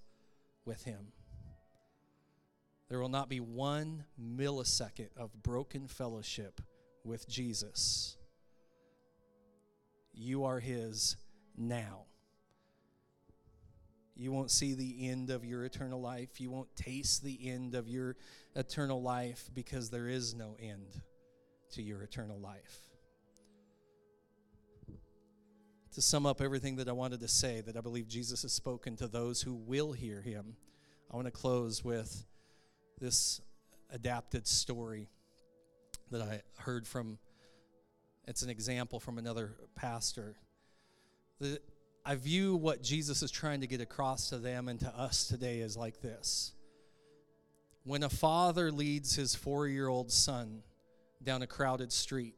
with 0.66 0.84
Him. 0.84 1.14
There 2.90 3.00
will 3.00 3.10
not 3.10 3.30
be 3.30 3.40
one 3.40 4.04
millisecond 4.22 5.10
of 5.16 5.32
broken 5.44 5.88
fellowship 5.88 6.60
with 7.06 7.30
Jesus. 7.30 8.18
You 10.22 10.44
are 10.46 10.60
His 10.60 11.18
now. 11.58 12.06
You 14.16 14.32
won't 14.32 14.52
see 14.52 14.76
the 14.76 15.10
end 15.10 15.32
of 15.32 15.44
your 15.44 15.66
eternal 15.66 16.00
life. 16.00 16.40
You 16.40 16.52
won't 16.52 16.76
taste 16.76 17.24
the 17.24 17.50
end 17.50 17.74
of 17.74 17.88
your 17.88 18.16
eternal 18.56 19.02
life 19.02 19.50
because 19.56 19.90
there 19.90 20.08
is 20.08 20.36
no 20.36 20.56
end 20.62 21.02
to 21.72 21.82
your 21.82 22.04
eternal 22.04 22.40
life. 22.40 22.88
To 25.94 26.02
sum 26.04 26.28
up 26.28 26.40
everything 26.40 26.76
that 26.76 26.88
I 26.88 26.92
wanted 26.92 27.22
to 27.22 27.28
say, 27.28 27.62
that 27.62 27.76
I 27.76 27.82
believe 27.82 28.08
Jesus 28.08 28.44
has 28.44 28.54
spoken 28.54 28.96
to 28.98 29.08
those 29.08 29.42
who 29.42 29.56
will 29.56 29.92
hear 29.92 30.22
him, 30.22 30.56
I 31.12 31.16
want 31.16 31.26
to 31.26 31.32
close 31.32 31.84
with 31.84 32.28
this 33.00 33.42
adapted 33.92 34.48
story 34.48 35.10
that 36.12 36.22
I 36.22 36.44
heard 36.62 36.86
from. 36.88 37.18
It's 38.28 38.42
an 38.44 38.50
example 38.50 39.00
from 39.00 39.18
another 39.18 39.56
pastor. 39.76 40.36
The, 41.40 41.60
I 42.06 42.16
view 42.16 42.56
what 42.56 42.82
Jesus 42.82 43.22
is 43.22 43.32
trying 43.32 43.62
to 43.62 43.68
get 43.68 43.82
across 43.82 44.30
to 44.30 44.38
them 44.38 44.68
and 44.68 44.80
to 44.80 44.88
us 44.88 45.28
today 45.28 45.62
as 45.62 45.76
like 45.76 46.02
this. 46.02 46.54
When 47.84 48.04
a 48.04 48.10
father 48.10 48.72
leads 48.72 49.16
his 49.16 49.34
four 49.34 49.68
year 49.68 49.88
old 49.88 50.12
son 50.12 50.62
down 51.24 51.42
a 51.42 51.48
crowded 51.48 51.92
street, 51.92 52.36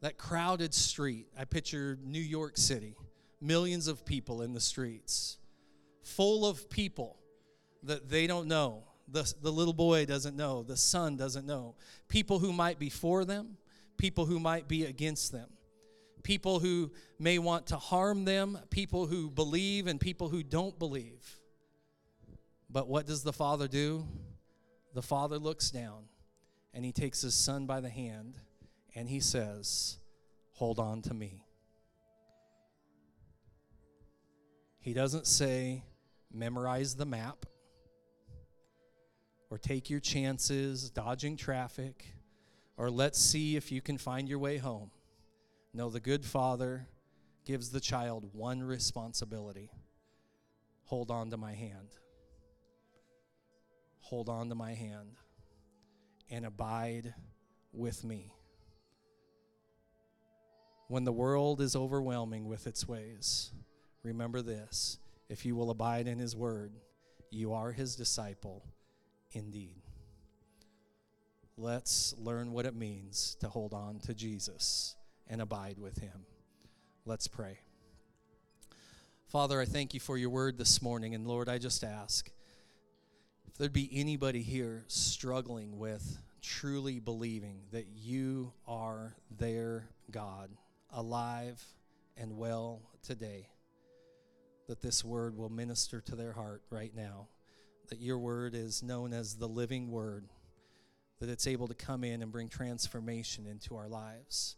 that 0.00 0.16
crowded 0.16 0.72
street, 0.72 1.26
I 1.38 1.44
picture 1.44 1.98
New 2.02 2.20
York 2.20 2.56
City, 2.56 2.96
millions 3.40 3.86
of 3.86 4.04
people 4.04 4.42
in 4.42 4.54
the 4.54 4.60
streets, 4.60 5.38
full 6.02 6.46
of 6.46 6.70
people 6.70 7.18
that 7.82 8.08
they 8.08 8.26
don't 8.26 8.46
know, 8.46 8.84
the, 9.08 9.32
the 9.42 9.50
little 9.50 9.74
boy 9.74 10.06
doesn't 10.06 10.36
know, 10.36 10.62
the 10.62 10.76
son 10.76 11.16
doesn't 11.16 11.46
know. 11.46 11.74
People 12.08 12.38
who 12.38 12.52
might 12.52 12.78
be 12.78 12.88
for 12.88 13.24
them, 13.24 13.56
people 14.00 14.24
who 14.24 14.40
might 14.40 14.66
be 14.66 14.86
against 14.86 15.30
them, 15.30 15.50
people 16.22 16.58
who 16.58 16.90
may 17.18 17.38
want 17.38 17.66
to 17.66 17.76
harm 17.76 18.24
them, 18.24 18.58
people 18.70 19.06
who 19.06 19.30
believe, 19.30 19.86
and 19.86 20.00
people 20.00 20.30
who 20.30 20.42
don't 20.42 20.78
believe. 20.78 21.38
But 22.70 22.88
what 22.88 23.06
does 23.06 23.22
the 23.22 23.32
father 23.32 23.68
do? 23.68 24.06
The 24.94 25.02
father 25.02 25.36
looks 25.36 25.70
down 25.70 26.04
and 26.72 26.82
he 26.82 26.92
takes 26.92 27.20
his 27.20 27.34
son 27.34 27.66
by 27.66 27.80
the 27.80 27.90
hand 27.90 28.38
and 28.94 29.06
he 29.06 29.20
says, 29.20 29.98
Hold 30.52 30.78
on 30.78 31.02
to 31.02 31.14
me. 31.14 31.44
He 34.78 34.94
doesn't 34.94 35.26
say, 35.26 35.84
Memorize 36.32 36.94
the 36.94 37.04
map 37.04 37.44
or 39.50 39.58
take 39.58 39.90
your 39.90 40.00
chances 40.00 40.88
dodging 40.90 41.36
traffic, 41.36 42.06
or 42.80 42.90
let's 42.90 43.20
see 43.20 43.56
if 43.56 43.70
you 43.70 43.82
can 43.82 43.98
find 43.98 44.26
your 44.26 44.38
way 44.38 44.56
home. 44.56 44.90
No, 45.74 45.90
the 45.90 46.00
good 46.00 46.24
father 46.24 46.86
gives 47.44 47.68
the 47.68 47.78
child 47.78 48.30
one 48.32 48.62
responsibility 48.62 49.70
hold 50.84 51.10
on 51.10 51.30
to 51.30 51.36
my 51.36 51.52
hand. 51.52 51.90
Hold 54.00 54.30
on 54.30 54.48
to 54.48 54.54
my 54.54 54.72
hand 54.72 55.18
and 56.30 56.46
abide 56.46 57.12
with 57.70 58.02
me. 58.02 58.32
When 60.88 61.04
the 61.04 61.12
world 61.12 61.60
is 61.60 61.76
overwhelming 61.76 62.48
with 62.48 62.66
its 62.66 62.88
ways, 62.88 63.52
remember 64.02 64.40
this 64.40 64.98
if 65.28 65.44
you 65.44 65.54
will 65.54 65.70
abide 65.70 66.08
in 66.08 66.18
his 66.18 66.34
word, 66.34 66.72
you 67.30 67.52
are 67.52 67.72
his 67.72 67.94
disciple 67.94 68.64
indeed. 69.32 69.82
Let's 71.56 72.14
learn 72.18 72.52
what 72.52 72.66
it 72.66 72.74
means 72.74 73.36
to 73.40 73.48
hold 73.48 73.74
on 73.74 73.98
to 74.00 74.14
Jesus 74.14 74.96
and 75.28 75.40
abide 75.40 75.78
with 75.78 75.98
him. 75.98 76.24
Let's 77.04 77.28
pray. 77.28 77.58
Father, 79.28 79.60
I 79.60 79.64
thank 79.64 79.94
you 79.94 80.00
for 80.00 80.16
your 80.16 80.30
word 80.30 80.58
this 80.58 80.82
morning. 80.82 81.14
And 81.14 81.26
Lord, 81.26 81.48
I 81.48 81.58
just 81.58 81.84
ask 81.84 82.30
if 83.46 83.54
there'd 83.58 83.72
be 83.72 83.90
anybody 83.92 84.42
here 84.42 84.84
struggling 84.88 85.78
with 85.78 86.18
truly 86.42 86.98
believing 86.98 87.60
that 87.72 87.86
you 87.94 88.52
are 88.66 89.14
their 89.38 89.88
God, 90.10 90.50
alive 90.90 91.62
and 92.16 92.36
well 92.36 92.80
today, 93.02 93.48
that 94.66 94.80
this 94.80 95.04
word 95.04 95.36
will 95.36 95.50
minister 95.50 96.00
to 96.00 96.16
their 96.16 96.32
heart 96.32 96.62
right 96.70 96.94
now 96.94 97.28
that 97.90 98.00
your 98.00 98.18
word 98.18 98.54
is 98.54 98.82
known 98.82 99.12
as 99.12 99.34
the 99.34 99.48
living 99.48 99.90
word, 99.90 100.28
that 101.20 101.28
it's 101.28 101.46
able 101.46 101.68
to 101.68 101.74
come 101.74 102.02
in 102.02 102.22
and 102.22 102.32
bring 102.32 102.48
transformation 102.48 103.46
into 103.46 103.76
our 103.76 103.88
lives. 103.88 104.56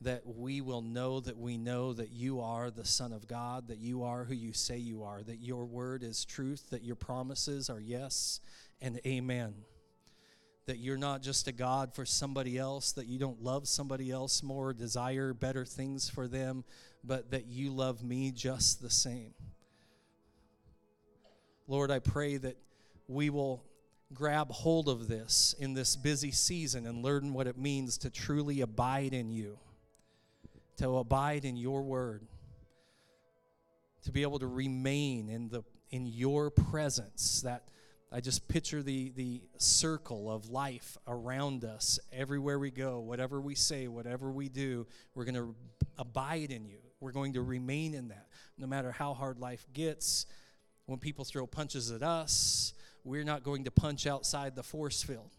That 0.00 0.22
we 0.24 0.60
will 0.60 0.80
know 0.80 1.20
that 1.20 1.36
we 1.36 1.58
know 1.58 1.92
that 1.92 2.10
you 2.10 2.40
are 2.40 2.70
the 2.70 2.84
Son 2.84 3.12
of 3.12 3.26
God, 3.26 3.68
that 3.68 3.78
you 3.78 4.04
are 4.04 4.24
who 4.24 4.34
you 4.34 4.52
say 4.52 4.78
you 4.78 5.02
are, 5.02 5.22
that 5.22 5.40
your 5.40 5.64
word 5.64 6.02
is 6.02 6.24
truth, 6.24 6.70
that 6.70 6.82
your 6.82 6.96
promises 6.96 7.68
are 7.68 7.80
yes 7.80 8.40
and 8.80 9.00
amen. 9.04 9.54
That 10.66 10.78
you're 10.78 10.98
not 10.98 11.22
just 11.22 11.48
a 11.48 11.52
God 11.52 11.94
for 11.94 12.04
somebody 12.04 12.58
else, 12.58 12.92
that 12.92 13.06
you 13.06 13.18
don't 13.18 13.42
love 13.42 13.66
somebody 13.66 14.10
else 14.10 14.42
more, 14.42 14.72
desire 14.72 15.34
better 15.34 15.64
things 15.64 16.08
for 16.08 16.28
them, 16.28 16.64
but 17.02 17.32
that 17.32 17.46
you 17.46 17.70
love 17.70 18.04
me 18.04 18.30
just 18.30 18.80
the 18.80 18.90
same. 18.90 19.34
Lord, 21.66 21.90
I 21.90 21.98
pray 21.98 22.36
that 22.36 22.56
we 23.08 23.30
will 23.30 23.64
grab 24.14 24.50
hold 24.50 24.88
of 24.88 25.08
this 25.08 25.54
in 25.58 25.74
this 25.74 25.96
busy 25.96 26.30
season 26.30 26.86
and 26.86 27.02
learn 27.02 27.34
what 27.34 27.46
it 27.46 27.58
means 27.58 27.98
to 27.98 28.10
truly 28.10 28.60
abide 28.60 29.12
in 29.12 29.30
you, 29.30 29.58
to 30.78 30.96
abide 30.96 31.44
in 31.44 31.56
your 31.56 31.82
word, 31.82 32.26
to 34.04 34.12
be 34.12 34.22
able 34.22 34.38
to 34.38 34.46
remain 34.46 35.28
in 35.28 35.48
the 35.48 35.62
in 35.90 36.06
your 36.06 36.50
presence 36.50 37.42
that 37.42 37.64
I 38.10 38.20
just 38.20 38.48
picture 38.48 38.82
the 38.82 39.10
the 39.10 39.42
circle 39.58 40.30
of 40.30 40.48
life 40.48 40.96
around 41.06 41.64
us 41.64 41.98
everywhere 42.12 42.58
we 42.58 42.70
go, 42.70 43.00
whatever 43.00 43.40
we 43.40 43.54
say, 43.54 43.88
whatever 43.88 44.30
we 44.30 44.48
do, 44.48 44.86
we're 45.14 45.24
going 45.24 45.34
to 45.34 45.54
abide 45.98 46.50
in 46.50 46.64
you. 46.64 46.78
We're 47.00 47.12
going 47.12 47.34
to 47.34 47.42
remain 47.42 47.94
in 47.94 48.08
that. 48.08 48.26
No 48.56 48.66
matter 48.66 48.90
how 48.90 49.14
hard 49.14 49.38
life 49.38 49.66
gets, 49.72 50.26
when 50.86 50.98
people 50.98 51.24
throw 51.24 51.46
punches 51.46 51.90
at 51.90 52.02
us, 52.02 52.72
we're 53.04 53.24
not 53.24 53.42
going 53.42 53.64
to 53.64 53.70
punch 53.70 54.06
outside 54.06 54.54
the 54.54 54.62
force 54.62 55.02
field. 55.02 55.30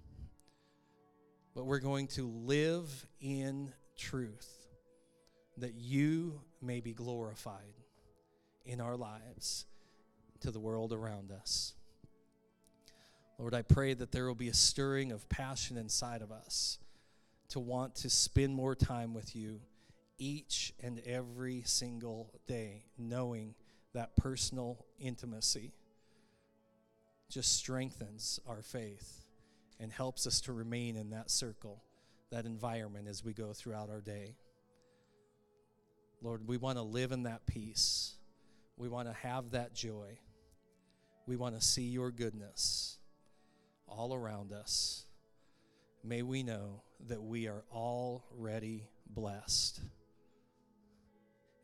But 1.56 1.66
we're 1.66 1.80
going 1.80 2.08
to 2.10 2.28
live 2.28 3.06
in 3.20 3.74
truth 3.98 4.68
that 5.58 5.74
you 5.76 6.42
may 6.62 6.80
be 6.80 6.94
glorified 6.94 7.76
in 8.66 8.80
our 8.80 8.96
lives 8.96 9.66
to 10.42 10.52
the 10.52 10.60
world 10.60 10.94
around 10.94 11.32
us. 11.32 11.74
Lord, 13.38 13.54
I 13.54 13.62
pray 13.62 13.94
that 13.94 14.12
there 14.12 14.26
will 14.26 14.36
be 14.36 14.50
a 14.50 14.54
stirring 14.54 15.12
of 15.12 15.28
passion 15.30 15.78
inside 15.78 16.22
of 16.22 16.32
us 16.32 16.78
to 17.50 17.60
want 17.60 17.96
to 17.96 18.10
spend 18.10 18.54
more 18.54 18.76
time 18.76 19.14
with 19.14 19.36
you 19.36 19.62
each 20.18 20.74
and 20.84 21.02
every 21.06 21.64
single 21.66 22.34
day, 22.48 22.84
knowing 22.98 23.56
that 23.94 24.16
personal 24.16 24.86
intimacy 25.00 25.74
just 27.30 27.56
strengthens 27.56 28.40
our 28.48 28.62
faith 28.62 29.26
and 29.80 29.92
helps 29.92 30.28
us 30.28 30.42
to 30.42 30.54
remain 30.54 30.96
in 30.96 31.12
that 31.12 31.30
circle, 31.32 31.84
that 32.32 32.46
environment 32.46 33.08
as 33.08 33.24
we 33.24 33.34
go 33.34 33.54
throughout 33.54 33.90
our 33.90 34.02
day. 34.02 34.36
Lord, 36.22 36.48
we 36.48 36.58
want 36.58 36.78
to 36.78 36.84
live 36.84 37.12
in 37.12 37.24
that 37.24 37.46
peace. 37.46 38.16
We 38.78 38.90
want 38.90 39.08
to 39.08 39.14
have 39.14 39.52
that 39.52 39.74
joy. 39.74 40.20
We 41.28 41.38
want 41.38 41.56
to 41.56 41.62
see 41.62 41.84
your 41.84 42.12
goodness 42.12 42.98
all 43.88 44.14
around 44.14 44.52
us. 44.52 45.06
May 46.04 46.24
we 46.24 46.44
know 46.44 46.82
that 47.08 47.22
we 47.22 47.48
are 47.48 47.64
already 47.72 48.88
blessed. 49.10 49.80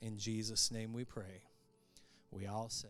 In 0.01 0.18
Jesus' 0.18 0.72
name 0.72 0.93
we 0.93 1.03
pray. 1.03 1.43
We 2.32 2.47
all 2.47 2.70
say, 2.70 2.88